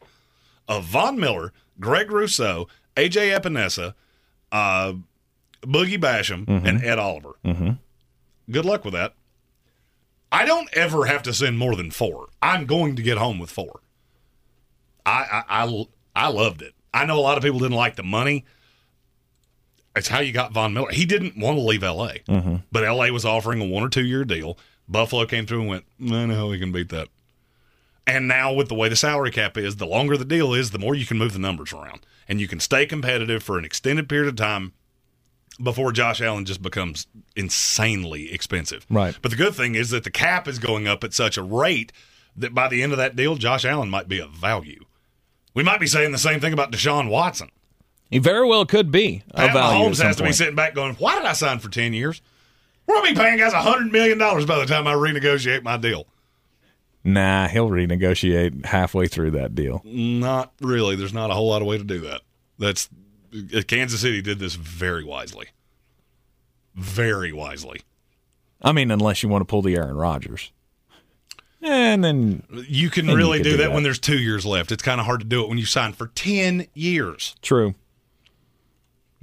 [0.68, 3.94] Of Von Miller, Greg Rousseau, AJ Epenesa,
[4.52, 4.94] uh,
[5.62, 7.34] Boogie Basham, and Ed Oliver.
[7.44, 7.72] Mm-hmm.
[8.52, 9.14] Good luck with that.
[10.32, 12.30] I don't ever have to send more than four.
[12.42, 13.82] I'm going to get home with four.
[15.06, 16.74] I I, I, I loved it.
[16.94, 18.46] I know a lot of people didn't like the money.
[19.96, 20.92] It's how you got Von Miller.
[20.92, 22.20] He didn't want to leave L.A.
[22.20, 22.56] Mm-hmm.
[22.72, 24.58] But LA was offering a one or two year deal.
[24.88, 27.08] Buffalo came through and went, I know how we can beat that.
[28.08, 30.80] And now with the way the salary cap is, the longer the deal is, the
[30.80, 32.06] more you can move the numbers around.
[32.28, 34.74] And you can stay competitive for an extended period of time
[35.62, 38.86] before Josh Allen just becomes insanely expensive.
[38.90, 39.16] Right.
[39.22, 41.92] But the good thing is that the cap is going up at such a rate
[42.36, 44.86] that by the end of that deal, Josh Allen might be a value.
[45.54, 47.50] We might be saying the same thing about Deshaun Watson.
[48.12, 49.90] He very well could be Pat value.
[49.90, 52.22] Mahomes has to be sitting back going, "Why did I sign for ten years?
[52.86, 56.06] We're gonna be paying guys hundred million dollars by the time I renegotiate my deal."
[57.04, 59.82] Nah, he'll renegotiate halfway through that deal.
[59.84, 60.96] Not really.
[60.96, 62.22] There's not a whole lot of way to do that.
[62.60, 62.90] That's
[63.68, 65.48] Kansas City did this very wisely.
[66.76, 67.82] Very wisely.
[68.62, 70.52] I mean, unless you want to pull the Aaron Rodgers.
[71.64, 73.74] And then You can Then really could do, do that, that.
[73.74, 74.72] when there's two years left.
[74.72, 77.36] It's kind of hard to do it when you sign for ten years.
[77.42, 77.76] True.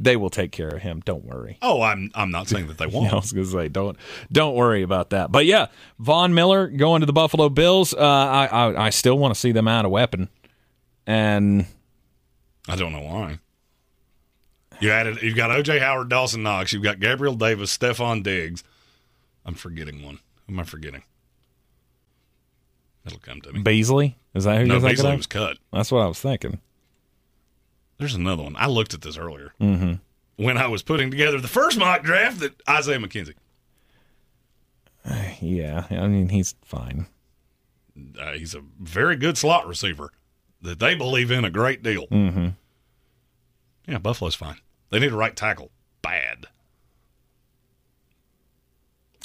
[0.00, 1.00] They will take care of him.
[1.04, 1.58] Don't worry.
[1.60, 3.12] Oh, I'm I'm not saying that they won't.
[3.12, 3.96] I was going to say don't
[4.30, 5.32] don't worry about that.
[5.32, 5.66] But yeah,
[5.98, 7.94] Von Miller going to the Buffalo Bills.
[7.94, 10.28] Uh, I, I I still want to see them out a weapon,
[11.06, 11.66] and
[12.68, 13.38] I don't know why.
[14.80, 15.22] You added.
[15.22, 16.72] You've got OJ Howard, Dawson Knox.
[16.72, 18.62] You've got Gabriel Davis, Stefon Diggs.
[19.44, 20.20] I'm forgetting one.
[20.46, 21.02] Who am I forgetting?
[23.04, 23.62] It'll come to me.
[23.62, 25.56] Beasley is that who no, Beasley was cut.
[25.72, 26.60] That's what I was thinking.
[27.98, 28.54] There's another one.
[28.56, 29.94] I looked at this earlier hmm
[30.36, 32.40] when I was putting together the first mock draft.
[32.40, 33.34] That Isaiah McKenzie.
[35.40, 37.06] Yeah, I mean he's fine.
[38.20, 40.12] Uh, he's a very good slot receiver
[40.62, 42.06] that they believe in a great deal.
[42.08, 42.48] Mm-hmm.
[43.86, 44.56] Yeah, Buffalo's fine.
[44.90, 45.70] They need a right tackle
[46.02, 46.46] bad.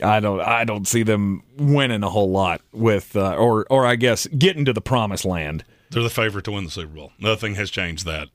[0.02, 3.96] I don't I don't see them winning a whole lot with uh, or or I
[3.96, 5.64] guess getting to the promised land.
[5.92, 7.12] They're the favorite to win the Super Bowl.
[7.20, 8.30] Nothing has changed that.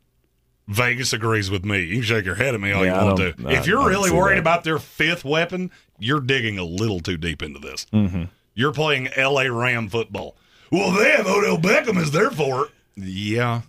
[0.68, 1.80] Vegas agrees with me.
[1.80, 3.48] You can shake your head at me all Yeah, you want to.
[3.48, 4.40] I- if you're really worried that.
[4.40, 7.86] about their fifth weapon, you're digging a little too deep into this.
[7.92, 8.24] Mm-hmm.
[8.54, 9.50] You're playing L.A.
[9.50, 10.36] Ram football.
[10.70, 12.70] Well, they have Odell Beckham as their for it.
[12.96, 13.62] Yeah.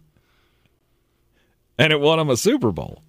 [1.77, 3.01] And it won them a Super Bowl.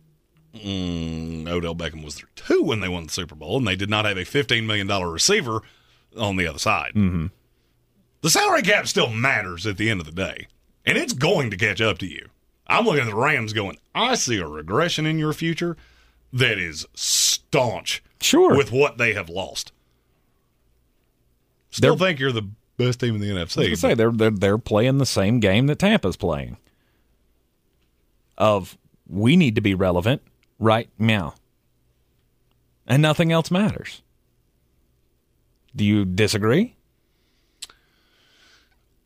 [0.55, 3.91] Mm, Odell Beckham was their two when they won the Super Bowl, and they did
[3.91, 5.63] not have a $15 million receiver
[6.17, 6.93] on the other side.
[6.95, 7.27] Mm-hmm.
[8.23, 10.47] The salary cap still matters at the end of the day,
[10.87, 12.29] and it's going to catch up to you.
[12.71, 15.77] I'm looking at the Rams going, I see a regression in your future
[16.33, 18.57] that is staunch Sure.
[18.57, 19.73] with what they have lost.
[21.71, 23.65] Still think you're the best team in the I was NFC.
[23.65, 26.57] gonna say they're, they're they're playing the same game that Tampa's playing.
[28.39, 30.23] Of we need to be relevant,
[30.59, 30.89] right?
[30.99, 31.35] Meow.
[32.87, 34.03] And nothing else matters.
[35.77, 36.75] Do you disagree?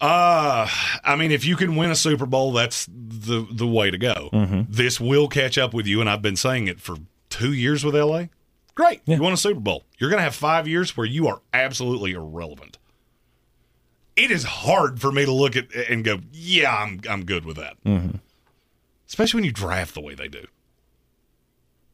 [0.00, 0.68] Uh,
[1.04, 4.28] I mean, if you can win a Super Bowl, that's the the way to go.
[4.32, 4.66] Mhm.
[4.68, 6.96] This will catch up with you, and I've been saying it for
[7.30, 8.24] two years with LA.
[8.74, 9.84] Great, you won a Super Bowl.
[9.98, 12.76] You're going to have five years where you are absolutely irrelevant.
[14.16, 17.56] It is hard for me to look at and go, yeah, I'm I'm good with
[17.56, 17.76] that.
[17.84, 18.16] Mm-hmm.
[19.06, 20.44] Especially when you draft the way they do.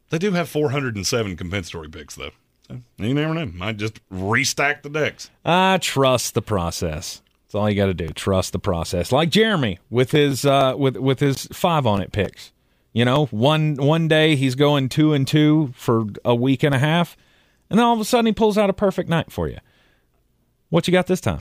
[0.08, 2.30] They do have 407 compensatory picks, though.
[2.66, 3.46] So you never know.
[3.46, 5.30] Might just restack the decks.
[5.44, 7.22] I trust the process.
[7.50, 8.06] That's all you got to do.
[8.06, 9.10] Trust the process.
[9.10, 12.52] Like Jeremy with his uh, with with his five on it picks.
[12.92, 16.78] You know, one one day he's going two and two for a week and a
[16.78, 17.16] half,
[17.68, 19.58] and then all of a sudden he pulls out a perfect night for you.
[20.68, 21.40] What you got this time?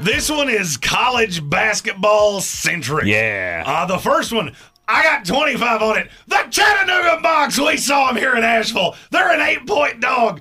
[0.00, 3.04] This one is college basketball centric.
[3.04, 3.64] Yeah.
[3.66, 4.56] Uh, the first one,
[4.88, 6.10] I got 25 on it.
[6.26, 8.96] The Chattanooga Mocs, we saw them here in Asheville.
[9.10, 10.40] They're an eight point dog.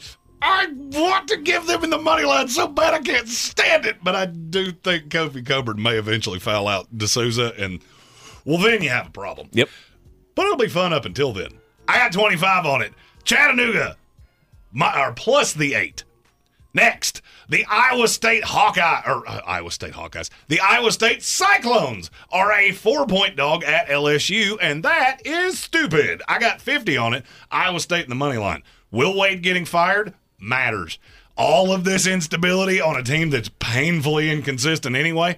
[0.50, 3.98] I want to give them in the money line so bad I can't stand it,
[4.02, 7.82] but I do think Kofi Cockburn may eventually foul out De Sousa, and
[8.46, 9.50] well, then you have a problem.
[9.52, 9.68] Yep.
[10.36, 11.50] But it'll be fun up until then.
[11.90, 12.94] I got 25 on it.
[13.26, 13.98] Chattanooga,
[14.72, 16.06] my, or plus the eight.
[16.74, 20.30] Next, the Iowa State Hawkeye or uh, Iowa State Hawkeyes.
[20.48, 26.22] The Iowa State Cyclones are a four-point dog at LSU, and that is stupid.
[26.28, 27.26] I got 50 on it.
[27.52, 28.64] Iowa State in the money line.
[28.92, 31.00] Will Wade getting fired matters.
[31.36, 35.38] All of this instability on a team that's painfully inconsistent anyway.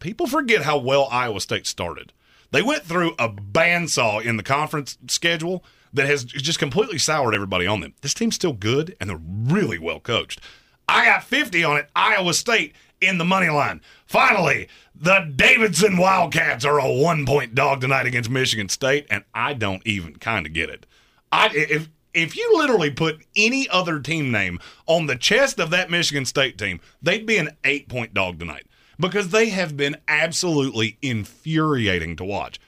[0.00, 2.12] People forget how well Iowa State started.
[2.50, 7.66] They went through a bandsaw in the conference schedule that has just completely soured everybody
[7.66, 7.94] on them.
[8.02, 10.40] This team's still good, and they're really well coached.
[10.88, 11.90] I got 50 on it.
[11.96, 13.80] Iowa State in the money line.
[14.06, 19.52] Finally, the Davidson Wildcats are a one point dog tonight against Michigan State, and I
[19.52, 20.86] don't even kind of get it.
[21.32, 25.90] I if if you literally put any other team name on the chest of that
[25.90, 28.66] Michigan State team, they'd be an eight point dog tonight
[28.98, 32.58] because they have been absolutely infuriating to watch.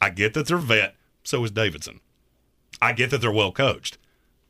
[0.00, 2.00] I get that they're vet, so is Davidson.
[2.80, 3.98] I get that they're well coached.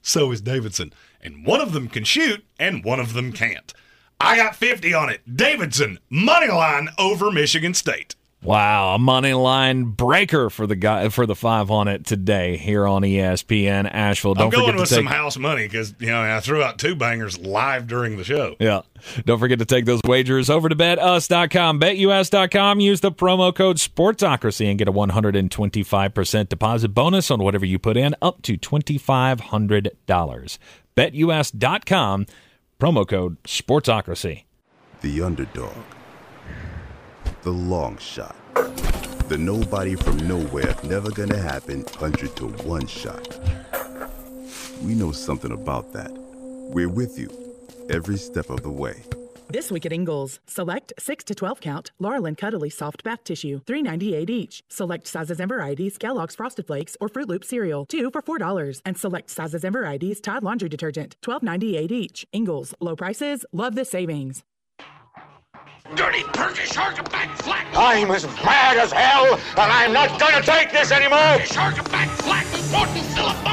[0.02, 0.92] So is Davidson.
[1.20, 3.72] And one of them can shoot and one of them can't.
[4.20, 5.36] I got 50 on it.
[5.36, 8.16] Davidson, money line over Michigan State.
[8.44, 12.88] Wow, a money line breaker for the guy for the five on it today here
[12.88, 14.34] on ESPN Asheville.
[14.34, 16.60] Don't I'm going forget with to take some house money because, you know, I threw
[16.60, 18.56] out two bangers live during the show.
[18.58, 18.82] Yeah.
[19.24, 21.78] Don't forget to take those wagers over to betus.com.
[21.78, 22.80] BetUS.com.
[22.80, 27.96] Use the promo code Sportsocracy and get a 125% deposit bonus on whatever you put
[27.96, 30.58] in, up to $2,500.
[30.96, 32.26] BetUS.com.
[32.80, 34.42] Promo code Sportsocracy.
[35.00, 35.76] The underdog.
[37.42, 38.36] The long shot.
[39.28, 43.40] The nobody from nowhere, never gonna happen 100 to 1 shot.
[44.82, 46.12] We know something about that.
[46.12, 47.30] We're with you
[47.90, 49.02] every step of the way.
[49.48, 53.60] This week at Ingles, select 6 to 12 count Laura Lynn Cuddly Soft Bath Tissue,
[53.64, 54.62] $3.98 each.
[54.68, 58.80] Select sizes and varieties Kellogg's Frosted Flakes or Froot Loop cereal, 2 for $4.
[58.86, 62.24] And select sizes and varieties Tide Laundry Detergent, $12.98 each.
[62.32, 64.44] Ingles, low prices, love the savings.
[65.94, 67.66] Dirty Turkish back flat.
[67.74, 71.18] I'm as mad as hell, and I'm not gonna take this anymore.
[71.90, 72.46] back flat.
[72.72, 73.04] Morton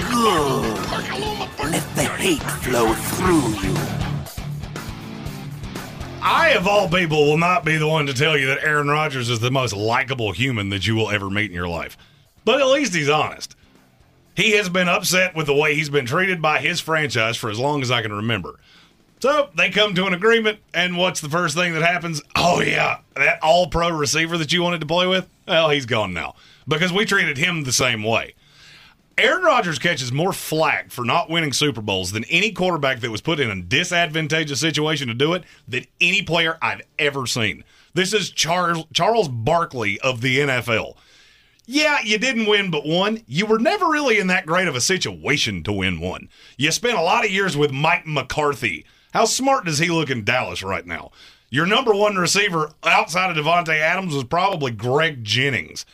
[0.09, 1.71] Good.
[1.71, 3.75] Let the hate flow through you.
[6.21, 9.29] I, of all people, will not be the one to tell you that Aaron Rodgers
[9.29, 11.97] is the most likable human that you will ever meet in your life.
[12.45, 13.55] But at least he's honest.
[14.35, 17.59] He has been upset with the way he's been treated by his franchise for as
[17.59, 18.59] long as I can remember.
[19.19, 22.21] So they come to an agreement, and what's the first thing that happens?
[22.35, 25.27] Oh, yeah, that all pro receiver that you wanted to play with?
[25.45, 26.35] Well, he's gone now
[26.67, 28.35] because we treated him the same way.
[29.17, 33.19] Aaron Rodgers catches more flack for not winning Super Bowls than any quarterback that was
[33.19, 37.65] put in a disadvantageous situation to do it than any player I've ever seen.
[37.93, 40.95] This is Charles Charles Barkley of the NFL.
[41.65, 43.21] Yeah, you didn't win but one.
[43.27, 46.29] You were never really in that great of a situation to win one.
[46.57, 48.85] You spent a lot of years with Mike McCarthy.
[49.13, 51.11] How smart does he look in Dallas right now?
[51.49, 55.85] Your number one receiver outside of Davante Adams was probably Greg Jennings.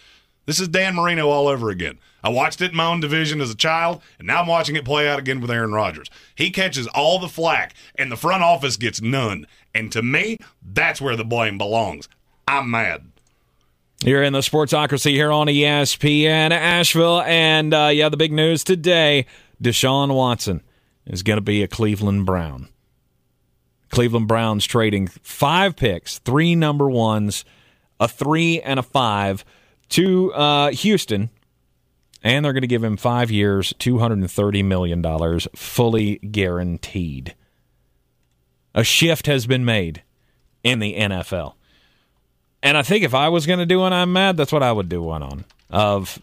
[0.46, 1.98] This is Dan Marino all over again.
[2.24, 4.84] I watched it in my own division as a child, and now I'm watching it
[4.84, 6.10] play out again with Aaron Rodgers.
[6.36, 9.48] He catches all the flack, and the front office gets none.
[9.74, 12.10] And to me, that's where the blame belongs.
[12.48, 13.12] I'm mad.
[14.04, 17.22] You're in the Sportsocracy here on ESPN Asheville.
[17.22, 19.26] And uh, yeah, the big news today
[19.64, 20.62] Deshaun Watson
[21.06, 22.70] is going to be a Cleveland Brown.
[23.96, 27.46] Cleveland Browns trading five picks, three number ones,
[27.98, 29.46] a three and a five
[29.88, 31.30] to uh, Houston.
[32.22, 37.36] And they're going to give him five years, $230 million, fully guaranteed.
[38.74, 40.04] A shift has been made
[40.62, 41.54] in the NFL.
[42.62, 44.36] And I think if I was going to do one, I'm mad.
[44.36, 45.46] That's what I would do one on.
[45.70, 46.20] Of,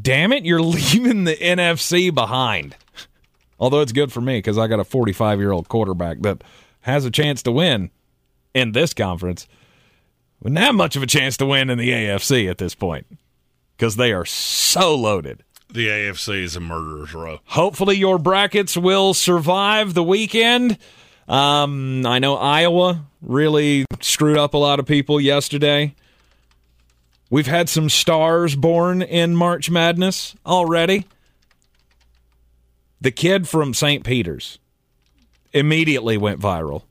[0.00, 2.76] damn it, you're leaving the NFC behind.
[3.58, 6.44] Although it's good for me because I got a 45 year old quarterback that
[6.88, 7.90] has a chance to win
[8.54, 9.46] in this conference.
[10.40, 13.06] Wouldn't have much of a chance to win in the AFC at this point
[13.76, 15.42] because they are so loaded.
[15.70, 17.40] The AFC is a murderer's row.
[17.44, 20.78] Hopefully, your brackets will survive the weekend.
[21.28, 25.94] Um, I know Iowa really screwed up a lot of people yesterday.
[27.30, 31.04] We've had some stars born in March Madness already.
[33.00, 34.04] The kid from St.
[34.04, 34.58] Peter's
[35.52, 36.82] immediately went viral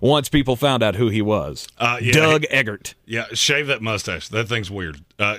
[0.00, 1.66] once people found out who he was.
[1.78, 2.94] Uh, yeah, Doug Edert.
[3.06, 4.28] Yeah, shave that mustache.
[4.28, 5.02] That thing's weird.
[5.18, 5.38] Uh,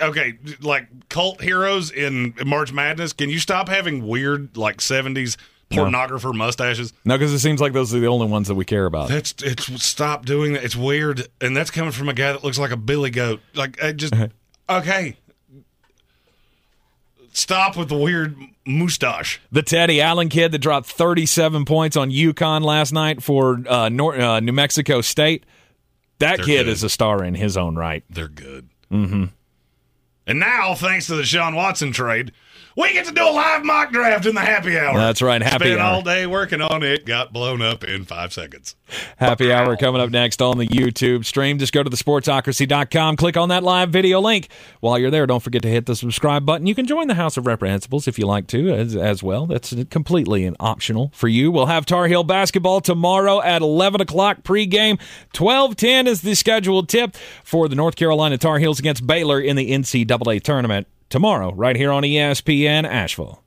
[0.00, 5.36] okay, like cult heroes in March Madness, can you stop having weird, like 70s
[5.70, 5.84] No.
[5.84, 6.92] pornographer mustaches?
[7.04, 9.08] No, because it seems like those are the only ones that we care about.
[9.08, 10.64] That's it's stop doing that.
[10.64, 13.40] It's weird, and that's coming from a guy that looks like a billy goat.
[13.54, 14.14] Like, I just
[14.70, 15.16] okay.
[17.32, 18.36] Stop with the weird
[18.66, 19.40] mustache.
[19.50, 24.40] The Teddy Allen kid that dropped 37 points on UConn last night for uh, uh,
[24.40, 25.44] New Mexico State.
[26.18, 26.68] That They're kid good.
[26.68, 28.04] is a star in his own right.
[28.10, 28.68] They're good.
[28.90, 29.24] Mm-hmm.
[30.26, 32.32] And now, thanks to Deshaun Watson trade,
[32.76, 34.96] we get to do a live mock draft in the happy hour.
[34.96, 35.94] That's right, happy Spent hour.
[35.94, 38.76] all day working on it, got blown up in five seconds.
[39.16, 41.58] Happy hour coming up next on the YouTube stream.
[41.58, 44.48] Just go to the sportsocracy.com, click on that live video link.
[44.80, 46.66] While you're there, don't forget to hit the subscribe button.
[46.66, 49.46] You can join the House of Reprehensibles if you like to as, as well.
[49.46, 51.50] That's completely an optional for you.
[51.50, 55.00] We'll have Tar Heel basketball tomorrow at 11 o'clock pregame.
[55.32, 59.70] 12:10 is the scheduled tip for the North Carolina Tar Heels against Baylor in the
[59.70, 63.44] NCAA tournament tomorrow, right here on ESPN Asheville.